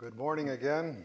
Good 0.00 0.16
morning 0.16 0.50
again. 0.50 1.04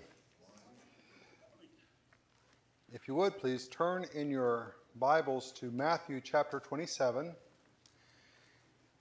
If 2.91 3.07
you 3.07 3.15
would, 3.15 3.39
please 3.39 3.67
turn 3.67 4.05
in 4.13 4.29
your 4.29 4.75
Bibles 4.99 5.51
to 5.53 5.71
Matthew 5.71 6.21
chapter 6.21 6.59
27. 6.59 7.33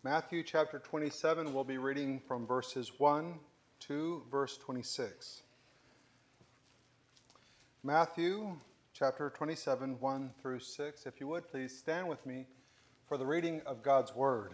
Matthew 0.02 0.44
chapter 0.44 0.78
27, 0.78 1.52
we'll 1.52 1.62
be 1.62 1.76
reading 1.76 2.22
from 2.26 2.46
verses 2.46 2.92
1 2.96 3.34
to 3.80 4.22
verse 4.30 4.56
26. 4.56 5.42
Matthew 7.84 8.56
chapter 8.94 9.28
27, 9.28 10.00
1 10.00 10.30
through 10.40 10.60
6. 10.60 11.04
If 11.04 11.20
you 11.20 11.26
would, 11.26 11.46
please 11.48 11.76
stand 11.76 12.08
with 12.08 12.24
me 12.24 12.46
for 13.06 13.18
the 13.18 13.26
reading 13.26 13.60
of 13.66 13.82
God's 13.82 14.14
Word. 14.14 14.52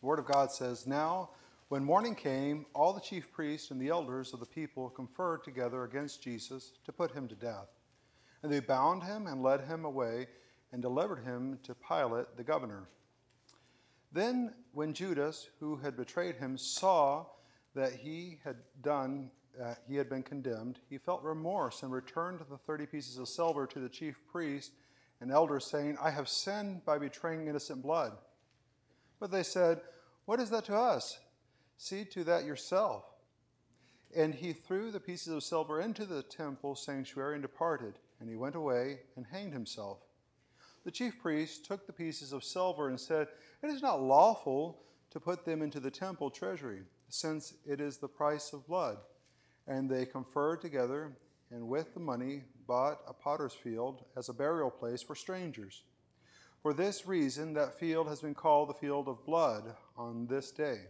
The 0.00 0.06
Word 0.06 0.20
of 0.20 0.26
God 0.26 0.52
says, 0.52 0.86
Now, 0.86 1.30
when 1.72 1.82
morning 1.82 2.14
came, 2.14 2.66
all 2.74 2.92
the 2.92 3.00
chief 3.00 3.32
priests 3.32 3.70
and 3.70 3.80
the 3.80 3.88
elders 3.88 4.34
of 4.34 4.40
the 4.40 4.44
people 4.44 4.90
conferred 4.90 5.42
together 5.42 5.84
against 5.84 6.22
Jesus 6.22 6.72
to 6.84 6.92
put 6.92 7.10
him 7.10 7.26
to 7.26 7.34
death. 7.34 7.68
And 8.42 8.52
they 8.52 8.60
bound 8.60 9.02
him 9.02 9.26
and 9.26 9.42
led 9.42 9.62
him 9.62 9.86
away 9.86 10.26
and 10.70 10.82
delivered 10.82 11.24
him 11.24 11.58
to 11.62 11.74
Pilate 11.74 12.36
the 12.36 12.44
governor. 12.44 12.90
Then, 14.12 14.52
when 14.72 14.92
Judas, 14.92 15.48
who 15.60 15.78
had 15.78 15.96
betrayed 15.96 16.36
him, 16.36 16.58
saw 16.58 17.24
that 17.74 17.94
he 17.94 18.38
had 18.44 18.56
done, 18.82 19.30
uh, 19.58 19.72
he 19.88 19.96
had 19.96 20.10
been 20.10 20.22
condemned, 20.22 20.78
he 20.90 20.98
felt 20.98 21.22
remorse 21.22 21.82
and 21.82 21.90
returned 21.90 22.40
the 22.50 22.58
thirty 22.58 22.84
pieces 22.84 23.16
of 23.16 23.28
silver 23.28 23.66
to 23.68 23.80
the 23.80 23.88
chief 23.88 24.20
priest 24.30 24.72
and 25.22 25.32
elders, 25.32 25.64
saying, 25.64 25.96
I 26.02 26.10
have 26.10 26.28
sinned 26.28 26.84
by 26.84 26.98
betraying 26.98 27.46
innocent 27.46 27.80
blood. 27.80 28.12
But 29.18 29.30
they 29.30 29.42
said, 29.42 29.80
What 30.26 30.38
is 30.38 30.50
that 30.50 30.66
to 30.66 30.76
us? 30.76 31.18
See 31.82 32.04
to 32.04 32.22
that 32.22 32.44
yourself. 32.44 33.02
And 34.14 34.32
he 34.32 34.52
threw 34.52 34.92
the 34.92 35.00
pieces 35.00 35.34
of 35.34 35.42
silver 35.42 35.80
into 35.80 36.06
the 36.06 36.22
temple 36.22 36.76
sanctuary 36.76 37.34
and 37.34 37.42
departed. 37.42 37.98
And 38.20 38.28
he 38.28 38.36
went 38.36 38.54
away 38.54 39.00
and 39.16 39.26
hanged 39.26 39.52
himself. 39.52 39.98
The 40.84 40.92
chief 40.92 41.18
priests 41.20 41.66
took 41.66 41.84
the 41.84 41.92
pieces 41.92 42.32
of 42.32 42.44
silver 42.44 42.88
and 42.88 43.00
said, 43.00 43.26
It 43.64 43.66
is 43.66 43.82
not 43.82 44.00
lawful 44.00 44.84
to 45.10 45.18
put 45.18 45.44
them 45.44 45.60
into 45.60 45.80
the 45.80 45.90
temple 45.90 46.30
treasury, 46.30 46.82
since 47.08 47.54
it 47.66 47.80
is 47.80 47.98
the 47.98 48.06
price 48.06 48.52
of 48.52 48.68
blood. 48.68 48.98
And 49.66 49.90
they 49.90 50.06
conferred 50.06 50.60
together, 50.60 51.16
and 51.50 51.66
with 51.66 51.94
the 51.94 52.00
money 52.00 52.44
bought 52.68 53.00
a 53.08 53.12
potter's 53.12 53.54
field 53.54 54.04
as 54.16 54.28
a 54.28 54.34
burial 54.34 54.70
place 54.70 55.02
for 55.02 55.16
strangers. 55.16 55.82
For 56.62 56.72
this 56.72 57.08
reason, 57.08 57.54
that 57.54 57.80
field 57.80 58.06
has 58.06 58.20
been 58.20 58.36
called 58.36 58.68
the 58.68 58.74
field 58.74 59.08
of 59.08 59.26
blood 59.26 59.74
on 59.96 60.28
this 60.28 60.52
day 60.52 60.82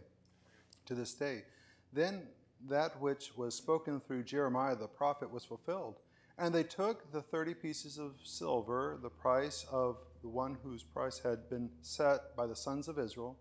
to 0.85 0.95
this 0.95 1.13
day. 1.13 1.43
Then 1.91 2.23
that 2.67 2.99
which 3.01 3.35
was 3.35 3.55
spoken 3.55 3.99
through 3.99 4.23
Jeremiah 4.23 4.75
the 4.75 4.87
prophet 4.87 5.31
was 5.31 5.45
fulfilled. 5.45 5.99
And 6.37 6.53
they 6.53 6.63
took 6.63 7.11
the 7.11 7.21
thirty 7.21 7.53
pieces 7.53 7.97
of 7.99 8.13
silver, 8.23 8.97
the 9.01 9.09
price 9.09 9.65
of 9.71 9.97
the 10.21 10.29
one 10.29 10.57
whose 10.63 10.83
price 10.83 11.19
had 11.19 11.49
been 11.49 11.69
set 11.81 12.35
by 12.35 12.47
the 12.47 12.55
sons 12.55 12.87
of 12.87 12.97
Israel, 12.97 13.37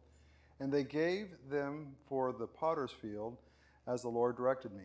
and 0.60 0.70
they 0.70 0.84
gave 0.84 1.28
them 1.48 1.94
for 2.06 2.32
the 2.32 2.46
potter's 2.46 2.90
field, 2.90 3.38
as 3.86 4.02
the 4.02 4.08
Lord 4.08 4.36
directed 4.36 4.72
me. 4.72 4.84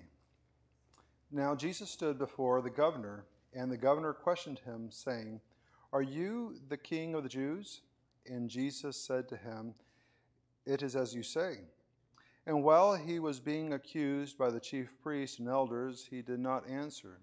Now 1.32 1.54
Jesus 1.54 1.90
stood 1.90 2.18
before 2.18 2.62
the 2.62 2.70
governor, 2.70 3.26
and 3.54 3.70
the 3.70 3.78
governor 3.78 4.14
questioned 4.14 4.60
him, 4.60 4.90
saying, 4.90 5.42
Are 5.92 6.02
you 6.02 6.56
the 6.70 6.78
king 6.78 7.14
of 7.14 7.24
the 7.24 7.30
Jews? 7.30 7.82
And 8.26 8.50
Jesus 8.50 8.96
said 8.96 9.28
to 9.30 9.38
him, 9.38 9.74
It 10.66 10.82
is 10.82 10.96
as 10.96 11.14
you 11.14 11.24
say. 11.24 11.58
And 12.48 12.64
while 12.64 12.96
he 12.96 13.20
was 13.20 13.42
being 13.42 13.74
accused 13.74 14.38
by 14.38 14.50
the 14.50 14.60
chief 14.62 14.88
priests 15.04 15.38
and 15.38 15.50
elders, 15.50 16.08
he 16.10 16.22
did 16.22 16.40
not 16.40 16.68
answer. 16.70 17.20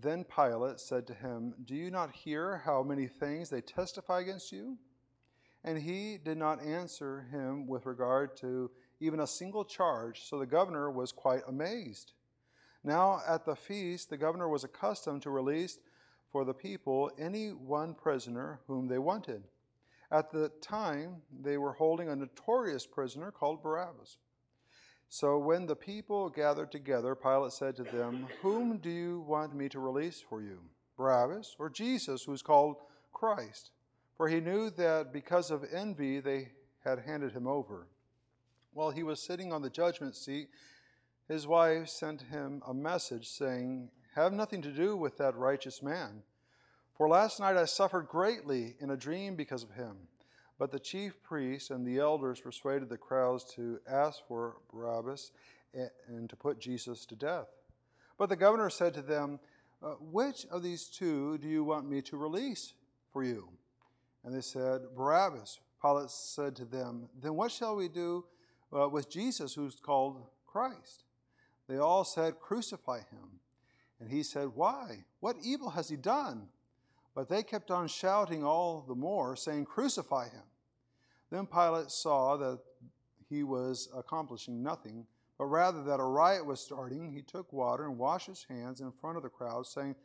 Then 0.00 0.24
Pilate 0.24 0.78
said 0.78 1.04
to 1.08 1.14
him, 1.14 1.52
Do 1.64 1.74
you 1.74 1.90
not 1.90 2.12
hear 2.14 2.58
how 2.58 2.84
many 2.84 3.08
things 3.08 3.50
they 3.50 3.60
testify 3.60 4.20
against 4.20 4.52
you? 4.52 4.78
And 5.64 5.76
he 5.76 6.16
did 6.16 6.38
not 6.38 6.62
answer 6.62 7.26
him 7.32 7.66
with 7.66 7.86
regard 7.86 8.36
to 8.36 8.70
even 9.00 9.18
a 9.18 9.26
single 9.26 9.64
charge, 9.64 10.28
so 10.28 10.38
the 10.38 10.46
governor 10.46 10.92
was 10.92 11.10
quite 11.10 11.42
amazed. 11.48 12.12
Now 12.84 13.20
at 13.26 13.44
the 13.44 13.56
feast, 13.56 14.10
the 14.10 14.16
governor 14.16 14.48
was 14.48 14.62
accustomed 14.62 15.22
to 15.22 15.30
release 15.30 15.80
for 16.30 16.44
the 16.44 16.54
people 16.54 17.10
any 17.18 17.48
one 17.48 17.94
prisoner 17.94 18.60
whom 18.68 18.86
they 18.86 18.98
wanted. 18.98 19.42
At 20.10 20.30
the 20.30 20.50
time, 20.62 21.22
they 21.42 21.58
were 21.58 21.74
holding 21.74 22.08
a 22.08 22.16
notorious 22.16 22.86
prisoner 22.86 23.30
called 23.30 23.62
Barabbas. 23.62 24.16
So 25.10 25.38
when 25.38 25.66
the 25.66 25.76
people 25.76 26.28
gathered 26.28 26.72
together, 26.72 27.14
Pilate 27.14 27.52
said 27.52 27.76
to 27.76 27.82
them, 27.82 28.26
Whom 28.42 28.78
do 28.78 28.90
you 28.90 29.20
want 29.20 29.54
me 29.54 29.68
to 29.70 29.80
release 29.80 30.20
for 30.20 30.42
you, 30.42 30.60
Barabbas 30.96 31.56
or 31.58 31.70
Jesus, 31.70 32.24
who 32.24 32.32
is 32.32 32.42
called 32.42 32.76
Christ? 33.12 33.70
For 34.16 34.28
he 34.28 34.40
knew 34.40 34.70
that 34.70 35.12
because 35.12 35.50
of 35.50 35.64
envy 35.72 36.20
they 36.20 36.52
had 36.84 37.00
handed 37.00 37.32
him 37.32 37.46
over. 37.46 37.86
While 38.72 38.90
he 38.90 39.02
was 39.02 39.22
sitting 39.22 39.52
on 39.52 39.62
the 39.62 39.70
judgment 39.70 40.16
seat, 40.16 40.48
his 41.26 41.46
wife 41.46 41.88
sent 41.88 42.22
him 42.22 42.62
a 42.66 42.74
message 42.74 43.28
saying, 43.28 43.90
Have 44.14 44.32
nothing 44.32 44.62
to 44.62 44.72
do 44.72 44.96
with 44.96 45.18
that 45.18 45.36
righteous 45.36 45.82
man 45.82 46.22
for 46.98 47.08
last 47.08 47.40
night 47.40 47.56
I 47.56 47.64
suffered 47.64 48.08
greatly 48.08 48.74
in 48.80 48.90
a 48.90 48.96
dream 48.96 49.36
because 49.36 49.62
of 49.62 49.70
him. 49.70 49.96
But 50.58 50.72
the 50.72 50.80
chief 50.80 51.22
priests 51.22 51.70
and 51.70 51.86
the 51.86 51.98
elders 51.98 52.40
persuaded 52.40 52.88
the 52.88 52.98
crowds 52.98 53.44
to 53.54 53.78
ask 53.88 54.20
for 54.26 54.56
Barabbas 54.72 55.30
and 55.72 56.28
to 56.28 56.36
put 56.36 56.58
Jesus 56.58 57.06
to 57.06 57.14
death. 57.14 57.46
But 58.18 58.28
the 58.28 58.36
governor 58.36 58.68
said 58.68 58.92
to 58.94 59.02
them, 59.02 59.38
uh, 59.82 59.90
Which 60.00 60.44
of 60.50 60.64
these 60.64 60.86
two 60.86 61.38
do 61.38 61.48
you 61.48 61.62
want 61.62 61.88
me 61.88 62.02
to 62.02 62.16
release 62.16 62.74
for 63.12 63.22
you? 63.22 63.48
And 64.24 64.34
they 64.34 64.40
said, 64.40 64.82
Barabbas. 64.96 65.60
Pilate 65.80 66.10
said 66.10 66.56
to 66.56 66.64
them, 66.64 67.08
Then 67.22 67.36
what 67.36 67.52
shall 67.52 67.76
we 67.76 67.88
do 67.88 68.24
uh, 68.76 68.88
with 68.88 69.08
Jesus, 69.08 69.54
who's 69.54 69.76
called 69.76 70.26
Christ? 70.44 71.04
They 71.68 71.78
all 71.78 72.02
said, 72.02 72.40
Crucify 72.40 72.98
him. 72.98 73.38
And 74.00 74.10
he 74.10 74.24
said, 74.24 74.48
Why? 74.54 75.04
What 75.20 75.36
evil 75.44 75.70
has 75.70 75.88
he 75.88 75.96
done? 75.96 76.48
But 77.18 77.28
they 77.28 77.42
kept 77.42 77.72
on 77.72 77.88
shouting 77.88 78.44
all 78.44 78.84
the 78.86 78.94
more, 78.94 79.34
saying, 79.34 79.64
Crucify 79.64 80.28
him. 80.28 80.44
Then 81.32 81.46
Pilate 81.46 81.90
saw 81.90 82.36
that 82.36 82.60
he 83.28 83.42
was 83.42 83.88
accomplishing 83.92 84.62
nothing, 84.62 85.04
but 85.36 85.46
rather 85.46 85.82
that 85.82 85.98
a 85.98 86.04
riot 86.04 86.46
was 86.46 86.60
starting. 86.60 87.10
He 87.10 87.22
took 87.22 87.52
water 87.52 87.86
and 87.86 87.98
washed 87.98 88.28
his 88.28 88.46
hands 88.48 88.80
in 88.80 88.92
front 88.92 89.16
of 89.16 89.24
the 89.24 89.28
crowd, 89.28 89.66
saying, 89.66 89.96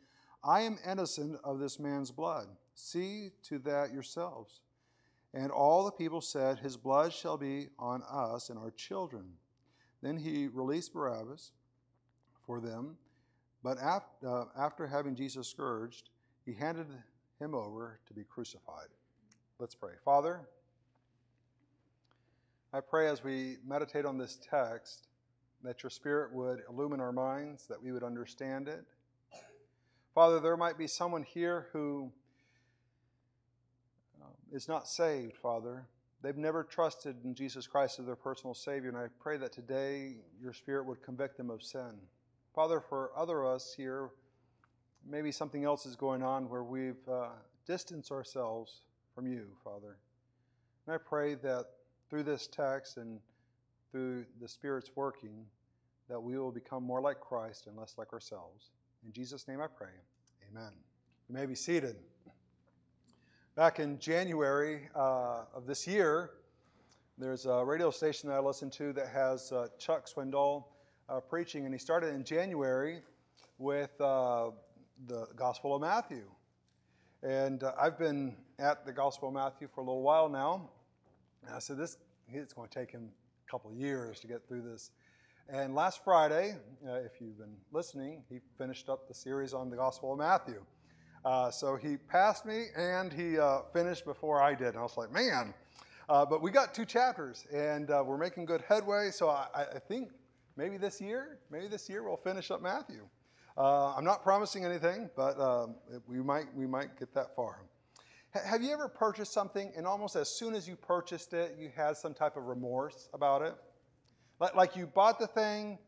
I 0.42 0.62
am 0.62 0.76
innocent 0.84 1.38
of 1.44 1.60
this 1.60 1.78
man's 1.78 2.10
blood. 2.10 2.48
See 2.74 3.30
to 3.44 3.60
that 3.60 3.92
yourselves. 3.92 4.62
And 5.32 5.52
all 5.52 5.84
the 5.84 5.92
people 5.92 6.20
said, 6.20 6.58
His 6.58 6.76
blood 6.76 7.12
shall 7.12 7.36
be 7.36 7.68
on 7.78 8.02
us 8.10 8.50
and 8.50 8.58
our 8.58 8.72
children. 8.72 9.34
Then 10.02 10.16
he 10.16 10.48
released 10.48 10.92
Barabbas 10.92 11.52
for 12.44 12.60
them, 12.60 12.96
but 13.62 13.78
uh, 13.78 14.46
after 14.58 14.88
having 14.88 15.14
Jesus 15.14 15.46
scourged, 15.46 16.10
he 16.44 16.52
handed 16.52 16.86
him 17.40 17.54
over 17.54 17.98
to 18.06 18.14
be 18.14 18.24
crucified. 18.24 18.88
Let's 19.58 19.74
pray. 19.74 19.92
Father, 20.04 20.40
I 22.72 22.80
pray 22.80 23.08
as 23.08 23.22
we 23.22 23.56
meditate 23.66 24.04
on 24.04 24.18
this 24.18 24.38
text 24.50 25.08
that 25.62 25.82
your 25.82 25.90
Spirit 25.90 26.32
would 26.32 26.62
illumine 26.68 27.00
our 27.00 27.12
minds, 27.12 27.66
that 27.68 27.82
we 27.82 27.92
would 27.92 28.02
understand 28.02 28.68
it. 28.68 28.84
Father, 30.14 30.38
there 30.38 30.56
might 30.56 30.76
be 30.76 30.86
someone 30.86 31.22
here 31.22 31.68
who 31.72 32.12
um, 34.22 34.60
not 34.68 34.86
saved, 34.86 35.36
Father. 35.36 35.86
They've 36.22 36.36
never 36.36 36.62
trusted 36.64 37.16
in 37.24 37.34
Jesus 37.34 37.66
Christ 37.66 37.98
as 37.98 38.06
their 38.06 38.16
personal 38.16 38.54
Savior, 38.54 38.88
and 38.88 38.98
I 38.98 39.06
pray 39.20 39.36
that 39.38 39.52
today 39.52 40.16
your 40.40 40.52
Spirit 40.52 40.86
would 40.86 41.02
convict 41.02 41.36
them 41.36 41.50
of 41.50 41.62
sin. 41.62 41.92
Father, 42.54 42.80
for 42.80 43.10
other 43.16 43.42
of 43.42 43.56
us 43.56 43.74
here, 43.76 44.10
maybe 45.08 45.30
something 45.32 45.64
else 45.64 45.86
is 45.86 45.96
going 45.96 46.22
on 46.22 46.48
where 46.48 46.64
we've 46.64 47.08
uh, 47.10 47.28
distanced 47.66 48.10
ourselves 48.10 48.82
from 49.14 49.26
you, 49.26 49.46
Father. 49.62 49.96
And 50.86 50.94
I 50.94 50.98
pray 50.98 51.34
that 51.36 51.66
through 52.10 52.24
this 52.24 52.46
text 52.46 52.96
and 52.96 53.20
through 53.90 54.24
the 54.40 54.48
Spirit's 54.48 54.90
working, 54.94 55.44
that 56.08 56.20
we 56.20 56.36
will 56.36 56.50
become 56.50 56.82
more 56.82 57.00
like 57.00 57.20
Christ 57.20 57.66
and 57.66 57.76
less 57.76 57.94
like 57.96 58.12
ourselves. 58.12 58.70
In 59.04 59.12
Jesus' 59.12 59.48
name 59.48 59.60
I 59.60 59.66
pray. 59.66 59.88
Amen. 60.50 60.72
You 61.28 61.34
may 61.34 61.46
be 61.46 61.54
seated. 61.54 61.96
Back 63.56 63.78
in 63.78 63.98
January 63.98 64.88
uh, 64.94 65.44
of 65.54 65.66
this 65.66 65.86
year, 65.86 66.30
there's 67.16 67.46
a 67.46 67.64
radio 67.64 67.90
station 67.90 68.28
that 68.28 68.34
I 68.34 68.40
listen 68.40 68.68
to 68.70 68.92
that 68.94 69.08
has 69.08 69.52
uh, 69.52 69.68
Chuck 69.78 70.08
Swindoll 70.12 70.64
uh, 71.08 71.20
preaching, 71.20 71.64
and 71.64 71.72
he 71.72 71.78
started 71.78 72.14
in 72.14 72.24
January 72.24 73.00
with 73.58 73.98
uh, 74.00 74.50
the 75.06 75.26
Gospel 75.36 75.74
of 75.74 75.80
Matthew. 75.80 76.24
And 77.22 77.62
uh, 77.62 77.72
I've 77.80 77.98
been 77.98 78.36
at 78.58 78.84
the 78.84 78.92
Gospel 78.92 79.28
of 79.28 79.34
Matthew 79.34 79.68
for 79.74 79.80
a 79.80 79.84
little 79.84 80.02
while 80.02 80.28
now. 80.28 80.70
And 81.46 81.54
I 81.54 81.58
said, 81.58 81.78
this 81.78 81.98
it's 82.32 82.52
going 82.52 82.68
to 82.68 82.74
take 82.74 82.90
him 82.90 83.10
a 83.46 83.50
couple 83.50 83.72
years 83.72 84.20
to 84.20 84.26
get 84.26 84.46
through 84.46 84.62
this. 84.62 84.90
And 85.48 85.74
last 85.74 86.02
Friday, 86.02 86.56
uh, 86.88 86.94
if 86.94 87.20
you've 87.20 87.38
been 87.38 87.56
listening, 87.72 88.22
he 88.30 88.40
finished 88.56 88.88
up 88.88 89.08
the 89.08 89.14
series 89.14 89.52
on 89.52 89.68
the 89.68 89.76
Gospel 89.76 90.12
of 90.12 90.18
Matthew. 90.18 90.64
Uh, 91.24 91.50
so 91.50 91.76
he 91.76 91.96
passed 91.96 92.46
me 92.46 92.66
and 92.76 93.12
he 93.12 93.38
uh, 93.38 93.60
finished 93.72 94.04
before 94.04 94.42
I 94.42 94.54
did. 94.54 94.68
And 94.68 94.78
I 94.78 94.82
was 94.82 94.96
like, 94.96 95.12
man. 95.12 95.54
Uh, 96.08 96.24
but 96.24 96.42
we 96.42 96.50
got 96.50 96.74
two 96.74 96.84
chapters 96.84 97.46
and 97.52 97.90
uh, 97.90 98.02
we're 98.04 98.18
making 98.18 98.44
good 98.44 98.62
headway. 98.68 99.10
So 99.10 99.30
I, 99.30 99.46
I, 99.54 99.78
think 99.78 100.10
maybe 100.56 100.76
this 100.76 101.00
year, 101.00 101.38
maybe 101.50 101.66
this 101.66 101.88
year 101.88 102.02
we'll 102.02 102.18
finish 102.18 102.50
up 102.50 102.60
Matthew. 102.60 103.08
Uh, 103.56 103.94
I'm 103.94 104.04
not 104.04 104.22
promising 104.22 104.64
anything, 104.64 105.08
but 105.14 105.38
um, 105.40 105.76
we, 106.08 106.20
might, 106.20 106.52
we 106.56 106.66
might 106.66 106.98
get 106.98 107.14
that 107.14 107.36
far. 107.36 107.62
H- 108.34 108.42
have 108.44 108.62
you 108.62 108.72
ever 108.72 108.88
purchased 108.88 109.32
something 109.32 109.72
and 109.76 109.86
almost 109.86 110.16
as 110.16 110.28
soon 110.28 110.54
as 110.54 110.66
you 110.66 110.74
purchased 110.74 111.34
it, 111.34 111.56
you 111.58 111.70
had 111.74 111.96
some 111.96 112.14
type 112.14 112.36
of 112.36 112.44
remorse 112.46 113.08
about 113.14 113.42
it? 113.42 113.54
Like, 114.40 114.56
like 114.56 114.76
you 114.76 114.88
bought 114.88 115.20
the 115.20 115.28
thing 115.28 115.78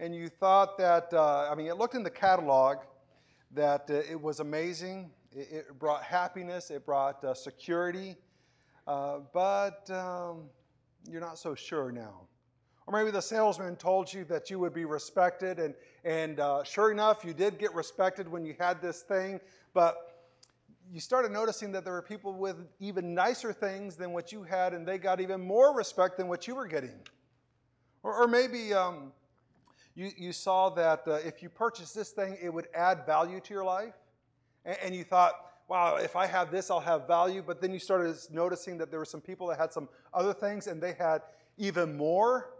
and 0.00 0.12
you 0.16 0.28
thought 0.28 0.76
that, 0.78 1.14
uh, 1.14 1.48
I 1.48 1.54
mean, 1.54 1.68
it 1.68 1.76
looked 1.76 1.94
in 1.94 2.02
the 2.02 2.10
catalog 2.10 2.78
that 3.52 3.88
uh, 3.88 3.94
it 4.10 4.20
was 4.20 4.40
amazing. 4.40 5.10
It, 5.30 5.48
it, 5.52 5.78
brought 5.78 6.02
happiness, 6.02 6.70
it 6.70 6.84
brought 6.84 7.22
uh, 7.24 7.34
security, 7.34 8.16
uh, 8.88 9.20
but 9.32 9.88
um, 9.90 10.50
you're 11.08 11.20
not 11.20 11.38
so 11.38 11.54
sure 11.54 11.92
now. 11.92 12.22
Or 12.88 12.98
maybe 12.98 13.12
the 13.12 13.22
salesman 13.22 13.76
told 13.76 14.12
you 14.12 14.24
that 14.24 14.50
you 14.50 14.58
would 14.58 14.74
be 14.74 14.86
respected, 14.86 15.60
and, 15.60 15.72
and 16.04 16.40
uh, 16.40 16.64
sure 16.64 16.90
enough, 16.90 17.24
you 17.24 17.32
did 17.32 17.58
get 17.58 17.74
respected 17.74 18.28
when 18.28 18.44
you 18.44 18.54
had 18.58 18.82
this 18.82 19.02
thing, 19.02 19.40
but 19.72 19.96
you 20.92 21.00
started 21.00 21.30
noticing 21.30 21.72
that 21.72 21.84
there 21.84 21.92
were 21.92 22.02
people 22.02 22.34
with 22.34 22.56
even 22.80 23.14
nicer 23.14 23.52
things 23.52 23.96
than 23.96 24.12
what 24.12 24.32
you 24.32 24.42
had, 24.42 24.74
and 24.74 24.86
they 24.86 24.98
got 24.98 25.20
even 25.20 25.40
more 25.40 25.74
respect 25.74 26.16
than 26.16 26.28
what 26.28 26.48
you 26.48 26.54
were 26.54 26.66
getting. 26.66 26.98
Or, 28.02 28.22
or 28.22 28.28
maybe 28.28 28.74
um, 28.74 29.12
you, 29.94 30.10
you 30.16 30.32
saw 30.32 30.70
that 30.70 31.06
uh, 31.06 31.14
if 31.24 31.42
you 31.42 31.48
purchased 31.48 31.94
this 31.94 32.10
thing, 32.10 32.36
it 32.42 32.52
would 32.52 32.66
add 32.74 33.06
value 33.06 33.40
to 33.40 33.54
your 33.54 33.64
life. 33.64 33.94
And, 34.64 34.76
and 34.82 34.94
you 34.94 35.04
thought, 35.04 35.34
wow, 35.68 35.96
if 35.96 36.16
I 36.16 36.26
have 36.26 36.50
this, 36.50 36.70
I'll 36.70 36.80
have 36.80 37.06
value. 37.06 37.42
But 37.46 37.60
then 37.60 37.72
you 37.72 37.78
started 37.78 38.16
noticing 38.30 38.76
that 38.78 38.90
there 38.90 38.98
were 38.98 39.04
some 39.04 39.20
people 39.20 39.46
that 39.48 39.58
had 39.58 39.72
some 39.72 39.88
other 40.12 40.34
things 40.34 40.66
and 40.66 40.82
they 40.82 40.94
had 40.94 41.22
even 41.58 41.96
more 41.96 42.50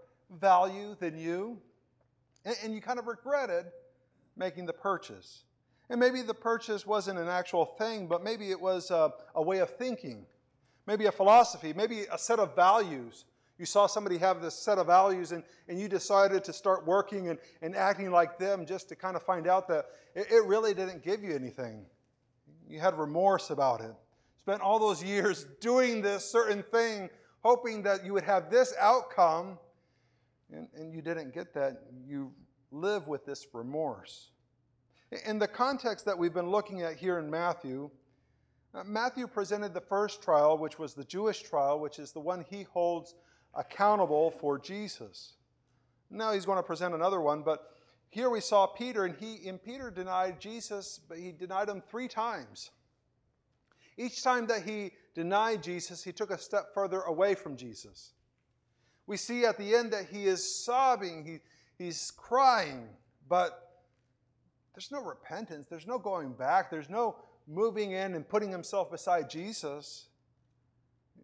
value 0.41 0.97
than 1.01 1.19
you. 1.19 1.59
And, 2.45 2.57
and 2.63 2.75
you 2.75 2.81
kind 2.81 2.99
of 2.99 3.07
regretted 3.07 3.67
making 4.37 4.67
the 4.67 4.73
purchase. 4.73 5.45
And 5.91 6.01
maybe 6.01 6.23
the 6.23 6.35
purchase 6.35 6.87
wasn't 6.87 7.19
an 7.19 7.29
actual 7.29 7.65
thing, 7.65 8.07
but 8.07 8.25
maybe 8.25 8.51
it 8.51 8.61
was 8.61 8.91
a, 8.91 9.13
a 9.35 9.43
way 9.43 9.59
of 9.59 9.71
thinking, 9.71 10.25
maybe 10.87 11.07
a 11.07 11.13
philosophy, 11.13 11.73
maybe 11.75 12.07
a 12.11 12.19
set 12.19 12.39
of 12.39 12.57
values 12.57 13.25
you 13.63 13.67
saw 13.67 13.87
somebody 13.87 14.19
have 14.19 14.43
this 14.43 14.57
set 14.57 14.79
of 14.79 14.89
values 14.89 15.31
and, 15.31 15.45
and 15.69 15.79
you 15.79 15.87
decided 15.89 16.43
to 16.43 16.53
start 16.53 16.85
working 16.85 17.29
and, 17.29 17.39
and 17.61 17.77
acting 17.77 18.11
like 18.11 18.37
them 18.37 18.67
just 18.67 18.89
to 18.89 18.97
kind 18.97 19.15
of 19.15 19.23
find 19.23 19.47
out 19.47 19.69
that 19.69 19.87
it, 20.17 20.27
it 20.33 20.45
really 20.47 20.75
didn't 20.75 21.05
give 21.05 21.23
you 21.23 21.33
anything. 21.33 21.87
You 22.69 22.81
had 22.81 22.99
remorse 22.99 23.51
about 23.51 23.81
it. 23.81 23.95
Spent 24.37 24.63
all 24.63 24.81
those 24.81 25.01
years 25.01 25.47
doing 25.61 26.03
this 26.03 26.29
certain 26.29 26.65
thing, 26.65 27.09
hoping 27.45 27.83
that 27.83 28.05
you 28.05 28.13
would 28.15 28.25
have 28.25 28.51
this 28.51 28.75
outcome, 28.81 29.61
and, 30.53 30.69
and 30.75 30.93
you 30.93 31.03
didn't 31.03 31.35
get 31.35 31.55
that. 31.55 31.83
You 32.07 32.33
live 32.71 33.09
with 33.09 33.25
this 33.25 33.47
remorse. 33.53 34.31
In 35.27 35.39
the 35.39 35.49
context 35.49 36.05
that 36.07 36.17
we've 36.17 36.33
been 36.33 36.51
looking 36.51 36.83
at 36.83 36.97
here 36.97 37.19
in 37.19 37.31
Matthew, 37.31 37.91
uh, 38.75 38.85
Matthew 38.85 39.27
presented 39.27 39.75
the 39.75 39.81
first 39.81 40.23
trial, 40.23 40.57
which 40.57 40.79
was 40.79 40.95
the 40.95 41.05
Jewish 41.05 41.43
trial, 41.43 41.79
which 41.79 41.99
is 41.99 42.13
the 42.13 42.21
one 42.21 42.45
he 42.49 42.63
holds 42.63 43.15
accountable 43.55 44.31
for 44.31 44.59
Jesus. 44.59 45.35
Now 46.11 46.33
he's 46.33 46.47
going 46.47 46.59
to 46.59 46.63
present 46.63 46.95
another 46.95 47.21
one, 47.21 47.43
but 47.43 47.77
here 48.09 48.31
we 48.31 48.41
saw 48.41 48.67
Peter, 48.67 49.05
and 49.05 49.15
he 49.17 49.49
and 49.49 49.63
Peter 49.63 49.91
denied 49.91 50.41
Jesus, 50.41 51.01
but 51.09 51.19
he 51.19 51.33
denied 51.33 51.69
him 51.69 51.83
three 51.91 52.09
times. 52.09 52.71
Each 53.99 54.23
time 54.23 54.47
that 54.47 54.63
he 54.63 54.93
denied 55.15 55.63
Jesus, 55.63 56.03
he 56.03 56.13
took 56.13 56.31
a 56.31 56.39
step 56.39 56.73
further 56.73 57.01
away 57.03 57.35
from 57.35 57.57
Jesus. 57.57 58.13
We 59.07 59.17
see 59.17 59.45
at 59.45 59.59
the 59.59 59.75
end 59.75 59.93
that 59.93 60.07
he 60.11 60.27
is 60.27 60.65
sobbing, 60.65 61.25
he, 61.25 61.85
he's 61.85 62.11
crying, 62.13 62.89
but 63.29 63.83
there's 64.75 64.91
no 64.91 65.03
repentance, 65.03 65.67
there's 65.69 65.87
no 65.87 65.99
going 65.99 66.33
back, 66.33 66.71
there's 66.71 66.89
no 66.89 67.17
moving 67.49 67.93
in 67.93 68.15
and 68.15 68.29
putting 68.29 68.51
himself 68.51 68.91
beside 68.91 69.29
Jesus 69.29 70.07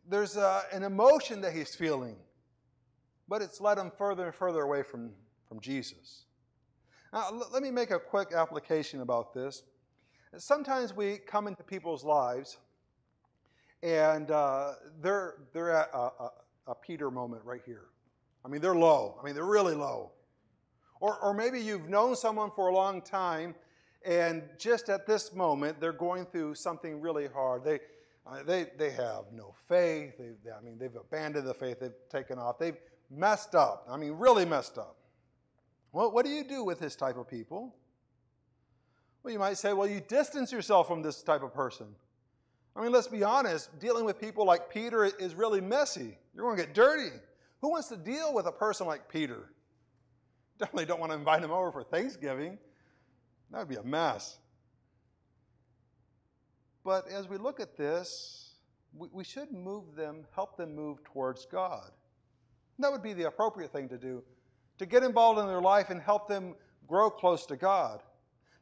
there's 0.08 0.36
a, 0.36 0.62
an 0.72 0.82
emotion 0.82 1.40
that 1.42 1.52
he's 1.52 1.74
feeling, 1.74 2.16
but 3.28 3.42
it's 3.42 3.60
led 3.60 3.78
him 3.78 3.92
further 3.96 4.26
and 4.26 4.34
further 4.34 4.62
away 4.62 4.82
from, 4.82 5.10
from 5.46 5.60
Jesus. 5.60 6.24
Now, 7.12 7.26
l- 7.26 7.48
let 7.52 7.62
me 7.62 7.70
make 7.70 7.90
a 7.90 7.98
quick 7.98 8.32
application 8.32 9.02
about 9.02 9.34
this. 9.34 9.62
Sometimes 10.36 10.94
we 10.94 11.18
come 11.18 11.46
into 11.46 11.62
people's 11.62 12.04
lives 12.04 12.58
and 13.82 14.30
uh, 14.30 14.72
they're, 15.00 15.34
they're 15.52 15.70
at 15.70 15.90
a, 15.92 15.98
a, 15.98 16.30
a 16.68 16.74
Peter 16.74 17.10
moment 17.10 17.42
right 17.44 17.62
here. 17.66 17.86
I 18.44 18.48
mean, 18.48 18.60
they're 18.60 18.74
low. 18.76 19.18
I 19.20 19.24
mean, 19.24 19.34
they're 19.34 19.44
really 19.44 19.74
low. 19.74 20.12
Or, 21.00 21.18
or 21.18 21.34
maybe 21.34 21.60
you've 21.60 21.88
known 21.88 22.14
someone 22.14 22.50
for 22.54 22.68
a 22.68 22.74
long 22.74 23.02
time, 23.02 23.54
and 24.04 24.42
just 24.58 24.88
at 24.88 25.06
this 25.06 25.32
moment, 25.32 25.80
they're 25.80 25.92
going 25.92 26.26
through 26.26 26.54
something 26.54 27.00
really 27.00 27.26
hard. 27.26 27.64
They, 27.64 27.80
uh, 28.26 28.42
they, 28.44 28.66
they 28.76 28.90
have 28.90 29.24
no 29.32 29.54
faith. 29.68 30.18
They, 30.18 30.30
they, 30.44 30.50
I 30.50 30.60
mean, 30.60 30.78
they've 30.78 30.94
abandoned 30.94 31.46
the 31.46 31.54
faith. 31.54 31.80
They've 31.80 31.92
taken 32.10 32.38
off. 32.38 32.58
They've 32.58 32.76
messed 33.10 33.54
up. 33.54 33.86
I 33.88 33.96
mean, 33.96 34.12
really 34.12 34.44
messed 34.44 34.78
up. 34.78 34.96
Well, 35.92 36.10
what 36.12 36.24
do 36.24 36.30
you 36.30 36.44
do 36.44 36.64
with 36.64 36.80
this 36.80 36.94
type 36.96 37.16
of 37.16 37.28
people? 37.28 37.74
Well, 39.22 39.32
you 39.32 39.38
might 39.38 39.58
say, 39.58 39.72
well, 39.72 39.88
you 39.88 40.00
distance 40.00 40.52
yourself 40.52 40.86
from 40.86 41.02
this 41.02 41.22
type 41.22 41.42
of 41.42 41.54
person. 41.54 41.86
I 42.78 42.82
mean, 42.82 42.92
let's 42.92 43.08
be 43.08 43.24
honest, 43.24 43.76
dealing 43.80 44.04
with 44.04 44.20
people 44.20 44.46
like 44.46 44.70
Peter 44.70 45.04
is 45.04 45.34
really 45.34 45.60
messy. 45.60 46.16
You're 46.32 46.44
going 46.44 46.56
to 46.56 46.62
get 46.62 46.74
dirty. 46.74 47.10
Who 47.60 47.70
wants 47.70 47.88
to 47.88 47.96
deal 47.96 48.32
with 48.32 48.46
a 48.46 48.52
person 48.52 48.86
like 48.86 49.08
Peter? 49.08 49.50
Definitely 50.60 50.84
don't 50.86 51.00
want 51.00 51.10
to 51.10 51.18
invite 51.18 51.42
him 51.42 51.50
over 51.50 51.72
for 51.72 51.82
Thanksgiving. 51.82 52.56
That 53.50 53.58
would 53.58 53.68
be 53.68 53.74
a 53.74 53.82
mess. 53.82 54.38
But 56.84 57.08
as 57.08 57.28
we 57.28 57.36
look 57.36 57.58
at 57.58 57.76
this, 57.76 58.54
we, 58.96 59.08
we 59.10 59.24
should 59.24 59.50
move 59.50 59.96
them, 59.96 60.24
help 60.32 60.56
them 60.56 60.76
move 60.76 61.02
towards 61.02 61.46
God. 61.46 61.90
that 62.78 62.92
would 62.92 63.02
be 63.02 63.12
the 63.12 63.26
appropriate 63.26 63.72
thing 63.72 63.88
to 63.88 63.98
do, 63.98 64.22
to 64.78 64.86
get 64.86 65.02
involved 65.02 65.40
in 65.40 65.48
their 65.48 65.60
life 65.60 65.90
and 65.90 66.00
help 66.00 66.28
them 66.28 66.54
grow 66.86 67.10
close 67.10 67.44
to 67.46 67.56
God. 67.56 68.02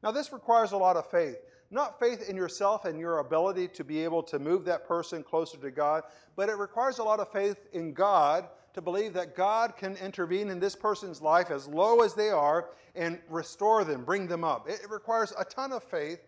Now, 0.02 0.10
this 0.10 0.32
requires 0.32 0.72
a 0.72 0.78
lot 0.78 0.96
of 0.96 1.10
faith. 1.10 1.36
Not 1.70 1.98
faith 1.98 2.28
in 2.28 2.36
yourself 2.36 2.84
and 2.84 2.98
your 2.98 3.18
ability 3.18 3.68
to 3.68 3.84
be 3.84 4.04
able 4.04 4.22
to 4.24 4.38
move 4.38 4.64
that 4.66 4.86
person 4.86 5.22
closer 5.22 5.58
to 5.58 5.70
God, 5.70 6.04
but 6.36 6.48
it 6.48 6.56
requires 6.56 6.98
a 6.98 7.04
lot 7.04 7.20
of 7.20 7.32
faith 7.32 7.56
in 7.72 7.92
God 7.92 8.48
to 8.74 8.82
believe 8.82 9.14
that 9.14 9.34
God 9.34 9.76
can 9.76 9.96
intervene 9.96 10.50
in 10.50 10.60
this 10.60 10.76
person's 10.76 11.22
life 11.22 11.50
as 11.50 11.66
low 11.66 12.02
as 12.02 12.14
they 12.14 12.28
are 12.28 12.68
and 12.94 13.18
restore 13.28 13.84
them, 13.84 14.04
bring 14.04 14.26
them 14.26 14.44
up. 14.44 14.68
It 14.68 14.80
requires 14.90 15.32
a 15.38 15.44
ton 15.44 15.72
of 15.72 15.82
faith 15.82 16.20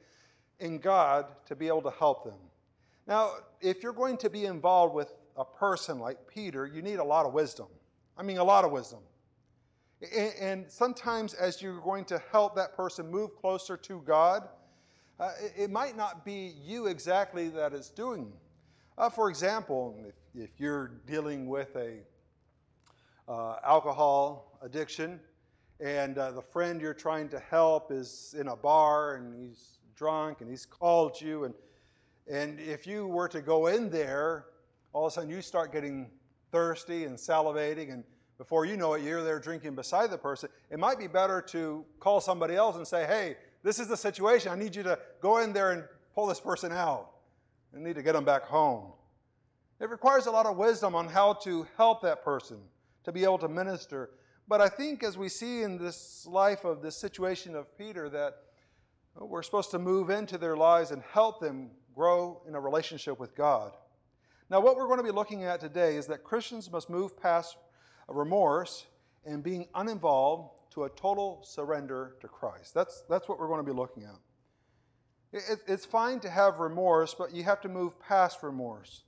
in 0.58 0.78
God 0.78 1.26
to 1.46 1.54
be 1.54 1.68
able 1.68 1.82
to 1.82 1.90
help 1.90 2.24
them. 2.24 2.38
Now, 3.06 3.32
if 3.60 3.82
you're 3.82 3.92
going 3.92 4.16
to 4.18 4.30
be 4.30 4.46
involved 4.46 4.94
with 4.94 5.12
a 5.36 5.44
person 5.44 5.98
like 5.98 6.26
Peter, 6.26 6.66
you 6.66 6.82
need 6.82 6.98
a 6.98 7.04
lot 7.04 7.26
of 7.26 7.32
wisdom. 7.32 7.68
I 8.16 8.22
mean, 8.22 8.38
a 8.38 8.44
lot 8.44 8.64
of 8.64 8.72
wisdom. 8.72 9.00
And 10.40 10.70
sometimes, 10.70 11.34
as 11.34 11.60
you're 11.62 11.80
going 11.80 12.04
to 12.06 12.22
help 12.30 12.54
that 12.56 12.74
person 12.74 13.10
move 13.10 13.36
closer 13.36 13.76
to 13.76 14.02
God, 14.06 14.48
uh, 15.20 15.32
it 15.56 15.70
might 15.70 15.96
not 15.96 16.24
be 16.24 16.54
you 16.64 16.86
exactly 16.86 17.48
that 17.48 17.72
is 17.72 17.90
doing. 17.90 18.32
Uh, 18.96 19.08
for 19.08 19.28
example, 19.28 19.96
if, 20.06 20.14
if, 20.34 20.50
you're 20.58 20.92
dealing 21.06 21.48
with 21.48 21.74
a 21.76 21.98
uh, 23.28 23.56
alcohol 23.64 24.58
addiction, 24.62 25.20
and 25.80 26.18
uh, 26.18 26.32
the 26.32 26.42
friend 26.42 26.80
you're 26.80 26.94
trying 26.94 27.28
to 27.28 27.38
help 27.38 27.92
is 27.92 28.34
in 28.38 28.48
a 28.48 28.56
bar 28.56 29.14
and 29.16 29.34
he's 29.34 29.78
drunk 29.94 30.40
and 30.40 30.50
he's 30.50 30.66
called 30.66 31.20
you. 31.20 31.44
And, 31.44 31.54
and 32.30 32.58
if 32.58 32.86
you 32.86 33.06
were 33.06 33.28
to 33.28 33.40
go 33.40 33.68
in 33.68 33.88
there, 33.90 34.46
all 34.92 35.06
of 35.06 35.12
a 35.12 35.14
sudden 35.14 35.30
you 35.30 35.40
start 35.42 35.72
getting 35.72 36.10
thirsty 36.50 37.04
and 37.04 37.16
salivating. 37.16 37.92
And 37.92 38.02
before 38.38 38.64
you 38.64 38.76
know 38.76 38.94
it, 38.94 39.02
you're 39.02 39.22
there 39.22 39.38
drinking 39.38 39.76
beside 39.76 40.10
the 40.10 40.18
person. 40.18 40.48
It 40.70 40.78
might 40.78 40.98
be 40.98 41.06
better 41.06 41.40
to 41.42 41.84
call 42.00 42.20
somebody 42.20 42.56
else 42.56 42.76
and 42.76 42.86
say, 42.86 43.06
hey, 43.06 43.36
this 43.68 43.78
is 43.78 43.86
the 43.86 43.98
situation. 43.98 44.50
I 44.50 44.54
need 44.54 44.74
you 44.74 44.82
to 44.84 44.98
go 45.20 45.38
in 45.38 45.52
there 45.52 45.72
and 45.72 45.84
pull 46.14 46.26
this 46.26 46.40
person 46.40 46.72
out. 46.72 47.10
I 47.76 47.78
need 47.78 47.96
to 47.96 48.02
get 48.02 48.14
them 48.14 48.24
back 48.24 48.44
home. 48.44 48.92
It 49.78 49.90
requires 49.90 50.24
a 50.24 50.30
lot 50.30 50.46
of 50.46 50.56
wisdom 50.56 50.94
on 50.94 51.06
how 51.06 51.34
to 51.34 51.66
help 51.76 52.00
that 52.00 52.24
person 52.24 52.56
to 53.04 53.12
be 53.12 53.24
able 53.24 53.36
to 53.38 53.48
minister. 53.48 54.08
But 54.48 54.62
I 54.62 54.68
think 54.68 55.04
as 55.04 55.18
we 55.18 55.28
see 55.28 55.60
in 55.60 55.76
this 55.76 56.26
life 56.26 56.64
of 56.64 56.80
this 56.80 56.96
situation 56.96 57.54
of 57.54 57.76
Peter, 57.76 58.08
that 58.08 58.36
uh, 59.20 59.26
we're 59.26 59.42
supposed 59.42 59.70
to 59.72 59.78
move 59.78 60.08
into 60.08 60.38
their 60.38 60.56
lives 60.56 60.90
and 60.90 61.02
help 61.02 61.38
them 61.38 61.68
grow 61.94 62.40
in 62.48 62.54
a 62.54 62.60
relationship 62.60 63.20
with 63.20 63.36
God. 63.36 63.76
Now, 64.48 64.60
what 64.60 64.76
we're 64.76 64.86
going 64.86 64.96
to 64.96 65.04
be 65.04 65.10
looking 65.10 65.44
at 65.44 65.60
today 65.60 65.96
is 65.96 66.06
that 66.06 66.24
Christians 66.24 66.72
must 66.72 66.88
move 66.88 67.20
past 67.20 67.58
remorse, 68.08 68.86
and 69.26 69.42
being 69.42 69.66
uninvolved 69.74 70.50
to 70.78 70.84
a 70.84 70.90
total 70.90 71.40
surrender 71.42 72.14
to 72.20 72.28
Christ. 72.28 72.72
That's, 72.72 73.02
that's 73.08 73.28
what 73.28 73.40
we're 73.40 73.48
going 73.48 73.64
to 73.64 73.70
be 73.70 73.76
looking 73.76 74.04
at. 74.04 74.14
It, 75.32 75.58
it's 75.66 75.84
fine 75.84 76.20
to 76.20 76.30
have 76.30 76.58
remorse, 76.58 77.14
but 77.14 77.34
you 77.34 77.42
have 77.42 77.60
to 77.62 77.68
move 77.68 77.98
past 78.00 78.42
remorse. 78.42 79.02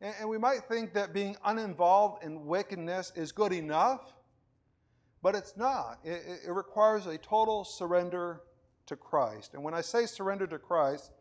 And, 0.00 0.14
and 0.20 0.28
we 0.28 0.38
might 0.38 0.64
think 0.64 0.94
that 0.94 1.12
being 1.12 1.36
uninvolved 1.44 2.24
in 2.24 2.46
wickedness 2.46 3.12
is 3.14 3.32
good 3.32 3.52
enough, 3.52 4.14
but 5.22 5.34
it's 5.34 5.56
not. 5.56 5.98
It, 6.02 6.22
it 6.46 6.50
requires 6.50 7.06
a 7.06 7.18
total 7.18 7.64
surrender 7.64 8.40
to 8.86 8.96
Christ. 8.96 9.52
And 9.52 9.62
when 9.62 9.74
I 9.74 9.82
say 9.82 10.06
surrender 10.06 10.46
to 10.46 10.58
Christ, 10.58 11.12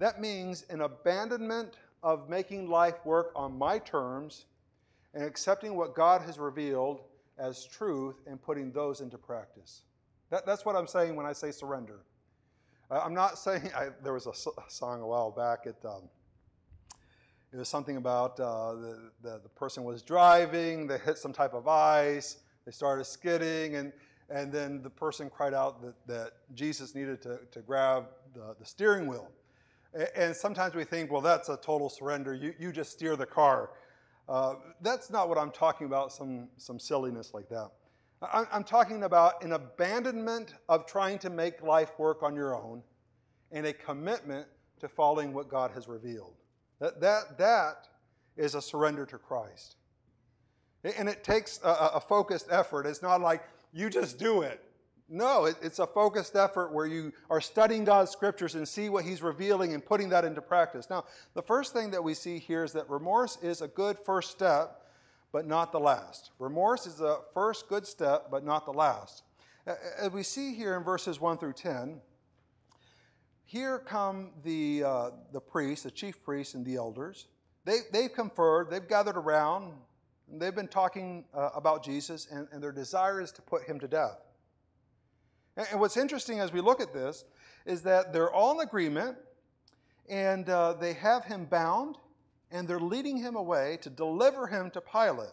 that 0.00 0.20
means 0.20 0.66
an 0.70 0.80
abandonment 0.80 1.76
of 2.02 2.28
making 2.28 2.68
life 2.68 2.96
work 3.04 3.30
on 3.36 3.56
my 3.56 3.78
terms 3.78 4.46
and 5.14 5.22
accepting 5.22 5.76
what 5.76 5.94
God 5.94 6.22
has 6.22 6.38
revealed 6.38 7.02
as 7.40 7.64
truth 7.64 8.16
and 8.26 8.40
putting 8.40 8.70
those 8.70 9.00
into 9.00 9.18
practice. 9.18 9.82
That, 10.30 10.46
that's 10.46 10.64
what 10.64 10.76
I'm 10.76 10.86
saying 10.86 11.16
when 11.16 11.26
I 11.26 11.32
say 11.32 11.50
surrender. 11.50 12.00
I'm 12.90 13.14
not 13.14 13.38
saying, 13.38 13.70
I, 13.76 13.88
there 14.02 14.12
was 14.12 14.26
a, 14.26 14.32
song 14.68 15.00
a 15.00 15.06
while 15.06 15.30
back, 15.30 15.66
it, 15.66 15.76
um, 15.84 16.02
it 17.52 17.56
was 17.56 17.68
something 17.68 17.96
about 17.96 18.38
uh, 18.38 18.74
the, 18.74 19.10
the, 19.22 19.40
the, 19.42 19.48
person 19.48 19.82
was 19.82 20.02
driving, 20.02 20.86
they 20.86 20.98
hit 20.98 21.18
some 21.18 21.32
type 21.32 21.54
of 21.54 21.66
ice, 21.66 22.38
they 22.64 22.70
started 22.70 23.04
skidding, 23.04 23.76
and, 23.76 23.92
and 24.28 24.52
then 24.52 24.82
the 24.82 24.90
person 24.90 25.28
cried 25.28 25.54
out 25.54 25.82
that, 25.82 25.94
that 26.06 26.32
Jesus 26.54 26.94
needed 26.94 27.20
to, 27.22 27.40
to 27.50 27.60
grab 27.60 28.06
the, 28.34 28.54
the 28.58 28.64
steering 28.64 29.06
wheel. 29.06 29.28
And 30.14 30.36
sometimes 30.36 30.76
we 30.76 30.84
think, 30.84 31.10
well, 31.10 31.20
that's 31.20 31.48
a 31.48 31.56
total 31.56 31.88
surrender. 31.88 32.32
You, 32.32 32.54
you 32.60 32.70
just 32.70 32.92
steer 32.92 33.16
the 33.16 33.26
car. 33.26 33.70
Uh, 34.30 34.54
that's 34.80 35.10
not 35.10 35.28
what 35.28 35.36
I'm 35.36 35.50
talking 35.50 35.88
about, 35.88 36.12
some, 36.12 36.46
some 36.56 36.78
silliness 36.78 37.34
like 37.34 37.48
that. 37.48 37.68
I, 38.22 38.44
I'm 38.52 38.62
talking 38.62 39.02
about 39.02 39.42
an 39.42 39.52
abandonment 39.52 40.54
of 40.68 40.86
trying 40.86 41.18
to 41.18 41.30
make 41.30 41.62
life 41.62 41.98
work 41.98 42.22
on 42.22 42.36
your 42.36 42.54
own 42.54 42.84
and 43.50 43.66
a 43.66 43.72
commitment 43.72 44.46
to 44.78 44.88
following 44.88 45.32
what 45.32 45.48
God 45.48 45.72
has 45.72 45.88
revealed. 45.88 46.34
That, 46.78 47.00
that, 47.00 47.38
that 47.38 47.88
is 48.36 48.54
a 48.54 48.62
surrender 48.62 49.04
to 49.06 49.18
Christ. 49.18 49.74
And 50.96 51.08
it 51.08 51.24
takes 51.24 51.58
a, 51.64 51.90
a 51.94 52.00
focused 52.00 52.46
effort. 52.50 52.86
It's 52.86 53.02
not 53.02 53.20
like 53.20 53.42
you 53.72 53.90
just 53.90 54.16
do 54.16 54.42
it. 54.42 54.62
No, 55.12 55.46
it, 55.46 55.56
it's 55.60 55.80
a 55.80 55.88
focused 55.88 56.36
effort 56.36 56.72
where 56.72 56.86
you 56.86 57.12
are 57.28 57.40
studying 57.40 57.84
God's 57.84 58.12
scriptures 58.12 58.54
and 58.54 58.66
see 58.66 58.88
what 58.88 59.04
He's 59.04 59.22
revealing 59.22 59.74
and 59.74 59.84
putting 59.84 60.08
that 60.10 60.24
into 60.24 60.40
practice. 60.40 60.88
Now, 60.88 61.04
the 61.34 61.42
first 61.42 61.72
thing 61.72 61.90
that 61.90 62.02
we 62.02 62.14
see 62.14 62.38
here 62.38 62.62
is 62.62 62.72
that 62.74 62.88
remorse 62.88 63.36
is 63.42 63.60
a 63.60 63.66
good 63.66 63.98
first 63.98 64.30
step, 64.30 64.86
but 65.32 65.48
not 65.48 65.72
the 65.72 65.80
last. 65.80 66.30
Remorse 66.38 66.86
is 66.86 67.00
a 67.00 67.18
first 67.34 67.68
good 67.68 67.88
step, 67.88 68.28
but 68.30 68.44
not 68.44 68.64
the 68.64 68.72
last. 68.72 69.24
As 69.66 70.12
we 70.12 70.22
see 70.22 70.54
here 70.54 70.76
in 70.76 70.84
verses 70.84 71.20
1 71.20 71.38
through 71.38 71.54
10, 71.54 72.00
here 73.44 73.80
come 73.80 74.30
the, 74.44 74.84
uh, 74.84 75.10
the 75.32 75.40
priests, 75.40 75.82
the 75.82 75.90
chief 75.90 76.22
priests, 76.22 76.54
and 76.54 76.64
the 76.64 76.76
elders. 76.76 77.26
They, 77.64 77.78
they've 77.92 78.12
conferred, 78.12 78.70
they've 78.70 78.86
gathered 78.86 79.16
around, 79.16 79.72
they've 80.32 80.54
been 80.54 80.68
talking 80.68 81.24
uh, 81.34 81.50
about 81.56 81.84
Jesus, 81.84 82.28
and, 82.30 82.46
and 82.52 82.62
their 82.62 82.70
desire 82.70 83.20
is 83.20 83.32
to 83.32 83.42
put 83.42 83.64
him 83.64 83.80
to 83.80 83.88
death. 83.88 84.29
And 85.70 85.80
what's 85.80 85.96
interesting 85.96 86.40
as 86.40 86.52
we 86.52 86.60
look 86.60 86.80
at 86.80 86.92
this 86.92 87.24
is 87.66 87.82
that 87.82 88.12
they're 88.12 88.32
all 88.32 88.60
in 88.60 88.66
agreement 88.66 89.16
and 90.08 90.48
uh, 90.48 90.72
they 90.74 90.94
have 90.94 91.24
him 91.24 91.44
bound 91.44 91.96
and 92.50 92.66
they're 92.66 92.80
leading 92.80 93.16
him 93.16 93.36
away 93.36 93.78
to 93.82 93.90
deliver 93.90 94.46
him 94.46 94.70
to 94.70 94.80
Pilate. 94.80 95.28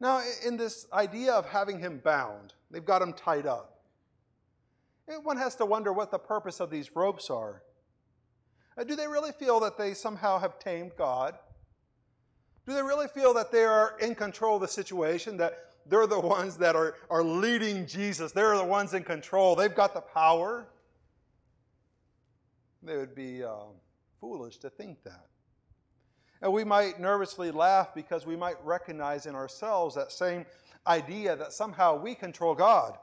Now, 0.00 0.22
in 0.46 0.56
this 0.56 0.86
idea 0.92 1.32
of 1.32 1.46
having 1.46 1.78
him 1.78 2.00
bound, 2.04 2.54
they've 2.70 2.84
got 2.84 3.02
him 3.02 3.12
tied 3.12 3.46
up. 3.46 3.80
And 5.08 5.24
one 5.24 5.38
has 5.38 5.54
to 5.56 5.66
wonder 5.66 5.92
what 5.92 6.10
the 6.10 6.18
purpose 6.18 6.60
of 6.60 6.70
these 6.70 6.94
ropes 6.94 7.30
are. 7.30 7.62
Uh, 8.76 8.84
do 8.84 8.94
they 8.94 9.08
really 9.08 9.32
feel 9.32 9.58
that 9.60 9.78
they 9.78 9.94
somehow 9.94 10.38
have 10.38 10.58
tamed 10.58 10.92
God? 10.96 11.36
Do 12.66 12.74
they 12.74 12.82
really 12.82 13.08
feel 13.08 13.32
that 13.34 13.50
they 13.50 13.64
are 13.64 13.96
in 13.98 14.14
control 14.14 14.56
of 14.56 14.60
the 14.60 14.68
situation, 14.68 15.38
that 15.38 15.67
they're 15.88 16.06
the 16.06 16.20
ones 16.20 16.56
that 16.58 16.76
are, 16.76 16.96
are 17.10 17.22
leading 17.22 17.86
Jesus. 17.86 18.32
They're 18.32 18.56
the 18.56 18.64
ones 18.64 18.94
in 18.94 19.02
control. 19.02 19.56
They've 19.56 19.74
got 19.74 19.94
the 19.94 20.00
power. 20.00 20.66
They 22.82 22.96
would 22.96 23.14
be 23.14 23.42
uh, 23.42 23.54
foolish 24.20 24.58
to 24.58 24.70
think 24.70 25.02
that. 25.04 25.26
And 26.40 26.52
we 26.52 26.62
might 26.62 27.00
nervously 27.00 27.50
laugh 27.50 27.94
because 27.94 28.26
we 28.26 28.36
might 28.36 28.56
recognize 28.64 29.26
in 29.26 29.34
ourselves 29.34 29.94
that 29.96 30.12
same 30.12 30.46
idea 30.86 31.34
that 31.36 31.52
somehow 31.52 32.00
we 32.00 32.14
control 32.14 32.54
God. 32.54 32.96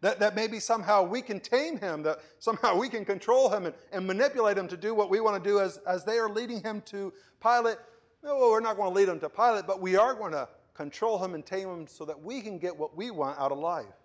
That, 0.00 0.20
that 0.20 0.36
maybe 0.36 0.60
somehow 0.60 1.02
we 1.02 1.22
can 1.22 1.40
tame 1.40 1.76
him, 1.78 2.02
that 2.04 2.18
somehow 2.38 2.76
we 2.76 2.88
can 2.88 3.04
control 3.04 3.48
him 3.50 3.66
and, 3.66 3.74
and 3.90 4.06
manipulate 4.06 4.56
him 4.56 4.68
to 4.68 4.76
do 4.76 4.94
what 4.94 5.10
we 5.10 5.18
want 5.20 5.42
to 5.42 5.50
do 5.50 5.58
as, 5.58 5.78
as 5.88 6.04
they 6.04 6.18
are 6.18 6.28
leading 6.28 6.62
him 6.62 6.82
to 6.82 7.12
Pilate. 7.42 7.78
No, 8.22 8.38
we're 8.38 8.60
not 8.60 8.76
going 8.76 8.90
to 8.90 8.94
lead 8.94 9.08
him 9.08 9.18
to 9.20 9.28
Pilate, 9.28 9.66
but 9.66 9.80
we 9.80 9.96
are 9.96 10.14
going 10.14 10.32
to 10.32 10.48
control 10.78 11.18
him 11.22 11.34
and 11.34 11.44
tame 11.44 11.68
him 11.68 11.86
so 11.88 12.04
that 12.04 12.22
we 12.22 12.40
can 12.40 12.56
get 12.56 12.74
what 12.74 12.96
we 12.96 13.10
want 13.10 13.36
out 13.40 13.50
of 13.50 13.58
life. 13.58 13.98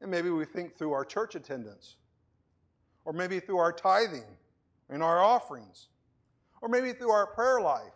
And 0.00 0.10
maybe 0.10 0.28
we 0.28 0.44
think 0.44 0.76
through 0.76 0.92
our 0.92 1.04
church 1.04 1.36
attendance, 1.36 1.98
or 3.04 3.12
maybe 3.12 3.38
through 3.38 3.58
our 3.58 3.72
tithing 3.72 4.26
and 4.90 5.04
our 5.04 5.22
offerings, 5.22 5.86
or 6.60 6.68
maybe 6.68 6.92
through 6.92 7.12
our 7.12 7.28
prayer 7.28 7.60
life, 7.60 7.94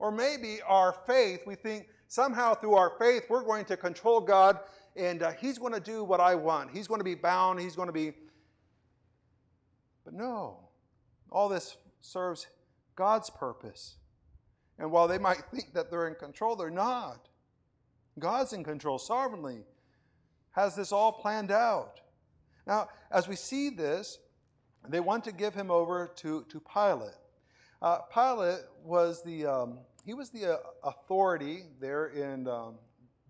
or 0.00 0.10
maybe 0.10 0.58
our 0.66 0.92
faith. 1.06 1.42
We 1.46 1.54
think 1.54 1.86
somehow 2.08 2.54
through 2.54 2.74
our 2.74 2.90
faith 2.98 3.26
we're 3.30 3.44
going 3.44 3.64
to 3.66 3.76
control 3.76 4.20
God 4.20 4.58
and 4.96 5.22
uh, 5.22 5.30
He's 5.30 5.58
going 5.58 5.72
to 5.72 5.80
do 5.80 6.02
what 6.02 6.18
I 6.18 6.34
want. 6.34 6.72
He's 6.72 6.88
going 6.88 7.00
to 7.00 7.04
be 7.04 7.14
bound, 7.14 7.60
He's 7.60 7.76
going 7.76 7.86
to 7.86 7.92
be. 7.92 8.14
But 10.04 10.14
no, 10.14 10.58
all 11.30 11.48
this 11.48 11.76
serves 12.00 12.48
God's 12.96 13.30
purpose. 13.30 13.94
And 14.82 14.90
while 14.90 15.06
they 15.06 15.16
might 15.16 15.44
think 15.54 15.74
that 15.74 15.92
they're 15.92 16.08
in 16.08 16.16
control, 16.16 16.56
they're 16.56 16.68
not. 16.68 17.28
God's 18.18 18.52
in 18.52 18.64
control 18.64 18.98
sovereignly, 18.98 19.60
has 20.50 20.74
this 20.74 20.90
all 20.90 21.12
planned 21.12 21.52
out. 21.52 22.00
Now, 22.66 22.88
as 23.12 23.28
we 23.28 23.36
see 23.36 23.70
this, 23.70 24.18
they 24.88 24.98
want 24.98 25.22
to 25.24 25.32
give 25.32 25.54
him 25.54 25.70
over 25.70 26.10
to, 26.16 26.44
to 26.48 26.60
Pilate. 26.60 27.14
Uh, 27.80 27.98
Pilate 28.12 28.58
was 28.84 29.22
the, 29.22 29.46
um, 29.46 29.78
he 30.04 30.14
was 30.14 30.30
the 30.30 30.54
uh, 30.54 30.56
authority 30.82 31.62
there 31.80 32.08
in 32.08 32.48
um, 32.48 32.74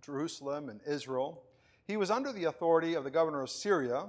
Jerusalem 0.00 0.70
and 0.70 0.80
Israel. 0.86 1.42
He 1.86 1.98
was 1.98 2.10
under 2.10 2.32
the 2.32 2.44
authority 2.44 2.94
of 2.94 3.04
the 3.04 3.10
governor 3.10 3.42
of 3.42 3.50
Syria. 3.50 4.06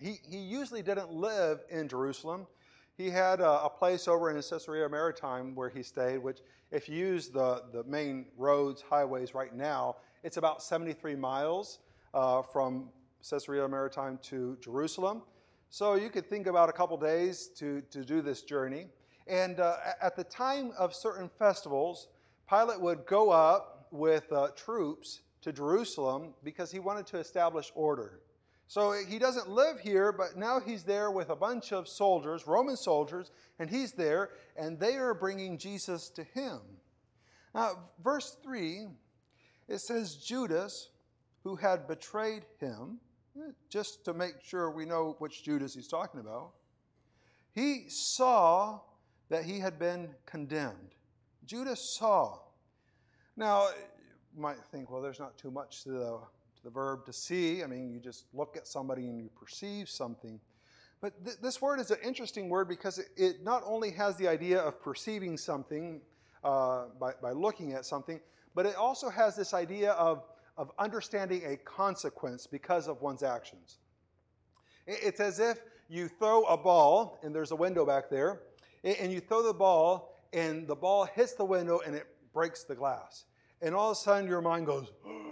He, 0.00 0.16
he 0.28 0.38
usually 0.38 0.82
didn't 0.82 1.12
live 1.12 1.60
in 1.70 1.86
Jerusalem 1.86 2.48
he 2.98 3.08
had 3.08 3.40
a, 3.40 3.62
a, 3.62 3.70
place 3.70 4.08
over 4.08 4.28
in 4.28 4.36
Caesarea 4.36 4.88
Maritime 4.88 5.54
where 5.54 5.68
he 5.68 5.84
stayed, 5.84 6.18
which, 6.18 6.40
if 6.72 6.88
you 6.88 6.96
use 6.96 7.28
the, 7.28 7.62
the 7.72 7.84
main 7.84 8.26
roads, 8.36 8.82
highways 8.82 9.34
right 9.34 9.54
now, 9.54 9.94
it's 10.24 10.36
about 10.36 10.60
73 10.64 11.14
miles 11.14 11.78
uh, 12.12 12.42
from 12.42 12.88
Caesarea 13.30 13.68
Maritime 13.68 14.18
to 14.24 14.58
Jerusalem. 14.60 15.22
So 15.70 15.94
you 15.94 16.10
could 16.10 16.28
think 16.28 16.48
about 16.48 16.68
a 16.68 16.72
couple 16.72 16.96
days 16.96 17.50
to, 17.58 17.82
to 17.82 18.04
do 18.04 18.20
this 18.20 18.42
journey. 18.42 18.88
And 19.28 19.60
uh, 19.60 19.76
at 20.02 20.16
the 20.16 20.24
time 20.24 20.72
of 20.76 20.92
certain 20.92 21.30
festivals, 21.38 22.08
Pilate 22.50 22.80
would 22.80 23.06
go 23.06 23.30
up 23.30 23.86
with 23.92 24.32
uh, 24.32 24.48
troops 24.56 25.20
to 25.42 25.52
Jerusalem 25.52 26.34
because 26.42 26.72
he 26.72 26.80
wanted 26.80 27.06
to 27.08 27.18
establish 27.18 27.70
order. 27.76 28.18
So 28.68 28.92
he 28.92 29.18
doesn't 29.18 29.48
live 29.48 29.80
here, 29.80 30.12
but 30.12 30.36
now 30.36 30.60
he's 30.60 30.82
there 30.82 31.10
with 31.10 31.30
a 31.30 31.36
bunch 31.36 31.72
of 31.72 31.88
soldiers, 31.88 32.46
Roman 32.46 32.76
soldiers, 32.76 33.30
and 33.58 33.70
he's 33.70 33.92
there, 33.92 34.30
and 34.58 34.78
they 34.78 34.96
are 34.96 35.14
bringing 35.14 35.56
Jesus 35.56 36.10
to 36.10 36.22
him. 36.22 36.60
Now, 37.54 37.78
verse 38.04 38.36
3, 38.42 38.88
it 39.68 39.78
says 39.80 40.16
Judas, 40.16 40.90
who 41.44 41.56
had 41.56 41.88
betrayed 41.88 42.44
him, 42.60 42.98
just 43.70 44.04
to 44.04 44.12
make 44.12 44.34
sure 44.42 44.70
we 44.70 44.84
know 44.84 45.16
which 45.18 45.42
Judas 45.42 45.74
he's 45.74 45.88
talking 45.88 46.20
about, 46.20 46.52
he 47.54 47.86
saw 47.88 48.80
that 49.30 49.44
he 49.44 49.58
had 49.60 49.78
been 49.78 50.10
condemned. 50.26 50.94
Judas 51.46 51.96
saw. 51.98 52.38
Now, 53.34 53.68
you 54.34 54.42
might 54.42 54.62
think, 54.70 54.90
well, 54.90 55.00
there's 55.00 55.20
not 55.20 55.38
too 55.38 55.50
much 55.50 55.84
to 55.84 55.90
the 55.90 56.20
the 56.64 56.70
verb 56.70 57.04
to 57.06 57.12
see. 57.12 57.62
I 57.62 57.66
mean, 57.66 57.90
you 57.90 58.00
just 58.00 58.26
look 58.32 58.56
at 58.56 58.66
somebody 58.66 59.08
and 59.08 59.18
you 59.18 59.30
perceive 59.38 59.88
something. 59.88 60.40
But 61.00 61.24
th- 61.24 61.38
this 61.38 61.62
word 61.62 61.80
is 61.80 61.90
an 61.90 61.98
interesting 62.04 62.48
word 62.48 62.68
because 62.68 62.98
it, 62.98 63.08
it, 63.16 63.44
not 63.44 63.62
only 63.64 63.90
has 63.92 64.16
the 64.16 64.28
idea 64.28 64.60
of 64.60 64.82
perceiving 64.82 65.36
something 65.36 66.00
uh, 66.42 66.86
by, 67.00 67.12
by 67.22 67.32
looking 67.32 67.72
at 67.72 67.84
something, 67.84 68.20
but 68.54 68.66
it 68.66 68.74
also 68.76 69.08
has 69.08 69.36
this 69.36 69.54
idea 69.54 69.92
of, 69.92 70.24
of 70.56 70.70
understanding 70.78 71.42
a 71.46 71.56
consequence 71.56 72.46
because 72.46 72.88
of 72.88 73.00
one's 73.00 73.22
actions. 73.22 73.78
It, 74.86 74.98
it's 75.02 75.20
as 75.20 75.38
if 75.38 75.58
you 75.88 76.08
throw 76.08 76.44
a 76.44 76.56
ball, 76.56 77.18
and 77.22 77.34
there's 77.34 77.52
a 77.52 77.56
window 77.56 77.86
back 77.86 78.10
there, 78.10 78.42
and 78.84 79.12
you 79.12 79.20
throw 79.20 79.42
the 79.42 79.54
ball, 79.54 80.18
and 80.32 80.66
the 80.66 80.74
ball 80.74 81.04
hits 81.04 81.34
the 81.34 81.44
window 81.44 81.80
and 81.86 81.94
it 81.94 82.06
breaks 82.32 82.64
the 82.64 82.74
glass. 82.74 83.24
And 83.60 83.74
all 83.74 83.90
of 83.90 83.96
a 83.96 84.00
sudden, 84.00 84.28
your 84.28 84.40
mind 84.40 84.66
goes, 84.66 84.92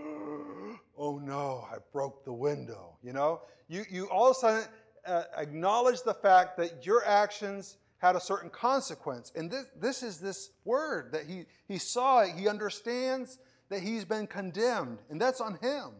oh 0.96 1.18
no, 1.18 1.66
I 1.70 1.76
broke 1.92 2.24
the 2.24 2.32
window. 2.32 2.96
You 3.02 3.12
know, 3.12 3.42
you, 3.68 3.84
you 3.90 4.06
all 4.06 4.30
of 4.30 4.36
a 4.36 4.40
sudden 4.40 4.64
uh, 5.06 5.22
acknowledge 5.36 6.02
the 6.02 6.14
fact 6.14 6.56
that 6.58 6.84
your 6.84 7.04
actions 7.06 7.78
had 7.98 8.16
a 8.16 8.20
certain 8.20 8.50
consequence. 8.50 9.32
And 9.34 9.50
this, 9.50 9.66
this 9.80 10.02
is 10.02 10.18
this 10.18 10.50
word 10.64 11.12
that 11.12 11.24
he, 11.26 11.44
he 11.66 11.78
saw, 11.78 12.20
it, 12.20 12.32
he 12.36 12.48
understands 12.48 13.38
that 13.68 13.80
he's 13.80 14.04
been 14.04 14.26
condemned, 14.26 14.98
and 15.10 15.20
that's 15.20 15.40
on 15.40 15.58
him. 15.60 15.90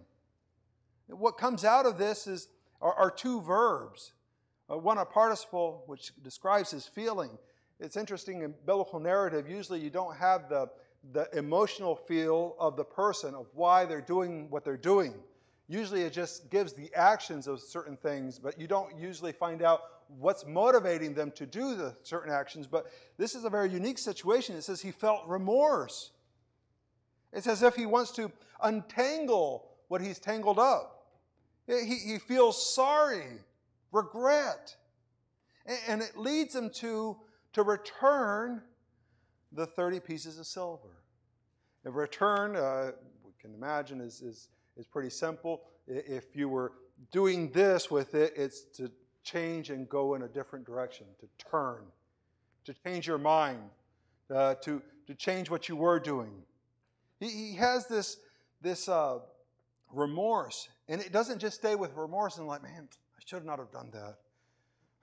What 1.09 1.39
comes 1.39 1.65
out 1.65 1.87
of 1.87 1.99
this 1.99 2.27
is, 2.27 2.49
are, 2.81 2.93
are 2.95 3.11
two 3.11 3.41
verbs. 3.41 4.13
Uh, 4.71 4.77
one, 4.77 4.99
a 4.99 5.05
participle, 5.05 5.85
which 5.87 6.13
describes 6.23 6.71
his 6.71 6.87
feeling. 6.87 7.31
It's 7.79 7.97
interesting 7.97 8.43
in 8.43 8.55
biblical 8.67 9.01
narrative, 9.01 9.49
usually 9.49 9.81
you 9.81 9.91
don't 9.91 10.17
have 10.17 10.49
the, 10.49 10.69
the 11.13 11.29
emotional 11.37 11.95
feel 11.95 12.57
of 12.59 12.77
the 12.77 12.85
person, 12.85 13.35
of 13.35 13.47
why 13.55 13.85
they're 13.85 14.01
doing 14.01 14.51
what 14.51 14.65
they're 14.65 14.77
doing. 14.77 15.15
Usually 15.69 16.03
it 16.03 16.13
just 16.13 16.51
gives 16.51 16.73
the 16.73 16.91
actions 16.95 17.47
of 17.47 17.61
certain 17.61 17.97
things, 17.97 18.39
but 18.39 18.61
you 18.61 18.67
don't 18.67 18.97
usually 18.97 19.33
find 19.33 19.63
out 19.63 19.83
what's 20.19 20.47
motivating 20.47 21.13
them 21.15 21.33
to 21.33 21.47
do 21.47 21.75
the 21.75 21.95
certain 22.03 22.33
actions. 22.33 22.67
But 22.67 22.87
this 23.19 23.35
is 23.35 23.45
a 23.45 23.51
very 23.51 23.69
unique 23.69 23.99
situation. 23.99 24.57
It 24.57 24.63
says 24.63 24.81
he 24.81 24.93
felt 24.93 25.27
remorse. 25.27 26.13
It's 27.33 27.47
as 27.47 27.63
if 27.63 27.75
he 27.75 27.87
wants 27.87 28.13
to 28.13 28.31
untangle 28.63 29.69
what 29.89 30.01
he's 30.01 30.19
tangled 30.19 30.59
up. 30.59 31.07
He, 31.67 31.97
he 31.97 32.19
feels 32.19 32.75
sorry, 32.75 33.25
regret. 33.91 34.77
And 35.89 36.01
it 36.01 36.17
leads 36.17 36.55
him 36.55 36.71
to, 36.77 37.17
to 37.55 37.63
return 37.63 38.63
the 39.57 39.67
30 39.67 40.01
pieces 40.01 40.39
of 40.39 40.47
silver. 40.47 41.03
A 41.85 41.91
return, 41.91 42.57
uh, 42.57 42.93
we 43.25 43.33
can 43.41 43.55
imagine, 43.55 44.01
is, 44.01 44.23
is 44.23 44.49
is 44.77 44.87
pretty 44.87 45.11
simple. 45.11 45.63
If 45.87 46.37
you 46.37 46.49
were 46.49 46.73
doing 47.11 47.51
this 47.51 47.91
with 47.91 48.15
it, 48.15 48.33
it's 48.37 48.63
to 48.77 48.91
change 49.23 49.71
and 49.71 49.89
go 49.89 50.15
in 50.15 50.23
a 50.23 50.29
different 50.29 50.65
direction, 50.65 51.07
to 51.21 51.29
turn, 51.51 51.83
to 52.65 52.75
change 52.85 53.07
your 53.07 53.19
mind, 53.19 53.61
uh, 54.35 54.55
to, 54.57 54.83
to 55.07 55.15
change 55.15 55.51
what 55.51 55.69
you 55.69 55.77
were 55.77 55.99
doing. 55.99 56.33
He, 57.21 57.29
he 57.29 57.55
has 57.55 57.87
this, 57.87 58.19
this 58.61 58.89
uh, 58.89 59.19
remorse, 59.93 60.69
and 60.89 61.01
it 61.01 61.13
doesn't 61.13 61.39
just 61.39 61.57
stay 61.57 61.75
with 61.75 61.95
remorse 61.97 62.39
and 62.39 62.47
like, 62.47 62.63
man, 62.63 62.89
I 62.93 63.23
should 63.25 63.45
not 63.45 63.59
have 63.59 63.73
done 63.73 63.91
that. 63.93 64.17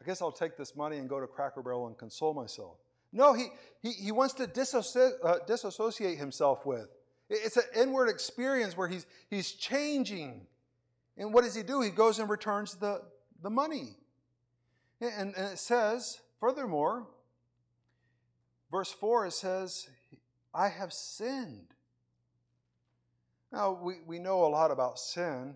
I 0.02 0.06
guess 0.06 0.22
I'll 0.22 0.32
take 0.32 0.58
this 0.58 0.76
money 0.76 0.98
and 0.98 1.08
go 1.08 1.20
to 1.20 1.28
Cracker 1.28 1.62
Barrel 1.62 1.88
and 1.88 1.98
console 1.98 2.34
myself. 2.34 2.78
No, 3.14 3.34
he, 3.34 3.48
he, 3.82 3.92
he 3.92 4.12
wants 4.12 4.34
to 4.36 4.48
disassoci- 4.48 5.14
uh, 5.24 5.38
disassociate 5.46 6.18
himself 6.18 6.66
with. 6.66 6.88
It's 7.30 7.58
an 7.58 7.64
inward 7.76 8.10
experience 8.10 8.76
where 8.76 8.88
he's, 8.88 9.06
he's 9.30 9.52
changing. 9.52 10.46
And 11.16 11.34
what 11.34 11.44
does 11.44 11.56
he 11.56 11.64
do? 11.64 11.82
He 11.82 11.92
goes 11.92 12.20
and 12.20 12.30
returns 12.30 12.76
the, 12.76 13.02
the 13.42 13.50
money. 13.50 13.96
And, 15.00 15.36
and 15.38 15.52
it 15.52 15.60
says, 15.60 16.20
furthermore, 16.40 17.08
verse 18.72 18.92
4, 18.92 19.28
it 19.28 19.34
says, 19.34 19.88
I 20.54 20.70
have 20.70 20.92
sinned. 20.92 21.68
Now, 23.52 23.78
we, 23.80 23.96
we 24.08 24.18
know 24.18 24.46
a 24.46 24.48
lot 24.48 24.72
about 24.72 24.98
sin, 24.98 25.56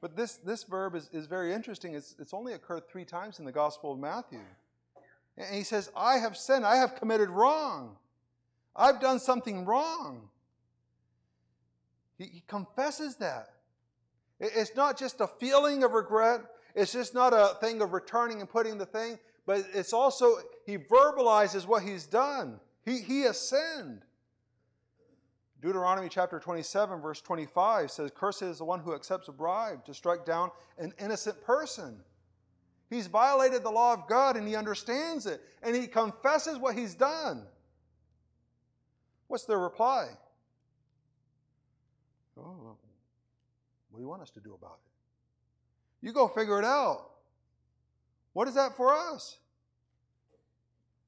but 0.00 0.16
this, 0.16 0.36
this 0.36 0.62
verb 0.62 0.94
is, 0.94 1.10
is 1.12 1.26
very 1.26 1.52
interesting. 1.52 1.94
It's, 1.94 2.14
it's 2.20 2.32
only 2.32 2.52
occurred 2.52 2.88
three 2.88 3.04
times 3.04 3.40
in 3.40 3.44
the 3.44 3.52
Gospel 3.52 3.92
of 3.92 3.98
Matthew. 3.98 4.40
And 5.36 5.54
he 5.54 5.62
says, 5.62 5.90
I 5.96 6.18
have 6.18 6.36
sinned. 6.36 6.64
I 6.64 6.76
have 6.76 6.96
committed 6.96 7.30
wrong. 7.30 7.96
I've 8.76 9.00
done 9.00 9.18
something 9.18 9.64
wrong. 9.64 10.28
He, 12.18 12.24
he 12.24 12.42
confesses 12.46 13.16
that. 13.16 13.48
It's 14.40 14.74
not 14.74 14.98
just 14.98 15.20
a 15.20 15.26
feeling 15.26 15.84
of 15.84 15.92
regret. 15.92 16.40
It's 16.74 16.92
just 16.92 17.14
not 17.14 17.32
a 17.32 17.56
thing 17.60 17.80
of 17.82 17.92
returning 17.92 18.40
and 18.40 18.48
putting 18.48 18.78
the 18.78 18.86
thing, 18.86 19.18
but 19.46 19.64
it's 19.74 19.92
also, 19.92 20.36
he 20.64 20.78
verbalizes 20.78 21.66
what 21.66 21.82
he's 21.82 22.06
done. 22.06 22.58
He, 22.84 22.98
he 22.98 23.20
has 23.22 23.38
sinned. 23.38 24.02
Deuteronomy 25.60 26.08
chapter 26.08 26.40
27, 26.40 27.00
verse 27.00 27.20
25 27.20 27.90
says, 27.90 28.10
Cursed 28.12 28.42
is 28.42 28.58
the 28.58 28.64
one 28.64 28.80
who 28.80 28.94
accepts 28.94 29.28
a 29.28 29.32
bribe 29.32 29.84
to 29.84 29.94
strike 29.94 30.26
down 30.26 30.50
an 30.78 30.92
innocent 30.98 31.40
person. 31.44 32.00
He's 32.92 33.06
violated 33.06 33.62
the 33.62 33.70
law 33.70 33.94
of 33.94 34.06
God 34.06 34.36
and 34.36 34.46
he 34.46 34.54
understands 34.54 35.24
it 35.24 35.40
and 35.62 35.74
he 35.74 35.86
confesses 35.86 36.58
what 36.58 36.76
he's 36.76 36.94
done. 36.94 37.46
What's 39.28 39.46
their 39.46 39.58
reply? 39.58 40.08
Oh, 42.38 42.76
what 43.90 43.96
do 43.96 44.02
you 44.02 44.08
want 44.08 44.20
us 44.20 44.28
to 44.32 44.40
do 44.40 44.52
about 44.52 44.78
it? 44.84 46.06
You 46.06 46.12
go 46.12 46.28
figure 46.28 46.58
it 46.58 46.66
out. 46.66 47.12
What 48.34 48.46
is 48.46 48.56
that 48.56 48.76
for 48.76 48.92
us? 48.92 49.38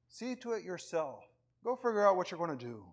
See 0.09 0.33
to 0.37 0.53
it 0.53 0.63
yourself. 0.63 1.23
Go 1.63 1.75
figure 1.75 2.07
out 2.07 2.17
what 2.17 2.31
you're 2.31 2.39
going 2.39 2.57
to 2.57 2.65
do. 2.65 2.83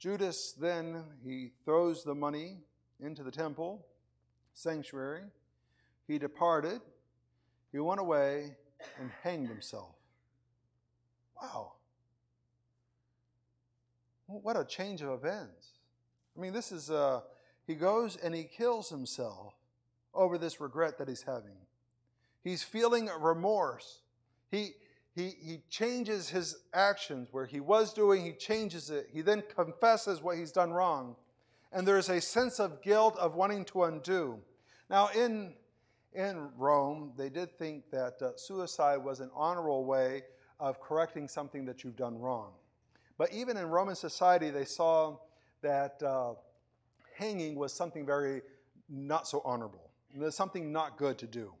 Judas 0.00 0.52
then, 0.60 1.04
he 1.24 1.50
throws 1.64 2.02
the 2.02 2.14
money 2.14 2.56
into 2.98 3.22
the 3.22 3.30
temple, 3.30 3.86
sanctuary. 4.52 5.22
He 6.08 6.18
departed. 6.18 6.80
He 7.72 7.78
went 7.78 8.00
away 8.00 8.54
and 9.00 9.10
hanged 9.22 9.48
himself. 9.48 9.94
Wow. 11.40 11.72
What 14.26 14.56
a 14.56 14.64
change 14.64 15.02
of 15.02 15.10
events. 15.10 15.72
I 16.36 16.40
mean, 16.40 16.52
this 16.52 16.70
is, 16.70 16.90
uh, 16.90 17.20
he 17.66 17.74
goes 17.74 18.16
and 18.16 18.34
he 18.34 18.44
kills 18.44 18.88
himself 18.88 19.54
over 20.14 20.38
this 20.38 20.60
regret 20.60 20.98
that 20.98 21.08
he's 21.08 21.22
having. 21.22 21.56
He's 22.44 22.62
feeling 22.62 23.08
remorse. 23.20 24.00
He, 24.50 24.72
he, 25.14 25.32
he 25.40 25.62
changes 25.68 26.28
his 26.28 26.56
actions 26.72 27.28
where 27.30 27.46
he 27.46 27.60
was 27.60 27.92
doing, 27.92 28.24
he 28.24 28.32
changes 28.32 28.90
it. 28.90 29.08
He 29.12 29.22
then 29.22 29.42
confesses 29.54 30.22
what 30.22 30.36
he's 30.36 30.52
done 30.52 30.72
wrong. 30.72 31.16
And 31.72 31.86
there's 31.86 32.08
a 32.08 32.20
sense 32.20 32.60
of 32.60 32.82
guilt 32.82 33.16
of 33.16 33.34
wanting 33.34 33.64
to 33.66 33.84
undo. 33.84 34.38
Now, 34.90 35.08
in, 35.14 35.54
in 36.14 36.48
Rome, 36.56 37.12
they 37.16 37.28
did 37.28 37.56
think 37.58 37.90
that 37.90 38.20
uh, 38.20 38.36
suicide 38.36 38.98
was 38.98 39.20
an 39.20 39.30
honorable 39.34 39.84
way 39.84 40.22
of 40.60 40.80
correcting 40.80 41.28
something 41.28 41.64
that 41.66 41.82
you've 41.82 41.96
done 41.96 42.18
wrong. 42.18 42.52
But 43.18 43.32
even 43.32 43.56
in 43.56 43.66
Roman 43.66 43.94
society, 43.94 44.50
they 44.50 44.64
saw 44.64 45.16
that 45.62 46.02
uh, 46.02 46.34
hanging 47.16 47.54
was 47.54 47.72
something 47.72 48.04
very 48.04 48.42
not 48.88 49.26
so 49.26 49.42
honorable, 49.44 49.90
something 50.30 50.72
not 50.72 50.98
good 50.98 51.18
to 51.18 51.26
do. 51.26 51.52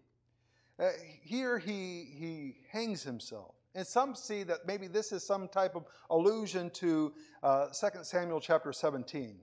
Uh, 0.78 0.88
here 1.22 1.58
he, 1.58 2.08
he 2.18 2.56
hangs 2.70 3.02
himself. 3.02 3.54
And 3.74 3.86
some 3.86 4.14
see 4.14 4.42
that 4.42 4.66
maybe 4.66 4.86
this 4.86 5.12
is 5.12 5.24
some 5.24 5.48
type 5.48 5.74
of 5.74 5.84
allusion 6.10 6.70
to 6.70 7.12
uh, 7.42 7.68
2 7.68 7.88
Samuel 8.02 8.40
chapter 8.40 8.72
17. 8.72 9.36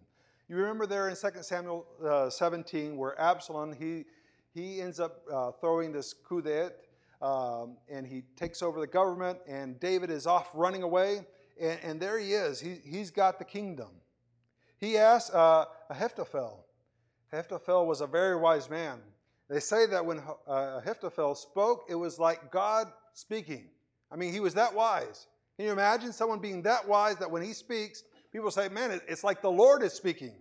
You 0.47 0.55
remember 0.55 0.85
there 0.85 1.09
in 1.09 1.15
2 1.15 1.27
Samuel 1.41 1.85
uh, 2.05 2.29
17 2.29 2.97
where 2.97 3.19
Absalom, 3.19 3.73
he, 3.73 4.05
he 4.59 4.81
ends 4.81 4.99
up 4.99 5.21
uh, 5.31 5.51
throwing 5.51 5.91
this 5.91 6.13
coup 6.13 6.41
d'etat 6.41 6.75
um, 7.21 7.77
and 7.89 8.05
he 8.05 8.23
takes 8.35 8.61
over 8.61 8.79
the 8.79 8.87
government 8.87 9.39
and 9.47 9.79
David 9.79 10.09
is 10.09 10.27
off 10.27 10.49
running 10.53 10.83
away 10.83 11.21
and, 11.59 11.79
and 11.83 12.01
there 12.01 12.19
he 12.19 12.33
is. 12.33 12.59
He, 12.59 12.77
he's 12.83 13.11
got 13.11 13.39
the 13.39 13.45
kingdom. 13.45 13.89
He 14.77 14.97
asks 14.97 15.33
uh, 15.33 15.65
Ahithophel. 15.89 16.65
Ahithophel 17.31 17.85
was 17.85 18.01
a 18.01 18.07
very 18.07 18.35
wise 18.35 18.69
man. 18.69 18.99
They 19.49 19.59
say 19.59 19.85
that 19.87 20.05
when 20.05 20.19
uh, 20.47 20.79
Ahithophel 20.81 21.35
spoke, 21.35 21.85
it 21.89 21.95
was 21.95 22.19
like 22.19 22.51
God 22.51 22.87
speaking. 23.13 23.69
I 24.11 24.15
mean, 24.15 24.31
he 24.31 24.39
was 24.39 24.53
that 24.53 24.73
wise. 24.73 25.27
Can 25.57 25.65
you 25.65 25.71
imagine 25.71 26.13
someone 26.13 26.39
being 26.39 26.61
that 26.63 26.87
wise 26.87 27.17
that 27.17 27.29
when 27.29 27.41
he 27.41 27.53
speaks, 27.53 28.03
people 28.31 28.51
say, 28.51 28.69
man, 28.69 29.01
it's 29.07 29.23
like 29.23 29.41
the 29.41 29.51
Lord 29.51 29.83
is 29.83 29.93
speaking. 29.93 30.33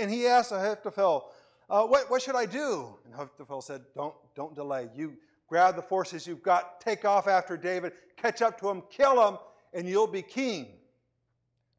And 0.00 0.10
he 0.10 0.26
asked 0.26 0.50
Ahithophel, 0.50 1.30
uh, 1.70 1.84
what, 1.86 2.10
what 2.10 2.22
should 2.22 2.36
I 2.36 2.46
do? 2.46 2.96
And 3.04 3.14
Ahithophel 3.14 3.62
said, 3.62 3.82
don't, 3.94 4.14
don't 4.34 4.54
delay. 4.54 4.88
You 4.94 5.14
grab 5.48 5.76
the 5.76 5.82
forces 5.82 6.26
you've 6.26 6.42
got, 6.42 6.80
take 6.80 7.04
off 7.04 7.28
after 7.28 7.56
David, 7.56 7.92
catch 8.16 8.42
up 8.42 8.58
to 8.60 8.68
him, 8.68 8.82
kill 8.90 9.28
him, 9.28 9.38
and 9.72 9.88
you'll 9.88 10.06
be 10.06 10.22
king. 10.22 10.68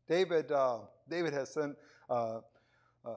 David 0.08 0.52
uh, 0.52 0.80
David 1.10 1.34
has 1.34 1.54
sent 1.54 1.76
uh, 2.10 2.40
uh, 3.06 3.16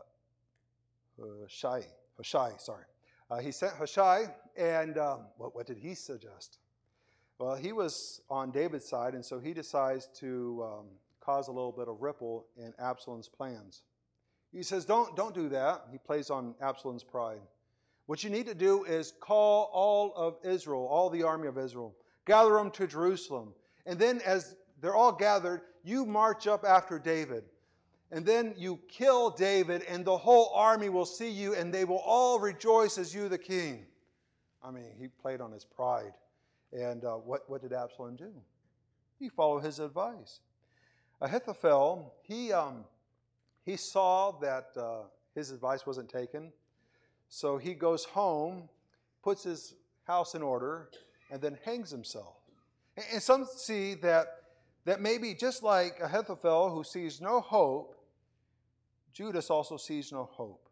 Hushai, 1.19 1.85
Hushai, 2.17 2.53
sorry. 2.59 2.85
Uh, 3.31 3.39
he 3.39 3.51
sent 3.51 3.75
Hushai, 3.75 4.27
and 4.57 4.97
um, 4.99 5.27
what, 5.37 5.55
what, 5.55 5.67
did 5.67 5.79
he 5.79 5.95
suggest? 5.95 6.59
Well, 7.39 7.57
he 7.57 7.73
was 7.73 8.23
on 8.31 8.51
David's 8.51 8.89
side, 8.89 9.15
and 9.15 9.25
so 9.25 9.39
he 9.39 9.53
decides 9.53 10.09
to 10.19 10.65
um, 10.65 10.87
cause 11.21 11.49
a 11.49 11.53
little 11.53 11.73
bit 11.73 11.89
of 11.89 12.01
ripple 12.01 12.47
in 12.57 12.73
Absalom's 12.79 13.29
plans. 13.29 13.83
He 14.53 14.63
says, 14.63 14.85
don't, 14.85 15.15
don't 15.17 15.35
do 15.35 15.49
that. 15.51 15.87
He 15.93 15.99
plays 15.99 16.31
on 16.31 16.55
Absalom's 16.61 17.05
pride. 17.05 17.41
What 18.07 18.25
you 18.25 18.31
need 18.31 18.47
to 18.47 18.55
do 18.55 18.85
is 18.85 19.13
call 19.21 19.71
all 19.73 20.15
of 20.15 20.37
Israel, 20.43 20.87
all 20.91 21.11
the 21.11 21.23
army 21.23 21.49
of 21.49 21.59
Israel, 21.59 21.95
gather 22.25 22.55
them 22.55 22.71
to 22.73 22.87
Jerusalem. 22.87 23.53
And 23.85 23.99
then, 23.99 24.21
as 24.25 24.57
they're 24.81 24.95
all 24.95 25.13
gathered. 25.13 25.63
You 25.85 26.07
march 26.07 26.47
up 26.47 26.65
after 26.65 26.99
David. 26.99 27.45
And 28.11 28.25
then 28.25 28.55
you 28.57 28.79
kill 28.89 29.31
David, 29.31 29.83
and 29.83 30.05
the 30.05 30.17
whole 30.17 30.51
army 30.55 30.89
will 30.89 31.05
see 31.05 31.31
you, 31.31 31.55
and 31.55 31.73
they 31.73 31.85
will 31.85 32.03
all 32.05 32.39
rejoice 32.41 32.97
as 32.97 33.15
you, 33.15 33.29
the 33.29 33.39
king. 33.39 33.85
I 34.65 34.71
mean, 34.71 34.91
he 34.99 35.09
played 35.09 35.41
on 35.41 35.53
his 35.53 35.65
pride. 35.65 36.13
And 36.73 37.05
uh, 37.05 37.15
what, 37.15 37.49
what 37.49 37.61
did 37.61 37.73
Absalom 37.73 38.17
do? 38.17 38.33
He 39.19 39.29
followed 39.29 39.65
his 39.65 39.79
advice. 39.79 40.41
Ahithophel, 41.21 42.15
he, 42.23 42.53
um, 42.53 42.85
he 43.69 43.77
saw 43.77 44.31
that 44.41 44.71
uh, 44.77 45.03
his 45.35 45.51
advice 45.51 45.87
wasn't 45.87 46.09
taken. 46.09 46.53
So 47.29 47.59
he 47.59 47.75
goes 47.75 48.05
home, 48.05 48.69
puts 49.23 49.45
his 49.45 49.75
house 50.05 50.35
in 50.35 50.43
order, 50.43 50.89
and 51.31 51.41
then 51.43 51.59
hangs 51.65 51.91
himself. 51.91 52.37
And 53.13 53.23
some 53.23 53.45
see 53.45 53.95
that, 53.97 54.27
that 54.87 55.03
maybe 55.03 55.35
just 55.35 55.63
like 55.63 56.01
Ahithophel, 56.01 56.71
who 56.71 56.83
sees 56.83 57.21
no 57.21 57.41
hope, 57.41 57.95
Judas 59.13 59.51
also 59.51 59.77
sees 59.77 60.13
no 60.13 60.25
hope. 60.25 60.69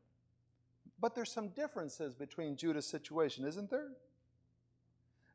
But 0.99 1.15
there's 1.15 1.31
some 1.31 1.49
differences 1.49 2.15
between 2.15 2.57
Judas' 2.57 2.87
situation, 2.87 3.45
isn't 3.47 3.71
there? 3.71 3.89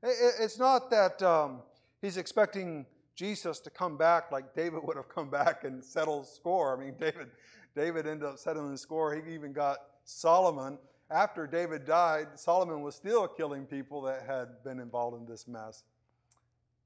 It's 0.02 0.58
not 0.58 0.90
that 0.90 1.22
um, 1.22 1.62
he's 2.02 2.18
expecting 2.18 2.88
Jesus 3.22 3.60
to 3.60 3.70
come 3.70 3.98
back 3.98 4.32
like 4.32 4.56
David 4.56 4.80
would 4.84 4.98
have 4.98 5.08
come 5.08 5.30
back 5.30 5.64
and 5.64 5.84
settled 5.84 6.26
score. 6.26 6.76
I 6.76 6.84
mean, 6.84 6.96
David, 7.00 7.28
David 7.76 8.08
ended 8.08 8.28
up 8.28 8.40
settling 8.40 8.72
the 8.72 8.78
score. 8.78 9.14
He 9.14 9.34
even 9.34 9.54
got 9.54 9.78
Solomon. 10.06 10.80
After 11.12 11.46
David 11.46 11.86
died, 11.86 12.28
Solomon 12.36 12.82
was 12.82 12.96
still 12.96 13.28
killing 13.28 13.68
people 13.68 14.02
that 14.04 14.24
had 14.26 14.64
been 14.64 14.80
involved 14.80 15.22
in 15.22 15.28
this 15.28 15.48
mess. 15.48 15.84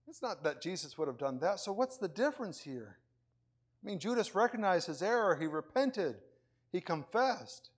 It's 0.09 0.21
not 0.21 0.43
that 0.43 0.61
Jesus 0.61 0.97
would 0.97 1.07
have 1.07 1.17
done 1.17 1.39
that. 1.39 1.59
So, 1.59 1.71
what's 1.71 1.97
the 1.97 2.09
difference 2.09 2.59
here? 2.59 2.97
I 3.81 3.87
mean, 3.87 3.97
Judas 3.97 4.35
recognized 4.35 4.87
his 4.87 5.01
error, 5.01 5.37
he 5.39 5.47
repented, 5.47 6.15
he 6.71 6.81
confessed. 6.81 7.69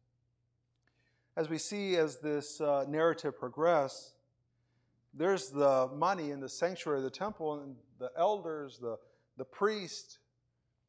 As 1.35 1.47
we 1.47 1.59
see 1.59 1.95
as 1.95 2.17
this 2.17 2.59
uh, 2.59 2.85
narrative 2.87 3.37
progresses, 3.37 4.13
there's 5.13 5.49
the 5.49 5.89
money 5.95 6.31
in 6.31 6.39
the 6.39 6.49
sanctuary 6.49 6.99
of 6.99 7.03
the 7.03 7.09
temple, 7.09 7.61
and 7.61 7.75
the 7.99 8.11
elders, 8.17 8.77
the, 8.79 8.97
the 9.37 9.45
priest, 9.45 10.19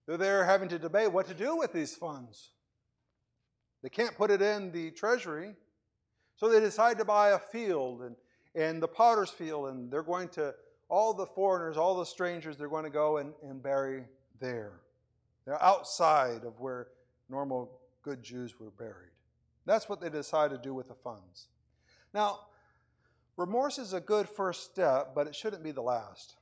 they're 0.07 0.17
there 0.17 0.45
having 0.45 0.69
to 0.71 0.79
debate 0.79 1.13
what 1.13 1.27
to 1.29 1.35
do 1.35 1.57
with 1.57 1.73
these 1.73 1.95
funds. 1.95 2.53
They 3.83 3.89
can't 3.89 4.17
put 4.17 4.31
it 4.31 4.43
in 4.43 4.73
the 4.73 4.91
treasury. 4.91 5.55
So 6.37 6.49
they 6.49 6.61
decide 6.61 6.99
to 6.99 7.05
buy 7.05 7.31
a 7.31 7.39
field 7.39 8.03
and, 8.03 8.17
and 8.55 8.83
the 8.83 8.89
potter's 8.89 9.31
field, 9.31 9.69
and 9.69 9.91
they're 9.91 10.03
going 10.03 10.29
to, 10.31 10.55
all 10.89 11.13
the 11.13 11.27
foreigners, 11.27 11.77
all 11.77 11.97
the 11.99 12.07
strangers, 12.07 12.57
they're 12.57 12.69
going 12.69 12.85
to 12.85 12.91
go 12.91 13.19
and, 13.19 13.33
and 13.43 13.63
bury 13.63 14.05
there. 14.41 14.81
They're 15.45 15.63
outside 15.63 16.45
of 16.45 16.61
where 16.61 16.89
normal 17.29 17.81
good 18.03 18.23
Jews 18.23 18.59
were 18.59 18.71
buried. 18.71 19.13
That's 19.67 19.89
what 19.89 20.01
they 20.01 20.09
decide 20.09 20.51
to 20.51 20.59
do 20.59 20.73
with 20.73 20.89
the 20.89 20.95
funds. 20.95 21.49
Now, 22.15 22.41
remorse 23.39 23.79
is 23.79 23.95
a 23.95 24.01
good 24.01 24.29
first 24.29 24.65
step, 24.65 25.13
but 25.15 25.27
it 25.27 25.35
shouldn't 25.35 25.65
be 25.65 25.71
the 25.71 25.81
last. 25.81 26.37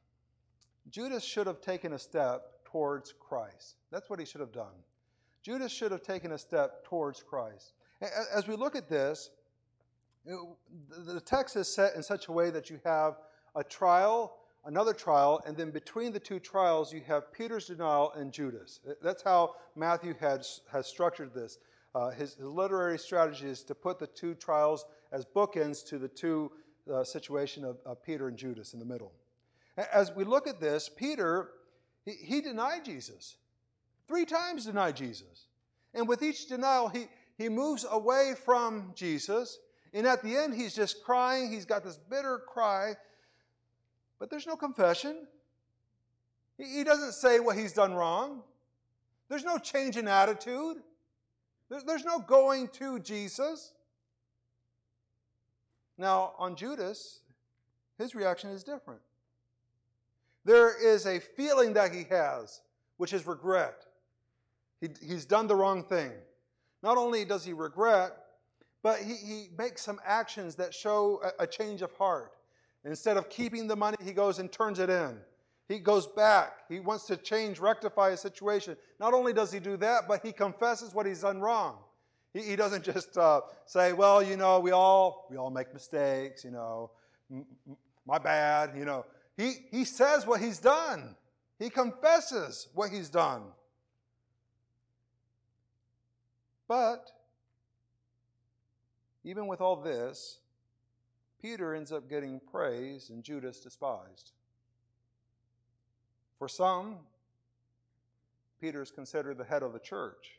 Judas 0.90 1.22
should 1.22 1.46
have 1.46 1.60
taken 1.60 1.92
a 1.92 1.98
step 1.98 2.64
towards 2.64 3.14
Christ. 3.20 3.76
That's 3.92 4.10
what 4.10 4.18
he 4.18 4.26
should 4.26 4.40
have 4.40 4.52
done. 4.52 4.74
Judas 5.42 5.70
should 5.70 5.92
have 5.92 6.02
taken 6.02 6.32
a 6.32 6.38
step 6.38 6.84
towards 6.84 7.22
Christ. 7.22 7.74
As 8.34 8.48
we 8.48 8.56
look 8.56 8.74
at 8.74 8.88
this, 8.88 9.30
the 10.24 11.20
text 11.20 11.54
is 11.54 11.72
set 11.72 11.94
in 11.94 12.02
such 12.02 12.26
a 12.26 12.32
way 12.32 12.50
that 12.50 12.68
you 12.68 12.80
have 12.84 13.18
a 13.54 13.62
trial 13.62 14.38
another 14.66 14.92
trial, 14.92 15.40
and 15.46 15.56
then 15.56 15.70
between 15.70 16.12
the 16.12 16.20
two 16.20 16.38
trials, 16.38 16.92
you 16.92 17.00
have 17.06 17.32
Peter's 17.32 17.66
denial 17.66 18.12
and 18.16 18.32
Judas. 18.32 18.80
That's 19.00 19.22
how 19.22 19.54
Matthew 19.76 20.14
has, 20.20 20.60
has 20.70 20.86
structured 20.86 21.32
this. 21.32 21.58
Uh, 21.94 22.10
his, 22.10 22.34
his, 22.34 22.44
literary 22.44 22.98
strategy 22.98 23.46
is 23.46 23.62
to 23.62 23.74
put 23.74 23.98
the 23.98 24.08
two 24.08 24.34
trials 24.34 24.84
as 25.12 25.24
bookends 25.24 25.86
to 25.86 25.98
the 25.98 26.08
two 26.08 26.50
uh, 26.92 27.04
situation 27.04 27.64
of, 27.64 27.78
of, 27.84 28.02
Peter 28.02 28.28
and 28.28 28.36
Judas 28.36 28.72
in 28.72 28.78
the 28.78 28.84
middle. 28.84 29.12
As 29.92 30.12
we 30.14 30.24
look 30.24 30.46
at 30.46 30.60
this, 30.60 30.88
Peter, 30.88 31.50
he, 32.04 32.12
he 32.12 32.40
denied 32.40 32.84
Jesus. 32.84 33.36
Three 34.08 34.24
times 34.24 34.66
denied 34.66 34.96
Jesus. 34.96 35.46
And 35.94 36.08
with 36.08 36.22
each 36.22 36.48
denial, 36.48 36.88
he, 36.88 37.08
he 37.36 37.48
moves 37.48 37.84
away 37.90 38.34
from 38.44 38.92
Jesus. 38.94 39.58
And 39.92 40.06
at 40.06 40.22
the 40.22 40.36
end, 40.36 40.54
he's 40.54 40.74
just 40.74 41.02
crying. 41.02 41.50
He's 41.50 41.64
got 41.64 41.84
this 41.84 41.96
bitter 41.96 42.38
cry 42.46 42.96
but 44.18 44.30
there's 44.30 44.46
no 44.46 44.56
confession. 44.56 45.26
He 46.58 46.84
doesn't 46.84 47.12
say 47.12 47.38
what 47.38 47.56
he's 47.56 47.72
done 47.72 47.94
wrong. 47.94 48.42
There's 49.28 49.44
no 49.44 49.58
change 49.58 49.96
in 49.96 50.08
attitude. 50.08 50.78
There's 51.68 52.04
no 52.04 52.20
going 52.20 52.68
to 52.68 52.98
Jesus. 53.00 53.72
Now, 55.98 56.34
on 56.38 56.56
Judas, 56.56 57.20
his 57.98 58.14
reaction 58.14 58.50
is 58.50 58.62
different. 58.62 59.00
There 60.44 60.76
is 60.80 61.06
a 61.06 61.18
feeling 61.18 61.72
that 61.74 61.92
he 61.92 62.04
has, 62.04 62.60
which 62.98 63.12
is 63.12 63.26
regret. 63.26 63.84
He, 64.80 64.88
he's 65.02 65.24
done 65.24 65.46
the 65.46 65.56
wrong 65.56 65.82
thing. 65.82 66.12
Not 66.82 66.98
only 66.98 67.24
does 67.24 67.44
he 67.44 67.52
regret, 67.52 68.12
but 68.82 69.00
he, 69.00 69.14
he 69.14 69.48
makes 69.58 69.82
some 69.82 69.98
actions 70.04 70.54
that 70.56 70.72
show 70.72 71.20
a, 71.24 71.44
a 71.44 71.46
change 71.46 71.82
of 71.82 71.90
heart. 71.92 72.32
Instead 72.84 73.16
of 73.16 73.28
keeping 73.28 73.66
the 73.66 73.74
money, 73.74 73.96
he 74.04 74.12
goes 74.12 74.38
and 74.38 74.52
turns 74.52 74.78
it 74.78 74.90
in. 74.90 75.18
He 75.68 75.80
goes 75.80 76.06
back. 76.06 76.58
He 76.68 76.78
wants 76.78 77.06
to 77.06 77.16
change, 77.16 77.58
rectify 77.58 78.10
a 78.10 78.16
situation. 78.16 78.76
Not 79.00 79.14
only 79.14 79.32
does 79.32 79.52
he 79.52 79.58
do 79.58 79.76
that, 79.78 80.06
but 80.06 80.24
he 80.24 80.30
confesses 80.30 80.94
what 80.94 81.06
he's 81.06 81.22
done 81.22 81.40
wrong. 81.40 81.78
He, 82.36 82.42
he 82.42 82.56
doesn't 82.56 82.84
just 82.84 83.16
uh, 83.16 83.40
say, 83.64 83.94
"Well, 83.94 84.22
you 84.22 84.36
know, 84.36 84.60
we 84.60 84.70
all 84.70 85.26
we 85.30 85.38
all 85.38 85.50
make 85.50 85.72
mistakes. 85.72 86.44
You 86.44 86.50
know, 86.50 86.90
my 88.06 88.18
bad." 88.18 88.76
You 88.76 88.84
know, 88.84 89.06
he 89.38 89.54
he 89.70 89.84
says 89.84 90.26
what 90.26 90.40
he's 90.40 90.58
done. 90.58 91.16
He 91.58 91.70
confesses 91.70 92.68
what 92.74 92.90
he's 92.90 93.08
done. 93.08 93.42
But 96.68 97.10
even 99.24 99.46
with 99.46 99.62
all 99.62 99.76
this, 99.76 100.40
Peter 101.40 101.74
ends 101.74 101.90
up 101.90 102.10
getting 102.10 102.40
praised 102.52 103.10
and 103.10 103.24
Judas 103.24 103.60
despised. 103.60 104.32
For 106.38 106.48
some, 106.48 106.96
Peter 108.60 108.82
is 108.82 108.90
considered 108.90 109.38
the 109.38 109.44
head 109.44 109.62
of 109.62 109.72
the 109.72 109.78
church. 109.78 110.38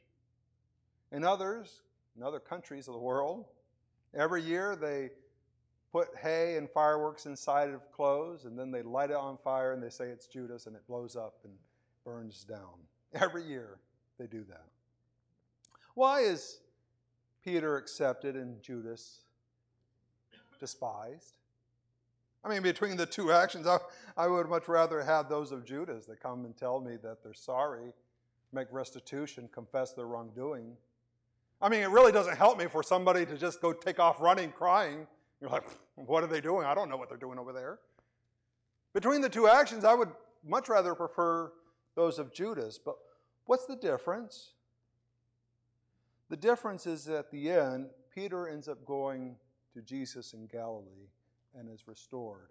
In 1.12 1.24
others, 1.24 1.82
in 2.18 2.24
other 2.24 2.40
countries 2.40 2.88
of 2.88 2.94
the 2.94 3.00
world, 3.00 3.46
every 4.14 4.42
year 4.42 4.76
they 4.76 5.10
put 5.92 6.10
hay 6.22 6.58
and 6.58 6.70
fireworks 6.70 7.26
inside 7.26 7.70
of 7.70 7.92
clothes 7.92 8.46
and 8.46 8.58
then 8.58 8.72
they 8.72 8.82
light 8.82 9.12
it 9.12 9.16
on 9.16 9.38
fire 9.38 9.74
and 9.74 9.82
they 9.82 9.90
say 9.90 10.06
it's 10.06 10.28
Judas 10.28 10.66
and 10.66 10.76
it 10.76 10.86
blows 10.88 11.16
up 11.16 11.36
and 11.44 11.54
burns 12.04 12.44
down. 12.44 12.80
Every 13.14 13.44
year 13.44 13.80
they 14.20 14.28
do 14.28 14.44
that. 14.50 14.66
Why 15.94 16.22
is 16.22 16.60
Peter 17.48 17.78
accepted 17.78 18.36
and 18.36 18.62
Judas 18.62 19.22
despised. 20.60 21.38
I 22.44 22.50
mean, 22.50 22.62
between 22.62 22.98
the 22.98 23.06
two 23.06 23.32
actions, 23.32 23.68
I, 23.68 23.78
I 24.16 24.28
would 24.28 24.50
much 24.50 24.68
rather 24.68 25.02
have 25.02 25.30
those 25.30 25.52
of 25.52 25.66
Judas 25.66 26.06
that 26.06 26.20
come 26.20 26.46
and 26.46 26.56
tell 26.56 26.80
me 26.80 26.98
that 27.04 27.24
they're 27.24 27.34
sorry, 27.34 27.94
make 28.52 28.68
restitution, 28.72 29.50
confess 29.52 29.94
their 29.94 30.08
wrongdoing. 30.08 30.76
I 31.62 31.70
mean, 31.70 31.82
it 31.82 31.90
really 31.90 32.12
doesn't 32.12 32.38
help 32.38 32.58
me 32.58 32.68
for 32.68 32.84
somebody 32.84 33.26
to 33.26 33.38
just 33.38 33.62
go 33.62 33.74
take 33.74 34.00
off 34.00 34.22
running, 34.22 34.52
crying. 34.52 35.08
You're 35.42 35.50
like, 35.50 35.64
what 35.96 36.24
are 36.24 36.28
they 36.28 36.42
doing? 36.42 36.66
I 36.66 36.76
don't 36.76 36.90
know 36.90 36.98
what 36.98 37.10
they're 37.10 37.18
doing 37.18 37.40
over 37.40 37.52
there. 37.52 37.80
Between 38.94 39.22
the 39.22 39.30
two 39.30 39.48
actions, 39.48 39.84
I 39.84 39.94
would 39.94 40.10
much 40.46 40.70
rather 40.70 40.96
prefer 40.96 41.52
those 41.96 42.20
of 42.20 42.34
Judas. 42.34 42.80
But 42.84 42.96
what's 43.46 43.66
the 43.66 43.76
difference? 43.76 44.52
The 46.30 46.38
difference 46.38 46.86
is 46.86 47.08
at 47.08 47.32
the 47.32 47.50
end, 47.50 47.88
Peter 48.14 48.48
ends 48.48 48.68
up 48.68 48.86
going 48.86 49.36
to 49.74 49.82
Jesus 49.82 50.34
in 50.34 50.48
Galilee 50.48 51.10
and 51.58 51.70
is 51.70 51.88
restored, 51.88 52.50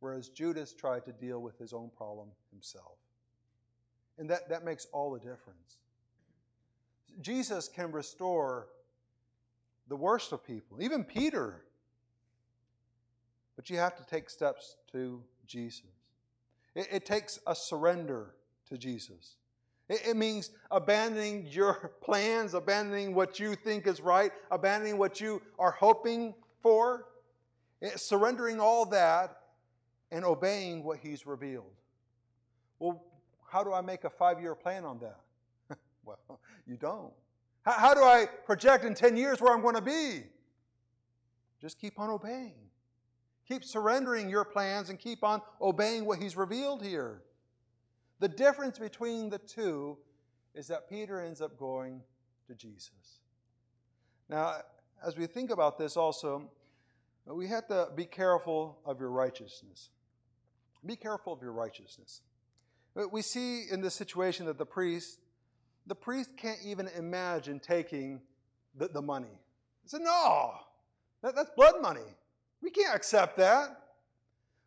whereas 0.00 0.28
Judas 0.28 0.72
tried 0.72 1.04
to 1.06 1.12
deal 1.12 1.40
with 1.40 1.58
his 1.58 1.72
own 1.72 1.90
problem 1.96 2.28
himself. 2.50 2.98
And 4.18 4.28
that, 4.30 4.48
that 4.48 4.64
makes 4.64 4.86
all 4.92 5.10
the 5.12 5.18
difference. 5.18 5.78
Jesus 7.20 7.68
can 7.68 7.92
restore 7.92 8.68
the 9.88 9.96
worst 9.96 10.32
of 10.32 10.44
people, 10.44 10.82
even 10.82 11.04
Peter. 11.04 11.62
But 13.56 13.70
you 13.70 13.78
have 13.78 13.96
to 13.96 14.04
take 14.04 14.28
steps 14.28 14.76
to 14.92 15.22
Jesus. 15.46 15.84
It, 16.74 16.88
it 16.92 17.06
takes 17.06 17.38
a 17.46 17.54
surrender 17.54 18.34
to 18.68 18.76
Jesus. 18.76 19.36
It, 19.88 20.16
means 20.16 20.50
abandoning 20.70 21.46
your 21.48 21.92
plans, 22.02 22.54
abandoning 22.54 23.14
what 23.14 23.38
you 23.38 23.54
think 23.54 23.86
is 23.86 24.00
right, 24.00 24.32
abandoning 24.50 24.98
what 24.98 25.20
you 25.20 25.40
are 25.58 25.70
hoping 25.70 26.34
for, 26.60 27.06
eh, 27.82 27.90
surrendering 27.94 28.58
all 28.58 28.84
that 28.86 29.36
and 30.10 30.24
obeying 30.24 30.82
what 30.82 30.98
He's 30.98 31.24
revealed. 31.24 31.70
Well, 32.80 33.02
how 33.48 33.62
do 33.62 33.72
I 33.72 33.80
make 33.80 34.04
a 34.04 34.10
five 34.10 34.40
year 34.40 34.56
plan 34.56 34.84
on 34.84 34.98
that? 34.98 35.20
Well, 36.06 36.40
you 36.66 36.76
don't. 36.76 37.12
How, 37.62 37.72
how 37.72 37.94
do 37.94 38.00
I 38.00 38.26
project 38.44 38.84
in 38.84 38.94
10 38.94 39.16
years 39.16 39.40
where 39.40 39.52
I'm 39.52 39.62
going 39.62 39.74
to 39.74 39.82
be? 39.82 40.22
Just 41.60 41.78
keep 41.78 41.98
on 41.98 42.08
obeying. 42.08 42.54
Keep 43.46 43.64
surrendering 43.64 44.28
your 44.28 44.44
plans 44.44 44.90
and 44.90 44.98
keep 44.98 45.22
on 45.22 45.40
obeying 45.60 46.04
what 46.04 46.18
he's 46.18 46.36
revealed 46.36 46.82
here. 46.82 47.22
The 48.18 48.28
difference 48.28 48.78
between 48.78 49.28
the 49.28 49.38
two 49.38 49.98
is 50.54 50.66
that 50.68 50.88
Peter 50.88 51.20
ends 51.20 51.40
up 51.40 51.58
going 51.58 52.02
to 52.48 52.54
Jesus. 52.54 53.20
Now, 54.28 54.56
as 55.06 55.16
we 55.16 55.26
think 55.26 55.50
about 55.50 55.78
this 55.78 55.96
also, 55.96 56.50
we 57.26 57.46
have 57.48 57.66
to 57.68 57.88
be 57.94 58.04
careful 58.04 58.78
of 58.84 58.98
your 58.98 59.10
righteousness. 59.10 59.90
Be 60.84 60.96
careful 60.96 61.32
of 61.32 61.42
your 61.42 61.52
righteousness. 61.52 62.22
We 63.12 63.22
see 63.22 63.64
in 63.70 63.80
this 63.80 63.94
situation 63.94 64.46
that 64.46 64.58
the 64.58 64.66
priest, 64.66 65.20
the 65.86 65.94
priest 65.94 66.30
can't 66.36 66.58
even 66.64 66.88
imagine 66.96 67.60
taking 67.60 68.20
the, 68.76 68.88
the 68.88 69.02
money. 69.02 69.40
He 69.82 69.88
said, 69.88 70.00
No, 70.02 70.54
that, 71.22 71.34
that's 71.34 71.50
blood 71.56 71.80
money. 71.80 72.00
We 72.62 72.70
can't 72.70 72.94
accept 72.94 73.36
that. 73.38 73.80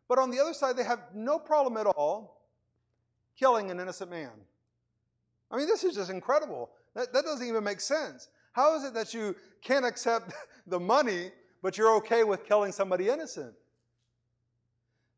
But 0.08 0.18
on 0.18 0.30
the 0.30 0.40
other 0.40 0.54
side, 0.54 0.76
they 0.76 0.84
have 0.84 1.00
no 1.14 1.38
problem 1.38 1.76
at 1.76 1.86
all 1.86 2.40
killing 3.38 3.70
an 3.70 3.78
innocent 3.80 4.10
man. 4.10 4.30
I 5.50 5.56
mean, 5.56 5.66
this 5.66 5.84
is 5.84 5.94
just 5.94 6.10
incredible. 6.10 6.70
That, 6.94 7.12
that 7.12 7.24
doesn't 7.24 7.46
even 7.46 7.64
make 7.64 7.80
sense. 7.80 8.28
How 8.52 8.76
is 8.76 8.84
it 8.84 8.94
that 8.94 9.14
you 9.14 9.36
can't 9.62 9.84
accept 9.84 10.32
the 10.66 10.80
money, 10.80 11.30
but 11.62 11.78
you're 11.78 11.94
okay 11.96 12.24
with 12.24 12.44
killing 12.44 12.72
somebody 12.72 13.08
innocent? 13.08 13.54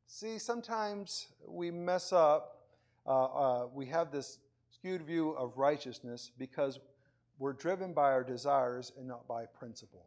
See, 0.07 0.39
sometimes 0.39 1.29
we 1.47 1.71
mess 1.71 2.13
up. 2.13 2.59
Uh, 3.07 3.25
uh, 3.25 3.67
we 3.73 3.87
have 3.87 4.13
this 4.13 4.39
skewed 4.83 5.03
view 5.03 5.31
of 5.39 5.57
righteousness 5.57 6.33
because 6.39 6.81
we're 7.39 7.53
driven 7.53 7.93
by 7.93 8.11
our 8.11 8.25
desires 8.25 8.91
and 8.99 9.07
not 9.07 9.29
by 9.29 9.47
principle. 9.47 10.07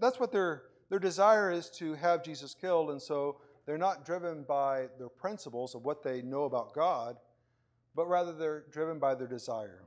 That's 0.00 0.20
what 0.20 0.30
their, 0.30 0.62
their 0.88 1.00
desire 1.00 1.50
is 1.50 1.68
to 1.78 1.94
have 1.94 2.22
Jesus 2.22 2.54
killed, 2.54 2.90
and 2.90 3.02
so 3.02 3.38
they're 3.66 3.76
not 3.76 4.06
driven 4.06 4.44
by 4.44 4.86
their 5.00 5.08
principles 5.08 5.74
of 5.74 5.84
what 5.84 6.04
they 6.04 6.22
know 6.22 6.44
about 6.44 6.74
God, 6.74 7.16
but 7.96 8.06
rather 8.06 8.32
they're 8.32 8.66
driven 8.70 9.00
by 9.00 9.16
their 9.16 9.26
desire. 9.26 9.82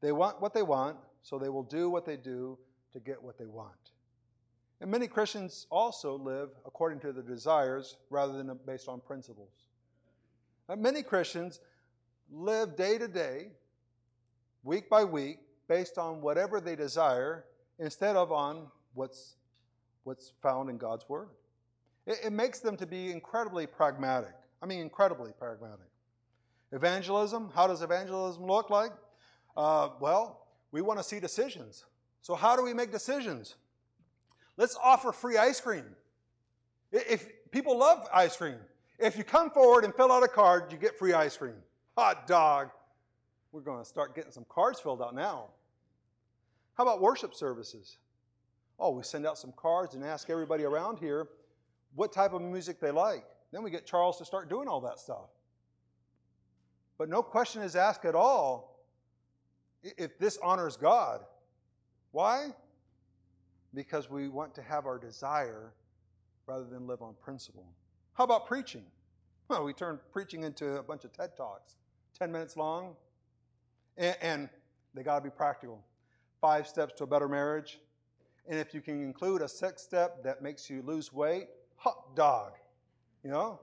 They 0.00 0.10
want 0.10 0.40
what 0.40 0.52
they 0.52 0.62
want, 0.62 0.96
so 1.22 1.38
they 1.38 1.48
will 1.48 1.62
do 1.62 1.88
what 1.90 2.04
they 2.04 2.16
do 2.16 2.58
to 2.92 2.98
get 2.98 3.22
what 3.22 3.38
they 3.38 3.46
want. 3.46 3.92
And 4.80 4.90
many 4.90 5.06
Christians 5.06 5.68
also 5.70 6.18
live 6.18 6.48
according 6.66 6.98
to 7.00 7.12
their 7.12 7.22
desires 7.22 7.98
rather 8.10 8.32
than 8.32 8.58
based 8.66 8.88
on 8.88 8.98
principles. 8.98 9.52
Many 10.76 11.04
Christians 11.04 11.60
live 12.32 12.76
day 12.76 12.98
to 12.98 13.08
day, 13.08 13.48
week 14.62 14.88
by 14.88 15.04
week, 15.04 15.38
based 15.68 15.98
on 15.98 16.20
whatever 16.20 16.60
they 16.60 16.76
desire 16.76 17.44
instead 17.78 18.16
of 18.16 18.32
on 18.32 18.66
what's, 18.94 19.36
what's 20.04 20.32
found 20.42 20.70
in 20.70 20.78
God's 20.78 21.08
Word. 21.08 21.28
It, 22.06 22.18
it 22.24 22.32
makes 22.32 22.60
them 22.60 22.76
to 22.76 22.86
be 22.86 23.10
incredibly 23.10 23.66
pragmatic. 23.66 24.34
I 24.62 24.66
mean, 24.66 24.80
incredibly 24.80 25.32
pragmatic. 25.38 25.86
Evangelism, 26.72 27.50
how 27.54 27.66
does 27.66 27.82
evangelism 27.82 28.44
look 28.44 28.70
like? 28.70 28.92
Uh, 29.56 29.90
well, 30.00 30.46
we 30.72 30.82
want 30.82 30.98
to 30.98 31.04
see 31.04 31.18
decisions. 31.18 31.84
So, 32.22 32.34
how 32.34 32.54
do 32.54 32.62
we 32.62 32.72
make 32.74 32.92
decisions? 32.92 33.56
Let's 34.56 34.76
offer 34.82 35.10
free 35.10 35.36
ice 35.36 35.60
cream. 35.60 35.84
If 36.92 37.28
people 37.50 37.78
love 37.78 38.06
ice 38.12 38.36
cream, 38.36 38.56
if 38.98 39.16
you 39.16 39.24
come 39.24 39.50
forward 39.50 39.84
and 39.84 39.94
fill 39.94 40.12
out 40.12 40.22
a 40.22 40.28
card, 40.28 40.70
you 40.70 40.78
get 40.78 40.98
free 40.98 41.12
ice 41.12 41.36
cream. 41.36 41.54
Hot 41.96 42.26
dog. 42.26 42.70
We're 43.52 43.60
going 43.60 43.80
to 43.80 43.84
start 43.84 44.14
getting 44.14 44.30
some 44.30 44.46
cards 44.48 44.80
filled 44.80 45.02
out 45.02 45.14
now. 45.14 45.48
How 46.74 46.84
about 46.84 47.00
worship 47.00 47.34
services? 47.34 47.98
Oh, 48.78 48.90
we 48.90 49.02
send 49.02 49.26
out 49.26 49.36
some 49.38 49.52
cards 49.56 49.94
and 49.94 50.04
ask 50.04 50.30
everybody 50.30 50.64
around 50.64 50.98
here 50.98 51.28
what 51.94 52.12
type 52.12 52.32
of 52.32 52.40
music 52.40 52.80
they 52.80 52.90
like. 52.90 53.24
Then 53.52 53.62
we 53.62 53.70
get 53.70 53.84
Charles 53.84 54.18
to 54.18 54.24
start 54.24 54.48
doing 54.48 54.68
all 54.68 54.80
that 54.82 54.98
stuff. 54.98 55.28
But 56.96 57.08
no 57.08 57.22
question 57.22 57.62
is 57.62 57.76
asked 57.76 58.04
at 58.04 58.14
all 58.14 58.80
if 59.82 60.18
this 60.18 60.38
honors 60.42 60.76
God. 60.76 61.20
Why? 62.12 62.48
Because 63.74 64.10
we 64.10 64.28
want 64.28 64.54
to 64.54 64.62
have 64.62 64.86
our 64.86 64.98
desire 64.98 65.72
rather 66.46 66.64
than 66.64 66.86
live 66.86 67.02
on 67.02 67.14
principle. 67.22 67.66
How 68.14 68.24
about 68.24 68.46
preaching? 68.46 68.84
Well, 69.50 69.64
we 69.64 69.72
turn 69.72 69.98
preaching 70.12 70.44
into 70.44 70.76
a 70.76 70.82
bunch 70.84 71.04
of 71.04 71.12
TED 71.12 71.36
Talks, 71.36 71.74
10 72.16 72.30
minutes 72.30 72.56
long, 72.56 72.94
and, 73.96 74.16
and 74.22 74.48
they 74.94 75.02
got 75.02 75.16
to 75.16 75.24
be 75.24 75.28
practical. 75.28 75.82
Five 76.40 76.68
steps 76.68 76.94
to 76.98 77.02
a 77.02 77.06
better 77.08 77.26
marriage. 77.26 77.80
And 78.48 78.60
if 78.60 78.72
you 78.72 78.80
can 78.80 79.02
include 79.02 79.42
a 79.42 79.48
sixth 79.48 79.84
step 79.84 80.22
that 80.22 80.40
makes 80.40 80.70
you 80.70 80.82
lose 80.82 81.12
weight, 81.12 81.48
hot 81.74 82.14
dog, 82.14 82.52
you 83.24 83.30
know? 83.32 83.58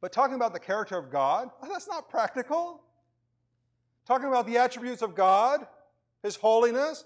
But 0.00 0.12
talking 0.12 0.34
about 0.34 0.54
the 0.54 0.60
character 0.60 0.96
of 0.96 1.10
God, 1.12 1.50
that's 1.62 1.86
not 1.86 2.08
practical. 2.08 2.80
Talking 4.06 4.28
about 4.28 4.46
the 4.46 4.56
attributes 4.56 5.02
of 5.02 5.14
God, 5.14 5.66
His 6.22 6.36
holiness, 6.36 7.04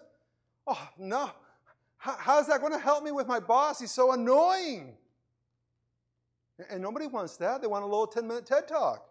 oh, 0.68 0.88
no. 0.96 1.28
How, 1.96 2.14
how's 2.20 2.46
that 2.46 2.60
going 2.60 2.72
to 2.72 2.78
help 2.78 3.02
me 3.02 3.10
with 3.10 3.26
my 3.26 3.40
boss? 3.40 3.80
He's 3.80 3.90
so 3.90 4.12
annoying. 4.12 4.94
And 6.71 6.83
nobody 6.83 7.07
wants 7.07 7.37
that. 7.38 7.61
They 7.61 7.67
want 7.67 7.83
a 7.83 7.87
little 7.87 8.07
10 8.07 8.27
minute 8.27 8.47
TED 8.47 8.69
talk. 8.69 9.07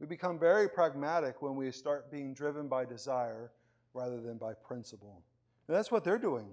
We 0.00 0.06
become 0.06 0.38
very 0.38 0.68
pragmatic 0.68 1.42
when 1.42 1.54
we 1.54 1.70
start 1.70 2.10
being 2.10 2.34
driven 2.34 2.66
by 2.66 2.84
desire 2.84 3.52
rather 3.94 4.20
than 4.20 4.36
by 4.36 4.54
principle. 4.54 5.22
And 5.68 5.76
that's 5.76 5.92
what 5.92 6.02
they're 6.02 6.18
doing. 6.18 6.46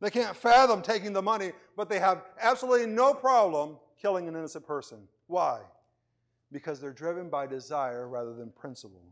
They 0.00 0.10
can't 0.10 0.36
fathom 0.36 0.82
taking 0.82 1.12
the 1.12 1.22
money, 1.22 1.52
but 1.76 1.88
they 1.88 1.98
have 1.98 2.22
absolutely 2.40 2.86
no 2.86 3.12
problem 3.14 3.76
killing 4.00 4.26
an 4.26 4.34
innocent 4.34 4.66
person. 4.66 5.06
Why? 5.26 5.60
Because 6.50 6.80
they're 6.80 6.92
driven 6.92 7.28
by 7.28 7.46
desire 7.46 8.08
rather 8.08 8.34
than 8.34 8.50
principle. 8.50 9.02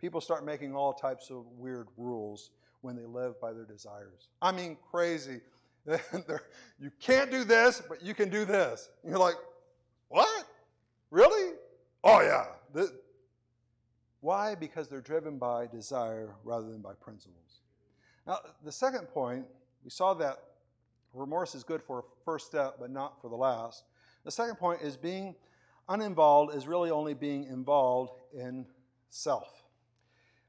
People 0.00 0.20
start 0.20 0.44
making 0.44 0.74
all 0.74 0.92
types 0.92 1.30
of 1.30 1.46
weird 1.58 1.88
rules 1.96 2.50
when 2.80 2.94
they 2.94 3.06
live 3.06 3.40
by 3.40 3.52
their 3.52 3.64
desires. 3.64 4.28
I 4.40 4.52
mean, 4.52 4.76
crazy. 4.90 5.40
you 6.78 6.90
can't 7.00 7.30
do 7.30 7.44
this, 7.44 7.82
but 7.88 8.02
you 8.02 8.14
can 8.14 8.28
do 8.28 8.44
this. 8.44 8.90
And 9.02 9.10
you're 9.10 9.18
like, 9.18 9.36
what? 10.08 10.46
Really? 11.10 11.54
Oh, 12.02 12.20
yeah. 12.20 12.46
Why? 14.20 14.54
Because 14.54 14.88
they're 14.88 15.00
driven 15.00 15.38
by 15.38 15.66
desire 15.66 16.34
rather 16.44 16.70
than 16.70 16.80
by 16.80 16.94
principles. 16.94 17.60
Now, 18.26 18.38
the 18.64 18.72
second 18.72 19.08
point, 19.08 19.44
we 19.84 19.90
saw 19.90 20.14
that 20.14 20.38
remorse 21.12 21.54
is 21.54 21.62
good 21.62 21.82
for 21.82 21.98
a 22.00 22.02
first 22.24 22.46
step, 22.46 22.76
but 22.80 22.90
not 22.90 23.20
for 23.20 23.28
the 23.28 23.36
last. 23.36 23.84
The 24.24 24.30
second 24.30 24.56
point 24.56 24.80
is 24.80 24.96
being 24.96 25.34
uninvolved 25.88 26.54
is 26.54 26.66
really 26.66 26.90
only 26.90 27.14
being 27.14 27.44
involved 27.44 28.12
in 28.32 28.66
self. 29.10 29.62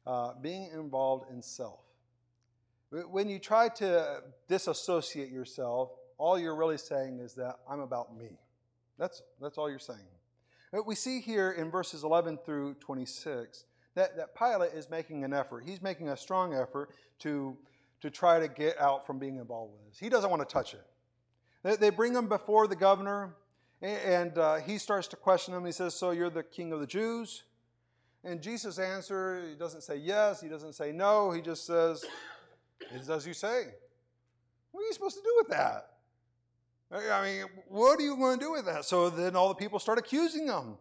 Uh, 0.08 0.34
being 0.42 0.70
involved 0.74 1.32
in 1.32 1.42
self. 1.42 1.85
When 2.92 3.30
you 3.30 3.40
try 3.40 3.70
to 3.70 4.22
disassociate 4.48 5.32
yourself, 5.32 5.92
all 6.18 6.40
you're 6.40 6.56
really 6.56 6.78
saying 6.78 7.20
is 7.20 7.34
that 7.34 7.56
I'm 7.70 7.80
about 7.80 8.16
me. 8.16 8.38
That's, 8.98 9.22
that's 9.42 9.58
all 9.58 9.70
you're 9.70 9.80
saying. 9.80 10.00
But 10.72 10.86
We 10.86 10.96
see 10.96 11.20
here 11.20 11.52
in 11.52 11.72
verses 11.72 12.04
11 12.04 12.40
through 12.46 12.76
26 12.76 13.66
that, 13.96 14.18
that 14.18 14.36
Pilate 14.38 14.74
is 14.74 14.90
making 14.90 15.24
an 15.24 15.34
effort. 15.34 15.64
He's 15.66 15.82
making 15.82 16.10
a 16.10 16.18
strong 16.18 16.54
effort 16.54 16.90
to, 17.20 17.58
to 18.02 18.10
try 18.10 18.40
to 18.40 18.48
get 18.48 18.80
out 18.80 19.08
from 19.08 19.20
being 19.20 19.38
involved 19.38 19.74
with 19.74 19.86
this. 19.90 20.00
He 20.00 20.10
doesn't 20.10 20.30
want 20.30 20.48
to 20.48 20.54
touch 20.54 20.74
it. 20.74 20.86
They, 21.64 21.76
they 21.78 21.90
bring 21.90 22.14
him 22.14 22.28
before 22.28 22.68
the 22.68 22.76
governor, 22.76 23.36
and 23.82 24.38
uh, 24.38 24.56
he 24.58 24.78
starts 24.78 25.08
to 25.10 25.16
question 25.16 25.54
him. 25.54 25.66
He 25.66 25.72
says, 25.72 25.96
So 25.96 26.12
you're 26.12 26.30
the 26.30 26.44
king 26.44 26.74
of 26.74 26.80
the 26.80 26.88
Jews? 26.88 27.44
And 28.24 28.42
Jesus' 28.42 28.80
answer, 28.80 29.44
he 29.48 29.56
doesn't 29.56 29.82
say 29.82 29.98
yes, 29.98 30.42
he 30.42 30.50
doesn't 30.50 30.74
say 30.74 30.92
no, 30.92 31.32
he 31.32 31.42
just 31.42 31.66
says, 31.66 32.04
It's 32.94 33.10
as 33.10 33.26
you 33.26 33.34
say. 33.34 33.66
What 34.72 34.82
are 34.82 34.86
you 34.86 34.94
supposed 34.94 35.18
to 35.18 35.24
do 35.24 35.34
with 35.38 35.48
that? 35.50 35.88
I 36.92 37.24
mean, 37.24 37.46
what 37.68 38.00
are 38.00 38.04
you 38.04 38.16
going 38.16 38.40
to 38.40 38.46
do 38.46 38.52
with 38.52 38.66
that? 38.66 38.86
So 38.86 39.10
then 39.10 39.36
all 39.36 39.50
the 39.50 39.56
people 39.56 39.80
start 39.80 39.98
accusing 39.98 40.48
him. 40.48 40.78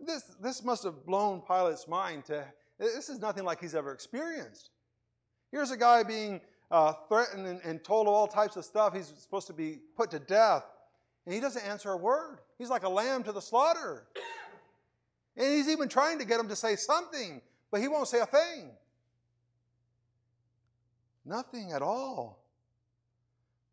This, 0.00 0.22
this 0.42 0.64
must 0.64 0.82
have 0.84 1.06
blown 1.06 1.40
Pilate's 1.40 1.88
mind 1.88 2.24
to, 2.26 2.44
this 2.78 3.08
is 3.08 3.18
nothing 3.20 3.44
like 3.44 3.60
he's 3.60 3.74
ever 3.74 3.92
experienced. 3.92 4.70
Here's 5.52 5.70
a 5.70 5.76
guy 5.76 6.02
being 6.02 6.40
uh, 6.70 6.94
threatened 7.08 7.46
and, 7.46 7.60
and 7.64 7.82
told 7.84 8.08
all 8.08 8.26
types 8.26 8.56
of 8.56 8.64
stuff. 8.64 8.94
He's 8.94 9.12
supposed 9.18 9.46
to 9.46 9.52
be 9.52 9.78
put 9.96 10.10
to 10.10 10.18
death. 10.18 10.64
And 11.24 11.34
he 11.34 11.40
doesn't 11.40 11.64
answer 11.64 11.92
a 11.92 11.96
word. 11.96 12.38
He's 12.58 12.68
like 12.68 12.84
a 12.84 12.88
lamb 12.88 13.22
to 13.24 13.32
the 13.32 13.40
slaughter. 13.40 14.06
And 15.36 15.54
he's 15.54 15.68
even 15.68 15.88
trying 15.88 16.18
to 16.18 16.24
get 16.24 16.40
him 16.40 16.48
to 16.48 16.56
say 16.56 16.76
something, 16.76 17.40
but 17.70 17.80
he 17.80 17.88
won't 17.88 18.08
say 18.08 18.20
a 18.20 18.26
thing. 18.26 18.70
Nothing 21.26 21.72
at 21.72 21.82
all. 21.82 22.44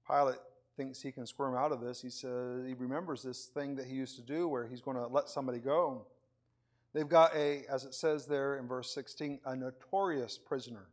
Pilate 0.07 0.39
thinks 0.75 1.01
he 1.01 1.11
can 1.11 1.27
squirm 1.27 1.55
out 1.55 1.71
of 1.71 1.81
this. 1.81 2.01
He 2.01 2.09
says 2.09 2.65
he 2.65 2.73
remembers 2.73 3.21
this 3.21 3.45
thing 3.45 3.75
that 3.75 3.85
he 3.85 3.93
used 3.93 4.15
to 4.15 4.23
do 4.23 4.47
where 4.47 4.65
he's 4.65 4.81
going 4.81 4.97
to 4.97 5.05
let 5.05 5.29
somebody 5.29 5.59
go. 5.59 6.07
They've 6.93 7.07
got 7.07 7.35
a, 7.35 7.63
as 7.69 7.85
it 7.85 7.93
says 7.93 8.25
there 8.25 8.57
in 8.57 8.67
verse 8.67 8.93
16, 8.93 9.39
a 9.45 9.55
notorious 9.55 10.37
prisoner. 10.37 10.87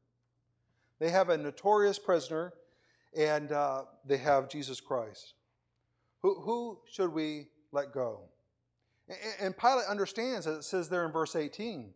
They 0.98 1.10
have 1.10 1.30
a 1.30 1.36
notorious 1.36 1.98
prisoner, 1.98 2.52
and 3.16 3.52
uh, 3.52 3.84
they 4.06 4.18
have 4.18 4.48
Jesus 4.48 4.80
Christ. 4.80 5.34
Who, 6.20 6.40
who 6.40 6.78
should 6.90 7.12
we 7.12 7.48
let 7.72 7.92
go? 7.92 8.20
And 9.40 9.56
Pilate 9.56 9.86
understands, 9.88 10.46
as 10.46 10.58
it 10.58 10.64
says 10.64 10.88
there 10.88 11.04
in 11.06 11.12
verse 11.12 11.34
18, 11.34 11.92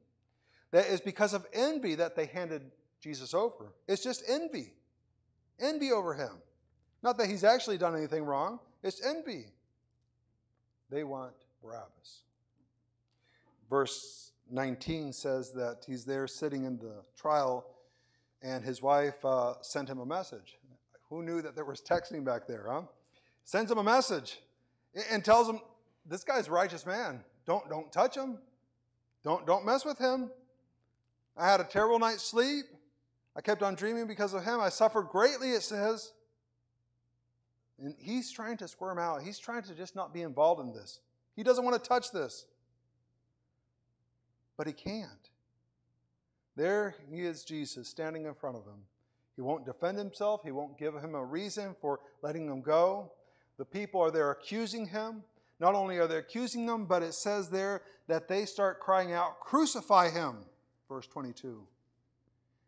that 0.71 0.87
it's 0.89 1.01
because 1.01 1.35
of 1.35 1.47
envy 1.53 1.95
that 1.95 2.17
they 2.17 2.27
handed 2.27 2.63
Jesus 3.05 3.35
over. 3.35 3.75
It's 3.87 4.03
just 4.03 4.25
envy. 4.27 4.73
Envy 5.61 5.93
over 5.93 6.15
him. 6.15 6.33
Not 7.03 7.19
that 7.19 7.29
he's 7.29 7.45
actually 7.45 7.77
done 7.77 7.95
anything 7.95 8.25
wrong, 8.25 8.59
it's 8.83 9.05
envy. 9.05 9.45
They 10.91 11.05
want 11.05 11.35
Barabbas. 11.63 12.23
Verse 13.69 14.33
19 14.51 15.13
says 15.13 15.53
that 15.53 15.85
he's 15.87 16.07
there 16.07 16.27
sitting 16.27 16.65
in 16.65 16.79
the 16.79 17.03
trial, 17.15 17.67
and 18.41 18.65
his 18.65 18.81
wife 18.81 19.23
uh, 19.23 19.55
sent 19.61 19.89
him 19.89 19.99
a 19.99 20.07
message. 20.07 20.59
Who 21.11 21.23
knew 21.23 21.43
that 21.43 21.55
there 21.55 21.67
was 21.67 21.83
texting 21.83 22.25
back 22.25 22.47
there, 22.47 22.65
huh? 22.69 22.83
Sends 23.45 23.71
him 23.71 23.79
a 23.79 23.85
message 23.85 24.41
and 25.11 25.23
tells 25.23 25.47
him, 25.47 25.61
This 26.07 26.25
guy's 26.25 26.49
righteous 26.49 26.87
man. 26.87 27.23
Don't, 27.45 27.69
don't 27.69 27.93
touch 27.93 28.17
him. 28.17 28.39
Don't, 29.23 29.47
don't 29.47 29.67
mess 29.67 29.85
with 29.85 29.99
him. 29.99 30.31
I 31.37 31.51
had 31.51 31.61
a 31.61 31.65
terrible 31.65 31.99
night's 31.99 32.23
sleep. 32.23 32.65
I 33.37 33.41
kept 33.41 33.63
on 33.63 33.75
dreaming 33.75 34.07
because 34.07 34.33
of 34.35 34.45
him. 34.45 34.61
I 34.61 34.69
suffered 34.69 35.09
greatly, 35.09 35.51
it 35.51 35.63
says. 35.63 36.13
And 37.79 37.95
he's 37.99 38.31
trying 38.31 38.57
to 38.59 38.69
squirm 38.69 38.99
out. 38.99 39.23
He's 39.23 39.39
trying 39.39 39.63
to 39.65 39.75
just 39.75 39.97
not 39.97 40.15
be 40.15 40.23
involved 40.23 40.61
in 40.61 40.73
this. 40.73 41.01
He 41.35 41.43
doesn't 41.43 41.65
want 41.65 41.83
to 41.83 41.89
touch 41.89 42.13
this. 42.13 42.47
But 44.57 44.69
he 44.69 44.73
can't. 44.73 45.31
There 46.57 46.95
he 47.11 47.23
is, 47.23 47.43
Jesus, 47.43 47.89
standing 47.89 48.27
in 48.27 48.35
front 48.35 48.57
of 48.57 48.65
him. 48.65 48.81
He 49.35 49.43
won't 49.43 49.67
defend 49.67 49.99
himself. 49.99 50.43
He 50.45 50.53
won't 50.53 50.79
give 50.79 50.95
him 50.95 51.17
a 51.17 51.25
reason 51.25 51.75
for 51.81 51.99
letting 52.23 52.47
him 52.47 52.63
go. 52.63 53.11
The 53.59 53.65
people 53.65 54.01
are 54.01 54.13
there 54.13 54.31
accusing 54.31 54.87
him. 54.87 55.25
Not 55.59 55.75
only 55.75 55.99
are 55.99 56.07
they 56.07 56.19
accusing 56.19 56.67
them, 56.67 56.87
but 56.87 57.03
it 57.03 57.15
says 57.15 57.49
there 57.49 57.83
that 58.07 58.29
they 58.29 58.45
start 58.45 58.79
crying 58.79 59.13
out, 59.13 59.41
Crucify 59.41 60.11
him 60.11 60.45
verse 60.89 61.07
22. 61.07 61.67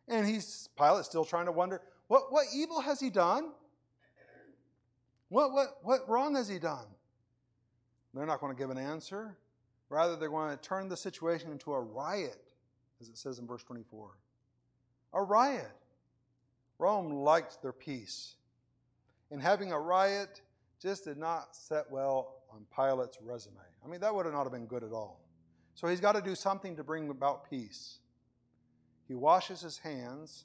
And 0.09 0.27
he's 0.27 0.69
Pilate's 0.77 1.09
still 1.09 1.25
trying 1.25 1.47
to 1.47 1.53
wonder, 1.53 1.81
what, 2.09 2.33
what 2.33 2.47
evil 2.55 2.81
has 2.81 3.01
he 3.01 3.11
done? 3.11 3.51
What, 5.29 5.53
what, 5.53 5.79
what 5.83 6.09
wrong 6.09 6.37
has 6.37 6.49
he 6.49 6.59
done? 6.59 6.87
They're 8.14 8.27
not 8.27 8.40
going 8.40 8.55
to 8.55 8.59
give 8.59 8.71
an 8.71 8.79
answer. 8.79 9.37
Rather, 9.88 10.16
they're 10.16 10.31
going 10.31 10.57
to 10.57 10.62
turn 10.62 10.88
the 10.88 10.97
situation 10.97 11.51
into 11.51 11.73
a 11.73 11.81
riot, 11.81 12.53
as 13.01 13.09
it 13.09 13.19
says 13.19 13.38
in 13.38 13.47
verse 13.47 13.62
24. 13.62 14.11
A 15.14 15.23
riot. 15.23 15.71
Rome 16.79 17.11
liked 17.11 17.61
their 17.62 17.73
peace. 17.73 18.37
And 19.31 19.40
having 19.40 19.73
a 19.73 19.79
riot 19.79 20.40
just 20.81 21.05
did 21.05 21.19
not 21.19 21.57
set 21.57 21.90
well 21.90 22.35
on 22.53 22.64
Pilate's 22.75 23.19
resume. 23.21 23.57
I 23.85 23.88
mean, 23.88 24.01
that 24.01 24.14
would 24.14 24.27
have 24.27 24.35
not 24.35 24.45
have 24.45 24.53
been 24.53 24.66
good 24.66 24.83
at 24.83 24.92
all. 24.92 25.21
So 25.75 25.88
he's 25.88 26.01
got 26.01 26.12
to 26.12 26.23
do 26.23 26.35
something 26.35 26.77
to 26.77 26.85
bring 26.85 27.11
about 27.11 27.49
peace. 27.51 27.99
He 29.09 29.14
washes 29.14 29.61
his 29.61 29.79
hands, 29.79 30.45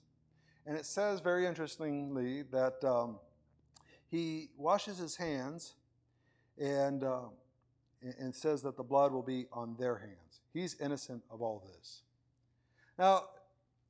and 0.66 0.78
it 0.78 0.86
says 0.86 1.20
very 1.20 1.46
interestingly 1.46 2.44
that 2.52 2.84
um, 2.84 3.18
he 4.10 4.50
washes 4.58 4.98
his 4.98 5.16
hands 5.16 5.76
and, 6.60 7.04
uh, 7.04 7.22
and 8.20 8.34
says 8.34 8.62
that 8.62 8.78
the 8.78 8.84
blood 8.84 9.12
will 9.12 9.24
be 9.24 9.48
on 9.52 9.76
their 9.80 9.98
hands. 9.98 10.42
He's 10.54 10.76
innocent 10.80 11.24
of 11.32 11.42
all 11.42 11.64
this. 11.76 12.04
Now, 13.00 13.26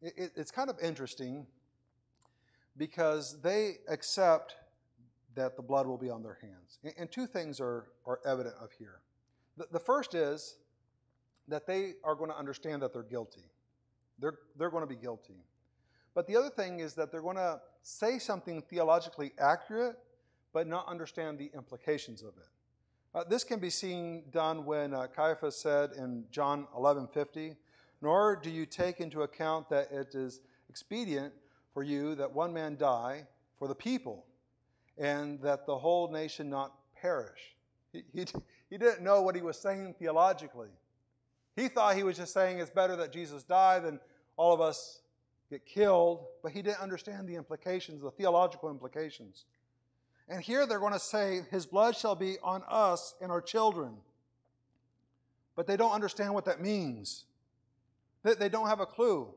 it, 0.02 0.32
it's 0.36 0.52
kind 0.52 0.70
of 0.70 0.78
interesting 0.82 1.46
because 2.78 3.42
they 3.42 3.78
accept 3.90 4.56
that 5.36 5.56
the 5.56 5.62
blood 5.62 5.88
will 5.88 5.98
be 5.98 6.10
on 6.10 6.24
their 6.24 6.38
hands. 6.42 6.80
And 6.98 7.12
two 7.12 7.26
things 7.26 7.60
are, 7.60 7.88
are 8.06 8.20
evident 8.26 8.56
of 8.62 8.72
here. 8.72 9.00
The, 9.58 9.68
the 9.72 9.80
first 9.80 10.14
is 10.14 10.58
that 11.48 11.66
they 11.68 11.94
are 12.04 12.16
going 12.16 12.30
to 12.30 12.38
understand 12.38 12.82
that 12.82 12.94
they're 12.94 13.04
guilty. 13.04 13.51
They're, 14.22 14.36
they're 14.58 14.70
going 14.70 14.84
to 14.84 14.88
be 14.88 14.96
guilty. 14.96 15.44
But 16.14 16.28
the 16.28 16.36
other 16.36 16.50
thing 16.50 16.80
is 16.80 16.94
that 16.94 17.12
they're 17.12 17.22
going 17.22 17.38
to 17.38 17.60
say 17.82 18.20
something 18.20 18.62
theologically 18.62 19.32
accurate, 19.40 19.98
but 20.54 20.68
not 20.68 20.88
understand 20.88 21.40
the 21.40 21.50
implications 21.56 22.22
of 22.22 22.30
it. 22.38 22.48
Uh, 23.14 23.24
this 23.26 23.44
can 23.44 23.60
be 23.60 23.70
seen 23.70 24.24
done 24.32 24.66
when 24.66 24.94
uh, 24.94 25.08
Caiaphas 25.14 25.58
said 25.58 25.92
in 25.98 26.26
John 26.32 26.68
11:50, 26.78 27.58
"Nor 28.02 28.38
do 28.38 28.50
you 28.50 28.66
take 28.66 29.02
into 29.02 29.24
account 29.24 29.70
that 29.70 29.92
it 29.92 30.16
is 30.16 30.42
expedient 30.70 31.34
for 31.74 31.84
you 31.84 32.16
that 32.16 32.32
one 32.32 32.54
man 32.54 32.78
die 32.78 33.28
for 33.60 33.68
the 33.68 33.76
people, 33.76 34.26
and 34.98 35.42
that 35.42 35.66
the 35.66 35.78
whole 35.78 36.10
nation 36.10 36.50
not 36.50 36.74
perish." 36.96 37.58
He, 37.92 38.04
he, 38.14 38.26
he 38.70 38.78
didn't 38.78 39.04
know 39.04 39.22
what 39.22 39.36
he 39.36 39.42
was 39.42 39.60
saying 39.60 39.96
theologically. 40.00 40.70
He 41.58 41.68
thought 41.68 41.98
he 41.98 42.04
was 42.04 42.16
just 42.16 42.34
saying 42.34 42.60
it's 42.60 42.70
better 42.70 42.96
that 42.96 43.12
Jesus 43.12 43.44
die 43.44 43.80
than 43.80 44.00
all 44.38 44.54
of 44.54 44.62
us 44.62 45.02
get 45.50 45.66
killed, 45.66 46.26
but 46.42 46.52
he 46.52 46.62
didn't 46.62 46.80
understand 46.80 47.28
the 47.28 47.36
implications, 47.36 48.02
the 48.02 48.12
theological 48.12 48.70
implications. 48.70 49.46
And 50.30 50.42
here 50.42 50.66
they're 50.66 50.80
going 50.80 50.94
to 50.94 51.00
say, 51.00 51.42
His 51.52 51.66
blood 51.66 51.96
shall 51.96 52.16
be 52.16 52.38
on 52.42 52.64
us 52.68 53.16
and 53.22 53.32
our 53.32 53.42
children. 53.42 53.98
But 55.56 55.68
they 55.68 55.76
don't 55.76 55.92
understand 55.92 56.34
what 56.34 56.46
that 56.46 56.62
means. 56.62 57.26
They 58.24 58.50
don't 58.50 58.68
have 58.68 58.80
a 58.80 58.86
clue. 58.86 59.28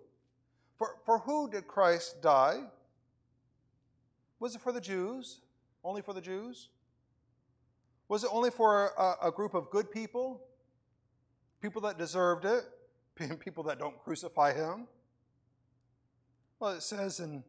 For, 0.77 0.97
for 1.05 1.19
who 1.19 1.51
did 1.51 1.67
Christ 1.67 2.23
die? 2.23 2.61
Was 4.39 4.55
it 4.55 4.61
for 4.61 4.73
the 4.73 4.81
Jews? 4.81 5.41
Only 5.83 6.03
for 6.03 6.13
the 6.13 6.21
Jews? 6.21 6.69
Was 8.09 8.25
it 8.25 8.31
only 8.33 8.51
for 8.51 8.93
a, 8.99 9.29
a 9.29 9.33
group 9.33 9.55
of 9.55 9.71
good 9.71 9.91
people? 9.91 10.43
People 11.61 11.83
that 11.83 11.99
deserved 11.99 12.45
it? 12.45 12.63
people 13.41 13.65
that 13.65 13.79
don't 13.79 13.99
crucify 14.03 14.53
him? 14.53 14.87
Well, 16.59 16.73
it 16.73 16.83
says 16.83 17.21
in 17.21 17.45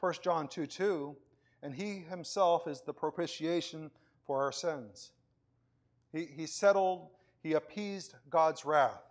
1 0.00 0.14
John 0.22 0.48
2 0.48 0.66
2, 0.66 1.16
and 1.62 1.74
he 1.74 1.98
himself 2.08 2.66
is 2.66 2.80
the 2.80 2.92
propitiation 2.92 3.90
for 4.26 4.42
our 4.42 4.52
sins. 4.52 5.12
He, 6.12 6.26
he 6.26 6.46
settled, 6.46 7.08
he 7.42 7.54
appeased 7.54 8.14
God's 8.30 8.64
wrath. 8.64 9.02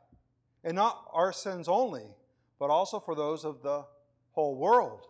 And 0.64 0.76
not 0.76 1.06
our 1.12 1.34
sins 1.34 1.68
only, 1.68 2.06
but 2.60 2.70
also 2.70 3.00
for 3.00 3.16
those 3.16 3.44
of 3.44 3.62
the 3.62 3.86
whole 4.32 4.56
world. 4.56 5.08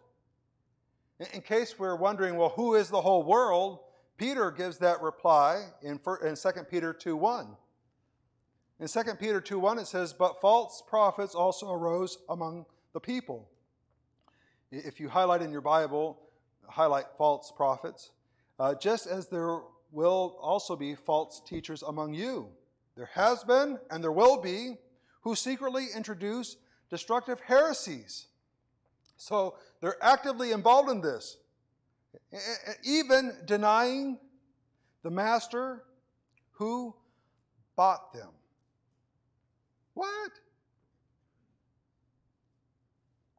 In, 1.19 1.27
in 1.36 1.41
case 1.41 1.77
we're 1.77 1.95
wondering, 1.95 2.36
well, 2.36 2.49
who 2.49 2.75
is 2.75 2.89
the 2.89 3.01
whole 3.01 3.23
world? 3.23 3.79
Peter 4.17 4.51
gives 4.51 4.77
that 4.79 5.01
reply 5.01 5.65
in, 5.82 5.99
in 6.25 6.36
2 6.36 6.49
Peter 6.69 6.93
2 6.93 7.15
1. 7.15 7.56
In 8.79 8.88
2 8.88 9.03
Peter 9.19 9.39
2 9.39 9.59
1, 9.59 9.79
it 9.79 9.88
says, 9.88 10.13
But 10.13 10.41
false 10.41 10.81
prophets 10.88 11.36
also 11.36 11.71
arose 11.71 12.17
among 12.29 12.65
the 12.93 12.99
people. 12.99 13.49
If 14.71 14.99
you 14.99 15.09
highlight 15.09 15.41
in 15.41 15.51
your 15.51 15.62
Bible, 15.62 16.19
highlight 16.67 17.05
false 17.17 17.51
prophets, 17.55 18.12
uh, 18.59 18.75
just 18.75 19.07
as 19.07 19.27
there 19.27 19.59
will 19.91 20.38
also 20.41 20.75
be 20.75 20.95
false 20.95 21.41
teachers 21.45 21.83
among 21.83 22.13
you. 22.13 22.47
There 22.95 23.09
has 23.13 23.43
been 23.43 23.79
and 23.91 24.03
there 24.03 24.12
will 24.12 24.41
be 24.41 24.77
who 25.21 25.36
secretly 25.36 25.88
introduce 25.95 26.57
destructive 26.89 27.39
heresies. 27.39 28.27
So 29.17 29.56
they're 29.81 30.04
actively 30.04 30.52
involved 30.52 30.89
in 30.89 31.02
this, 31.02 31.37
even 32.83 33.37
denying 33.45 34.19
the 35.04 35.10
master 35.10 35.83
who 36.52 36.95
bought 37.75 38.13
them. 38.13 38.29
What? 39.94 40.31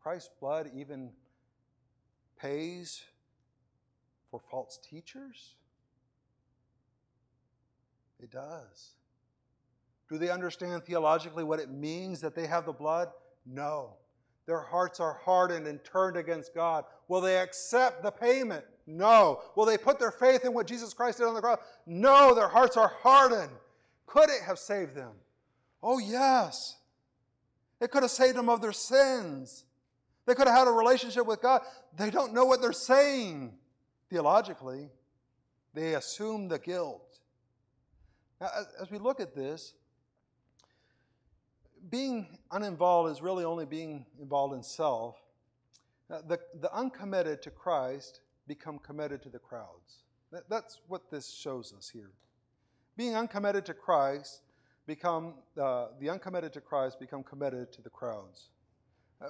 Christ's 0.02 0.30
blood 0.40 0.70
even 0.74 1.10
pays 2.38 3.02
for 4.30 4.40
false 4.50 4.78
teachers? 4.82 5.54
It 8.22 8.30
does. 8.30 8.92
Do 10.10 10.18
they 10.18 10.30
understand 10.30 10.84
theologically 10.84 11.44
what 11.44 11.58
it 11.58 11.70
means 11.70 12.20
that 12.20 12.34
they 12.34 12.46
have 12.46 12.66
the 12.66 12.72
blood? 12.72 13.08
No. 13.46 13.94
Their 14.46 14.60
hearts 14.60 15.00
are 15.00 15.18
hardened 15.24 15.66
and 15.66 15.82
turned 15.84 16.16
against 16.16 16.54
God. 16.54 16.84
Will 17.08 17.20
they 17.20 17.38
accept 17.38 18.02
the 18.02 18.10
payment? 18.10 18.64
No. 18.86 19.40
Will 19.56 19.64
they 19.64 19.78
put 19.78 19.98
their 19.98 20.10
faith 20.10 20.44
in 20.44 20.52
what 20.52 20.66
Jesus 20.66 20.92
Christ 20.92 21.18
did 21.18 21.26
on 21.26 21.34
the 21.34 21.40
cross? 21.40 21.58
No, 21.86 22.34
their 22.34 22.48
hearts 22.48 22.76
are 22.76 22.92
hardened. 23.00 23.52
Could 24.06 24.28
it 24.28 24.42
have 24.42 24.58
saved 24.58 24.94
them? 24.94 25.12
Oh, 25.86 25.98
yes. 25.98 26.78
It 27.78 27.90
could 27.90 28.02
have 28.02 28.10
saved 28.10 28.38
them 28.38 28.48
of 28.48 28.62
their 28.62 28.72
sins. 28.72 29.64
They 30.24 30.34
could 30.34 30.48
have 30.48 30.56
had 30.56 30.66
a 30.66 30.70
relationship 30.70 31.26
with 31.26 31.42
God. 31.42 31.60
They 31.94 32.08
don't 32.08 32.32
know 32.32 32.46
what 32.46 32.62
they're 32.62 32.72
saying 32.72 33.52
theologically. 34.08 34.88
They 35.74 35.94
assume 35.94 36.48
the 36.48 36.58
guilt. 36.58 37.18
Now, 38.40 38.48
as, 38.80 38.90
we 38.90 38.96
look 38.96 39.20
at 39.20 39.34
this, 39.34 39.74
being 41.90 42.38
uninvolved 42.50 43.12
is 43.12 43.20
really 43.20 43.44
only 43.44 43.66
being 43.66 44.06
involved 44.18 44.54
in 44.54 44.62
self. 44.62 45.16
The, 46.08 46.38
the 46.60 46.72
uncommitted 46.74 47.42
to 47.42 47.50
Christ 47.50 48.20
become 48.46 48.78
committed 48.78 49.22
to 49.24 49.28
the 49.28 49.38
crowds. 49.38 50.04
That, 50.32 50.48
that's 50.48 50.80
what 50.88 51.10
this 51.10 51.30
shows 51.30 51.74
us 51.76 51.90
here. 51.90 52.12
Being 52.96 53.16
uncommitted 53.16 53.66
to 53.66 53.74
Christ, 53.74 54.40
become 54.86 55.34
uh, 55.60 55.86
the 56.00 56.10
uncommitted 56.10 56.52
to 56.52 56.60
Christ 56.60 57.00
become 57.00 57.22
committed 57.22 57.72
to 57.72 57.82
the 57.82 57.90
crowds. 57.90 58.50
Uh, 59.22 59.28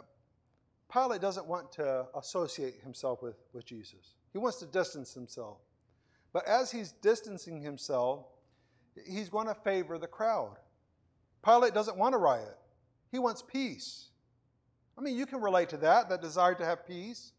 Pilate 0.92 1.20
doesn't 1.20 1.46
want 1.46 1.72
to 1.72 2.06
associate 2.16 2.74
himself 2.82 3.22
with, 3.22 3.36
with 3.52 3.64
Jesus. 3.64 4.14
He 4.32 4.38
wants 4.38 4.58
to 4.58 4.66
distance 4.66 5.14
himself. 5.14 5.58
But 6.32 6.46
as 6.48 6.70
he's 6.72 6.92
distancing 6.92 7.60
himself, 7.60 8.26
he's 9.06 9.28
going 9.28 9.46
to 9.46 9.54
favor 9.54 9.98
the 9.98 10.08
crowd. 10.08 10.56
Pilate 11.44 11.74
doesn't 11.74 11.96
want 11.96 12.14
a 12.14 12.18
riot, 12.18 12.58
he 13.10 13.18
wants 13.18 13.42
peace. 13.42 14.08
I 14.96 15.00
mean, 15.00 15.16
you 15.16 15.26
can 15.26 15.40
relate 15.40 15.70
to 15.70 15.76
that, 15.78 16.08
that 16.08 16.22
desire 16.22 16.54
to 16.54 16.64
have 16.64 16.86
peace. 16.86 17.32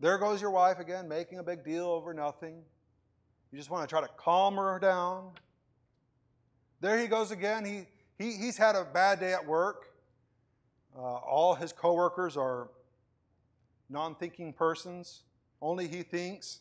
There 0.00 0.16
goes 0.16 0.40
your 0.40 0.50
wife 0.50 0.78
again, 0.78 1.06
making 1.06 1.38
a 1.38 1.42
big 1.42 1.64
deal 1.64 1.84
over 1.84 2.14
nothing. 2.14 2.62
You 3.52 3.58
just 3.58 3.70
want 3.70 3.86
to 3.86 3.92
try 3.92 4.00
to 4.00 4.08
calm 4.16 4.56
her 4.56 4.78
down. 4.78 5.32
There 6.84 6.98
he 6.98 7.06
goes 7.06 7.30
again. 7.30 7.64
He, 7.64 7.86
he, 8.22 8.36
he's 8.36 8.58
had 8.58 8.76
a 8.76 8.84
bad 8.84 9.18
day 9.18 9.32
at 9.32 9.46
work. 9.46 9.88
Uh, 10.94 11.00
all 11.00 11.54
his 11.54 11.72
coworkers 11.72 12.36
are 12.36 12.68
non 13.88 14.14
thinking 14.16 14.52
persons. 14.52 15.22
Only 15.62 15.88
he 15.88 16.02
thinks. 16.02 16.60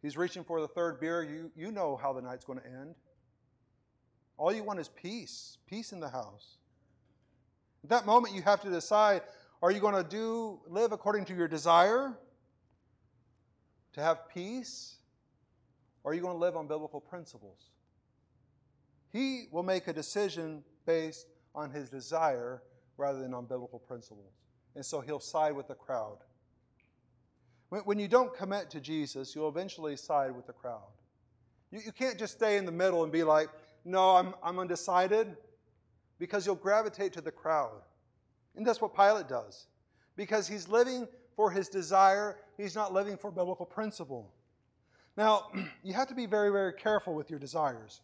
He's 0.00 0.16
reaching 0.16 0.42
for 0.42 0.62
the 0.62 0.68
third 0.68 1.00
beer. 1.00 1.22
You, 1.22 1.50
you 1.54 1.70
know 1.70 1.96
how 1.96 2.14
the 2.14 2.22
night's 2.22 2.46
going 2.46 2.60
to 2.60 2.66
end. 2.66 2.94
All 4.38 4.50
you 4.54 4.64
want 4.64 4.80
is 4.80 4.88
peace, 4.88 5.58
peace 5.68 5.92
in 5.92 6.00
the 6.00 6.08
house. 6.08 6.56
At 7.84 7.90
that 7.90 8.06
moment, 8.06 8.34
you 8.34 8.40
have 8.40 8.62
to 8.62 8.70
decide 8.70 9.20
are 9.60 9.70
you 9.70 9.80
going 9.80 10.02
to 10.02 10.08
do 10.08 10.60
live 10.66 10.92
according 10.92 11.26
to 11.26 11.34
your 11.34 11.46
desire 11.46 12.16
to 13.92 14.00
have 14.00 14.30
peace? 14.30 14.96
Or 16.04 16.12
are 16.12 16.14
you 16.14 16.22
going 16.22 16.36
to 16.36 16.40
live 16.40 16.56
on 16.56 16.66
biblical 16.66 17.02
principles? 17.02 17.68
He 19.12 19.46
will 19.50 19.62
make 19.62 19.88
a 19.88 19.92
decision 19.92 20.62
based 20.86 21.26
on 21.54 21.70
his 21.70 21.88
desire 21.88 22.62
rather 22.96 23.20
than 23.20 23.34
on 23.34 23.46
biblical 23.46 23.78
principles. 23.78 24.32
And 24.74 24.84
so 24.84 25.00
he'll 25.00 25.20
side 25.20 25.54
with 25.54 25.68
the 25.68 25.74
crowd. 25.74 26.18
When, 27.70 27.98
you 27.98 28.08
don't 28.08 28.34
commit 28.34 28.70
to 28.70 28.80
Jesus, 28.80 29.34
you'll 29.34 29.48
eventually 29.48 29.96
side 29.96 30.34
with 30.34 30.46
the 30.46 30.54
crowd. 30.54 30.88
You, 31.70 31.80
you 31.84 31.92
can't 31.92 32.18
just 32.18 32.34
stay 32.34 32.56
in 32.56 32.64
the 32.64 32.72
middle 32.72 33.02
and 33.02 33.12
be 33.12 33.22
like, 33.22 33.50
no, 33.84 34.16
I'm, 34.16 34.34
I'm 34.42 34.58
undecided, 34.58 35.36
because 36.18 36.46
you'll 36.46 36.54
gravitate 36.54 37.12
to 37.14 37.20
the 37.20 37.30
crowd. 37.30 37.82
And 38.56 38.66
that's 38.66 38.80
what 38.80 38.94
Pilate 38.94 39.28
does. 39.28 39.66
Because 40.16 40.48
he's 40.48 40.68
living 40.68 41.06
for 41.36 41.50
his 41.50 41.68
desire, 41.68 42.38
he's 42.56 42.74
not 42.74 42.92
living 42.92 43.16
for 43.16 43.30
biblical 43.30 43.66
principle. 43.66 44.32
Now, 45.16 45.48
you 45.82 45.92
have 45.92 46.08
to 46.08 46.14
be 46.14 46.26
very, 46.26 46.50
very 46.50 46.72
careful 46.72 47.14
with 47.14 47.28
your 47.28 47.38
desires. 47.38 48.00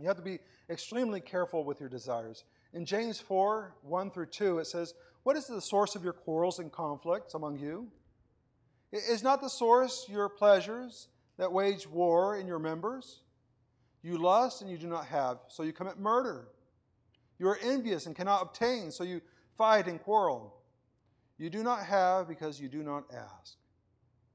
You 0.00 0.06
have 0.06 0.16
to 0.16 0.22
be 0.22 0.38
extremely 0.70 1.20
careful 1.20 1.64
with 1.64 1.80
your 1.80 1.88
desires. 1.88 2.44
In 2.72 2.84
James 2.84 3.20
4 3.20 3.74
1 3.82 4.10
through 4.10 4.26
2, 4.26 4.58
it 4.58 4.66
says, 4.66 4.94
What 5.24 5.36
is 5.36 5.46
the 5.46 5.60
source 5.60 5.96
of 5.96 6.04
your 6.04 6.12
quarrels 6.12 6.58
and 6.58 6.70
conflicts 6.70 7.34
among 7.34 7.58
you? 7.58 7.88
Is 8.92 9.22
not 9.22 9.40
the 9.40 9.50
source 9.50 10.06
your 10.08 10.28
pleasures 10.28 11.08
that 11.36 11.52
wage 11.52 11.86
war 11.86 12.36
in 12.36 12.46
your 12.46 12.58
members? 12.58 13.20
You 14.02 14.18
lust 14.18 14.62
and 14.62 14.70
you 14.70 14.78
do 14.78 14.86
not 14.86 15.06
have, 15.06 15.38
so 15.48 15.62
you 15.62 15.72
commit 15.72 15.98
murder. 15.98 16.48
You 17.38 17.48
are 17.48 17.58
envious 17.62 18.06
and 18.06 18.16
cannot 18.16 18.42
obtain, 18.42 18.90
so 18.90 19.04
you 19.04 19.20
fight 19.56 19.86
and 19.86 20.02
quarrel. 20.02 20.54
You 21.36 21.50
do 21.50 21.62
not 21.62 21.84
have 21.84 22.28
because 22.28 22.60
you 22.60 22.68
do 22.68 22.82
not 22.82 23.04
ask. 23.12 23.56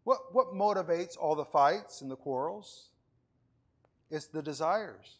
What, 0.03 0.33
what 0.33 0.53
motivates 0.53 1.17
all 1.17 1.35
the 1.35 1.45
fights 1.45 2.01
and 2.01 2.11
the 2.11 2.15
quarrels? 2.15 2.89
It's 4.11 4.27
the 4.27 4.41
desires. 4.41 5.19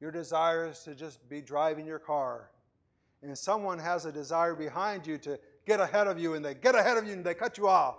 Your 0.00 0.10
desire 0.10 0.68
is 0.68 0.80
to 0.80 0.94
just 0.94 1.26
be 1.28 1.40
driving 1.40 1.86
your 1.86 1.98
car, 1.98 2.50
and 3.22 3.36
someone 3.36 3.78
has 3.78 4.04
a 4.04 4.12
desire 4.12 4.54
behind 4.54 5.06
you 5.06 5.18
to 5.18 5.38
get 5.66 5.80
ahead 5.80 6.06
of 6.06 6.18
you, 6.18 6.34
and 6.34 6.44
they 6.44 6.54
get 6.54 6.74
ahead 6.74 6.96
of 6.96 7.06
you 7.06 7.12
and 7.12 7.24
they 7.24 7.34
cut 7.34 7.58
you 7.58 7.66
off. 7.66 7.96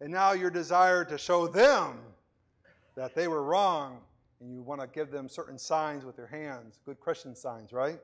And 0.00 0.12
now 0.12 0.32
your 0.32 0.50
desire 0.50 1.04
to 1.04 1.18
show 1.18 1.46
them 1.46 1.98
that 2.94 3.14
they 3.14 3.28
were 3.28 3.42
wrong, 3.42 4.00
and 4.40 4.52
you 4.52 4.62
want 4.62 4.80
to 4.80 4.86
give 4.86 5.10
them 5.10 5.28
certain 5.28 5.58
signs 5.58 6.04
with 6.04 6.16
your 6.18 6.26
hands, 6.26 6.80
good 6.84 7.00
Christian 7.00 7.34
signs, 7.34 7.72
right? 7.72 7.98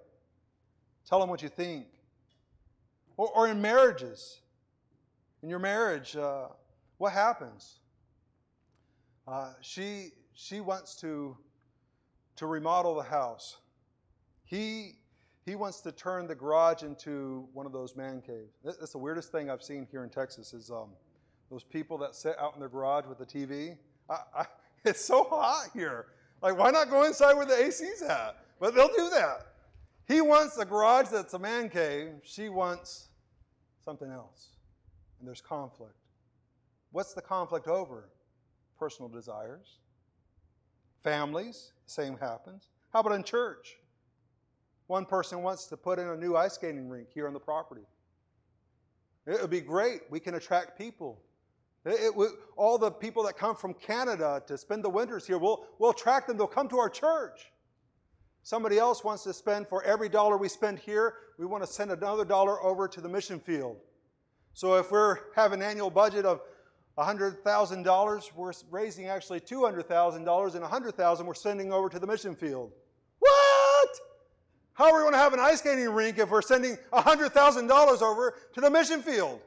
Tell 1.09 1.21
them 1.21 1.29
what 1.29 1.43
you 1.43 1.49
think. 1.49 1.87
Or, 3.17 3.29
or 3.29 3.49
in 3.49 3.61
marriages, 3.61 4.41
in 5.43 5.49
your 5.49 5.59
marriage, 5.59 6.17
uh, 6.17 6.47
what 6.99 7.13
happens? 7.13 7.81
Uh, 9.29 9.53
she, 9.61 10.13
she 10.33 10.61
wants 10.61 10.97
to, 10.97 11.37
to 12.37 12.47
remodel 12.47 12.95
the 12.95 13.03
house. 13.03 13.59
He, 14.45 14.93
he 15.45 15.55
wants 15.55 15.81
to 15.83 15.93
turn 15.93 16.27
the 16.27 16.35
garage 16.35 16.83
into 16.83 17.49
one 17.53 17.67
of 17.67 17.73
those 17.73 17.97
man 17.97 18.21
caves. 18.21 18.55
That's 18.65 18.93
the 18.93 18.99
weirdest 18.99 19.33
thing 19.33 19.51
I've 19.51 19.63
seen 19.63 19.87
here 19.91 20.05
in 20.05 20.11
Texas 20.11 20.53
is 20.53 20.71
um, 20.71 20.91
those 21.51 21.65
people 21.65 21.99
that 21.99 22.15
sit 22.15 22.37
out 22.39 22.55
in 22.55 22.61
their 22.61 22.69
garage 22.69 23.07
with 23.07 23.19
the 23.19 23.27
TV. 23.27 23.77
I, 24.09 24.19
I, 24.37 24.47
it's 24.85 25.05
so 25.05 25.25
hot 25.25 25.69
here. 25.73 26.07
Like, 26.43 26.59
why 26.59 26.71
not 26.71 26.91
go 26.91 27.05
inside 27.05 27.35
where 27.35 27.47
the 27.47 27.65
AC's 27.65 28.03
at? 28.03 28.37
But 28.61 28.75
they'll 28.75 28.89
do 28.89 29.11
that. 29.11 29.47
He 30.07 30.21
wants 30.21 30.59
a 30.59 30.65
garage 30.65 31.09
that's 31.09 31.35
a 31.35 31.39
man 31.39 31.71
cave. 31.71 32.13
She 32.23 32.49
wants 32.49 33.09
something 33.85 34.11
else. 34.11 34.51
And 35.19 35.27
there's 35.27 35.41
conflict. 35.41 35.95
What's 36.93 37.15
the 37.15 37.23
conflict 37.23 37.67
over? 37.67 38.11
Personal 38.79 39.09
desires. 39.09 39.79
Families, 41.03 41.73
same 41.87 42.17
happens. 42.19 42.69
How 42.93 43.01
about 43.01 43.13
in 43.13 43.23
church? 43.23 43.77
One 44.87 45.05
person 45.05 45.43
wants 45.43 45.67
to 45.67 45.77
put 45.77 45.99
in 45.99 46.09
a 46.09 46.17
new 46.17 46.37
ice 46.37 46.55
skating 46.55 46.89
rink 46.89 47.09
here 47.13 47.27
on 47.27 47.33
the 47.33 47.41
property. 47.41 47.87
It 49.27 49.41
would 49.41 49.51
be 49.51 49.61
great. 49.61 50.01
We 50.11 50.21
can 50.21 50.35
attract 50.35 50.79
people. 50.79 51.21
It, 51.87 52.15
it, 52.17 52.31
all 52.57 52.79
the 52.79 52.91
people 52.91 53.23
that 53.25 53.37
come 53.37 53.57
from 53.57 53.75
Canada 53.75 54.43
to 54.47 54.59
spend 54.59 54.85
the 54.85 54.91
winters 54.91 55.27
here, 55.27 55.39
we'll, 55.39 55.67
we'll 55.79 55.91
attract 55.91 56.29
them. 56.29 56.37
They'll 56.37 56.47
come 56.47 56.69
to 56.69 56.79
our 56.79 56.91
church. 56.91 57.51
Somebody 58.43 58.79
else 58.79 59.03
wants 59.03 59.25
to 59.25 59.33
spend, 59.33 59.69
for 59.69 59.83
every 59.85 60.11
dollar 60.11 60.37
we 60.37 60.49
spend 60.49 60.79
here, 60.79 61.15
we 61.39 61.47
want 61.47 61.65
to 61.65 61.71
send 61.71 61.91
another 61.91 62.27
dollar 62.27 62.63
over 62.63 62.87
to 62.87 63.01
the 63.01 63.09
mission 63.09 63.41
field. 63.41 63.79
So 64.53 64.75
if 64.75 64.91
we're 64.91 65.19
have 65.35 65.53
an 65.53 65.63
annual 65.63 65.91
budget 65.91 66.27
of 66.27 66.41
$100,000, 66.99 68.33
we're 68.35 68.53
raising 68.71 69.07
actually 69.07 69.41
$200,000 69.41 70.17
and 70.17 70.27
$100,000 70.65 71.25
we're 71.25 71.35
sending 71.35 71.73
over 71.73 71.89
to 71.89 71.99
the 71.99 72.07
mission 72.07 72.37
field. 72.37 72.73
What? 73.19 73.89
How 74.75 74.93
are 74.93 74.99
we 74.99 75.01
going 75.01 75.13
to 75.13 75.19
have 75.19 75.33
an 75.33 75.41
ice 75.41 75.59
skating 75.59 75.91
rink 75.91 76.19
if 76.19 76.31
we're 76.31 76.43
sending 76.43 76.77
$100,000 76.93 78.03
over 78.03 78.35
to 78.53 78.61
the 78.61 78.71
mission 78.71 79.03
field? 79.03 79.41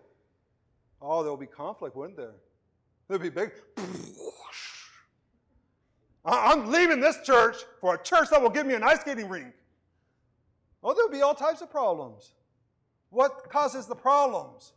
Oh, 1.01 1.21
there'll 1.21 1.37
be 1.37 1.45
conflict, 1.45 1.95
wouldn't 1.95 2.17
there? 2.17 2.35
There'll 3.07 3.23
be 3.23 3.29
big. 3.29 3.51
I'm 6.25 6.69
leaving 6.69 6.99
this 6.99 7.19
church 7.23 7.55
for 7.79 7.95
a 7.95 8.03
church 8.03 8.29
that 8.31 8.41
will 8.41 8.49
give 8.49 8.65
me 8.65 8.73
an 8.73 8.83
ice 8.83 8.99
skating 8.99 9.29
rink. 9.29 9.53
Oh, 10.83 10.93
there'll 10.93 11.09
be 11.09 11.21
all 11.21 11.33
types 11.33 11.61
of 11.61 11.71
problems. 11.71 12.33
What 13.09 13.49
causes 13.49 13.85
the 13.85 13.95
problems? 13.95 14.73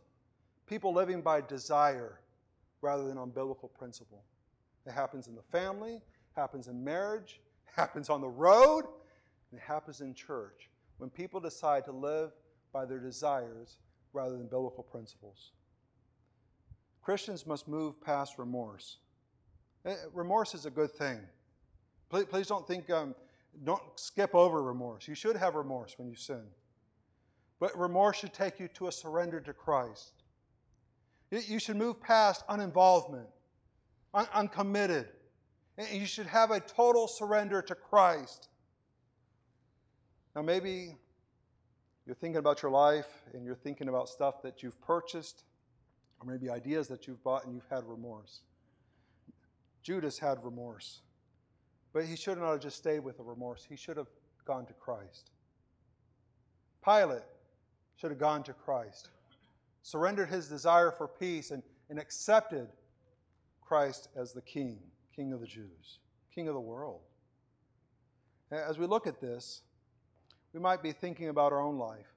People 0.67 0.93
living 0.93 1.21
by 1.21 1.41
desire 1.41 2.21
rather 2.81 3.07
than 3.07 3.17
on 3.17 3.29
biblical 3.29 3.69
principle. 3.69 4.23
It 4.85 4.91
happens 4.91 5.27
in 5.27 5.35
the 5.35 5.43
family, 5.43 6.01
happens 6.35 6.67
in 6.67 6.83
marriage, 6.83 7.39
happens 7.75 8.09
on 8.09 8.21
the 8.21 8.29
road, 8.29 8.85
and 9.51 9.59
it 9.59 9.63
happens 9.63 10.01
in 10.01 10.13
church 10.13 10.69
when 10.97 11.09
people 11.09 11.39
decide 11.39 11.85
to 11.85 11.91
live 11.91 12.31
by 12.73 12.85
their 12.85 12.99
desires 12.99 13.77
rather 14.13 14.37
than 14.37 14.47
biblical 14.47 14.83
principles. 14.83 15.51
Christians 17.01 17.47
must 17.47 17.67
move 17.67 17.99
past 18.01 18.37
remorse. 18.37 18.97
Eh, 19.85 19.95
remorse 20.13 20.53
is 20.53 20.65
a 20.65 20.69
good 20.69 20.91
thing. 20.91 21.19
Please, 22.09 22.25
please 22.25 22.47
don't 22.47 22.67
think, 22.67 22.89
um, 22.89 23.15
don't 23.63 23.81
skip 23.95 24.35
over 24.35 24.61
remorse. 24.61 25.07
You 25.07 25.15
should 25.15 25.35
have 25.35 25.55
remorse 25.55 25.97
when 25.97 26.07
you 26.07 26.15
sin. 26.15 26.43
But 27.59 27.77
remorse 27.77 28.17
should 28.17 28.33
take 28.33 28.59
you 28.59 28.67
to 28.69 28.87
a 28.87 28.91
surrender 28.91 29.39
to 29.39 29.53
Christ. 29.53 30.20
You 31.31 31.59
should 31.59 31.77
move 31.77 32.01
past 32.01 32.43
uninvolvement, 32.47 33.27
un- 34.13 34.27
uncommitted. 34.33 35.07
And 35.77 35.87
you 35.89 36.05
should 36.05 36.27
have 36.27 36.51
a 36.51 36.59
total 36.59 37.07
surrender 37.07 37.61
to 37.61 37.73
Christ. 37.73 38.49
Now, 40.35 40.41
maybe 40.41 40.97
you're 42.05 42.15
thinking 42.15 42.39
about 42.39 42.61
your 42.61 42.71
life 42.71 43.07
and 43.33 43.45
you're 43.45 43.55
thinking 43.55 43.87
about 43.87 44.09
stuff 44.09 44.41
that 44.43 44.61
you've 44.61 44.79
purchased 44.81 45.43
or 46.19 46.29
maybe 46.29 46.49
ideas 46.49 46.87
that 46.89 47.07
you've 47.07 47.23
bought 47.23 47.45
and 47.45 47.55
you've 47.55 47.67
had 47.69 47.85
remorse. 47.87 48.41
Judas 49.83 50.19
had 50.19 50.43
remorse, 50.43 51.01
but 51.93 52.05
he 52.05 52.15
should 52.15 52.37
not 52.37 52.51
have 52.51 52.59
just 52.59 52.77
stayed 52.77 52.99
with 52.99 53.17
the 53.17 53.23
remorse. 53.23 53.65
He 53.67 53.75
should 53.75 53.97
have 53.97 54.09
gone 54.45 54.65
to 54.67 54.73
Christ. 54.73 55.31
Pilate 56.83 57.23
should 57.95 58.11
have 58.11 58.19
gone 58.19 58.43
to 58.43 58.53
Christ, 58.53 59.09
surrendered 59.83 60.29
his 60.29 60.47
desire 60.47 60.91
for 60.91 61.07
peace, 61.07 61.51
and, 61.51 61.63
and 61.89 61.99
accepted 61.99 62.67
Christ 63.61 64.09
as 64.15 64.33
the 64.33 64.41
King, 64.41 64.79
King 65.15 65.33
of 65.33 65.39
the 65.39 65.47
Jews, 65.47 65.99
King 66.33 66.47
of 66.47 66.53
the 66.53 66.59
world. 66.59 67.01
As 68.51 68.77
we 68.77 68.85
look 68.85 69.07
at 69.07 69.21
this, 69.21 69.61
we 70.53 70.59
might 70.59 70.83
be 70.83 70.91
thinking 70.91 71.29
about 71.29 71.53
our 71.53 71.61
own 71.61 71.77
life. 71.77 72.07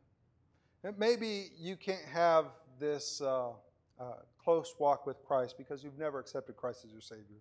Maybe 0.98 1.50
you 1.58 1.76
can't 1.76 2.04
have 2.12 2.46
this 2.78 3.20
uh, 3.20 3.50
uh, 4.00 4.04
close 4.42 4.74
walk 4.78 5.06
with 5.06 5.24
Christ 5.24 5.56
because 5.56 5.82
you've 5.82 5.98
never 5.98 6.18
accepted 6.18 6.56
Christ 6.56 6.84
as 6.84 6.90
your 6.90 7.00
Savior. 7.00 7.38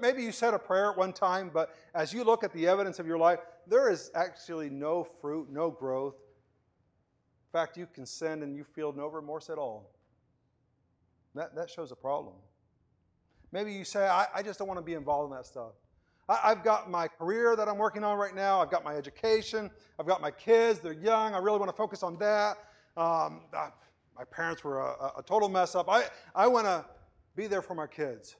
Maybe 0.00 0.22
you 0.22 0.32
said 0.32 0.54
a 0.54 0.58
prayer 0.58 0.90
at 0.90 0.96
one 0.96 1.12
time, 1.12 1.50
but 1.52 1.74
as 1.94 2.12
you 2.12 2.24
look 2.24 2.44
at 2.44 2.52
the 2.52 2.66
evidence 2.66 2.98
of 2.98 3.06
your 3.06 3.18
life, 3.18 3.40
there 3.66 3.90
is 3.90 4.10
actually 4.14 4.70
no 4.70 5.04
fruit, 5.20 5.48
no 5.50 5.70
growth. 5.70 6.14
In 7.52 7.58
fact, 7.60 7.76
you 7.76 7.86
can 7.86 8.06
sin 8.06 8.42
and 8.42 8.56
you 8.56 8.64
feel 8.64 8.94
no 8.94 9.08
remorse 9.08 9.50
at 9.50 9.58
all. 9.58 9.90
That, 11.34 11.54
that 11.54 11.68
shows 11.68 11.92
a 11.92 11.96
problem. 11.96 12.36
Maybe 13.52 13.74
you 13.74 13.84
say, 13.84 14.06
I, 14.06 14.26
I 14.34 14.42
just 14.42 14.58
don't 14.58 14.68
want 14.68 14.78
to 14.78 14.84
be 14.84 14.94
involved 14.94 15.30
in 15.30 15.36
that 15.36 15.44
stuff. 15.44 15.72
I, 16.30 16.48
have 16.48 16.64
got 16.64 16.90
my 16.90 17.08
career 17.08 17.54
that 17.56 17.68
I'm 17.68 17.76
working 17.76 18.04
on 18.04 18.16
right 18.16 18.34
now. 18.34 18.62
I've 18.62 18.70
got 18.70 18.84
my 18.84 18.94
education. 18.94 19.70
I've 20.00 20.06
got 20.06 20.22
my 20.22 20.30
kids. 20.30 20.80
They're 20.80 20.94
young. 20.94 21.34
I 21.34 21.38
really 21.38 21.58
want 21.58 21.70
to 21.70 21.76
focus 21.76 22.02
on 22.02 22.16
that. 22.20 22.56
Um, 22.96 23.42
uh, 23.52 23.68
my 24.16 24.24
parents 24.30 24.64
were 24.64 24.80
a, 24.80 25.12
a, 25.18 25.22
total 25.26 25.50
mess 25.50 25.74
up. 25.74 25.90
I, 25.90 26.04
I 26.34 26.46
want 26.46 26.66
to 26.66 26.86
be 27.36 27.46
there 27.46 27.60
for 27.60 27.74
my 27.74 27.86
kids. 27.86 28.36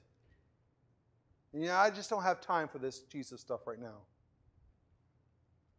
Yeah, 1.53 1.79
I 1.79 1.91
just 1.91 2.09
don't 2.09 2.23
have 2.23 2.41
time 2.41 2.67
for 2.67 2.79
this 2.79 3.01
Jesus 3.01 3.41
stuff 3.41 3.67
right 3.67 3.79
now. 3.79 3.97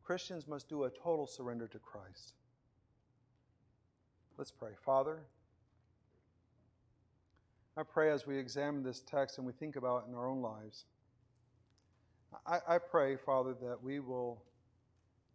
Christians 0.04 0.46
must 0.46 0.68
do 0.68 0.84
a 0.84 0.90
total 0.90 1.26
surrender 1.26 1.66
to 1.66 1.78
Christ. 1.80 2.34
Let's 4.36 4.50
pray. 4.50 4.70
Father, 4.84 5.20
I 7.76 7.82
pray 7.82 8.10
as 8.10 8.26
we 8.26 8.36
examine 8.36 8.82
this 8.82 9.00
text 9.00 9.38
and 9.38 9.46
we 9.46 9.52
think 9.52 9.76
about 9.76 10.04
it 10.04 10.10
in 10.10 10.14
our 10.14 10.28
own 10.28 10.42
lives. 10.42 10.86
I, 12.46 12.58
I 12.68 12.78
pray, 12.78 13.16
Father, 13.16 13.54
that 13.62 13.82
we 13.82 14.00
will 14.00 14.42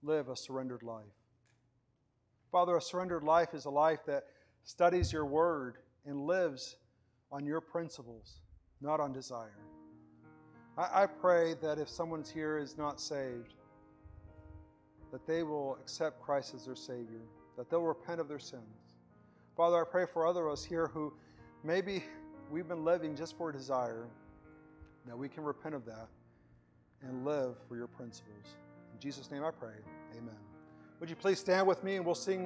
live 0.04 0.28
a 0.28 0.36
surrendered 0.36 0.84
life. 0.84 1.06
Father, 2.52 2.76
a 2.76 2.82
surrendered 2.82 3.24
life 3.24 3.54
is 3.54 3.66
a 3.66 3.70
life 3.70 4.00
that 4.06 4.26
studies 4.64 5.14
your 5.14 5.26
word 5.26 5.78
and 6.06 6.26
lives 6.26 6.76
on 7.32 7.46
your 7.46 7.62
principles, 7.62 8.42
not 8.82 9.00
on 9.00 9.14
desire. 9.14 9.56
I, 10.78 11.04
I 11.04 11.06
pray 11.06 11.56
that 11.62 11.78
if 11.80 11.88
someone's 11.88 12.30
here 12.30 12.58
is 12.58 12.78
not 12.78 13.00
saved, 13.00 13.54
that 15.12 15.26
they 15.26 15.44
will 15.44 15.78
accept 15.80 16.22
Christ 16.22 16.54
as 16.54 16.66
their 16.66 16.76
Savior, 16.76 17.22
that 17.58 17.70
they'll 17.70 17.82
repent 17.82 18.20
of 18.20 18.28
their 18.28 18.40
sins. 18.40 18.89
Father, 19.60 19.82
I 19.82 19.84
pray 19.84 20.06
for 20.06 20.26
other 20.26 20.48
of 20.48 20.54
us 20.54 20.64
here 20.64 20.88
who 20.88 21.12
maybe 21.66 22.02
we've 22.50 22.70
been 22.70 22.86
living 22.86 23.14
just 23.14 23.38
for 23.38 23.52
desire, 23.52 24.08
that 25.06 25.18
we 25.18 25.28
can 25.28 25.44
repent 25.44 25.76
of 25.76 25.84
that 25.84 26.08
and 27.02 27.26
live 27.26 27.58
for 27.68 27.76
your 27.76 27.88
principles. 27.88 28.56
In 28.94 29.00
Jesus' 29.02 29.30
name 29.30 29.44
I 29.44 29.52
pray. 29.52 29.74
Amen. 30.18 30.38
Would 31.02 31.10
you 31.10 31.18
please 31.18 31.40
stand 31.40 31.68
with 31.68 31.84
me 31.84 31.98
and 31.98 32.06
we'll 32.06 32.16
sing. 32.16 32.38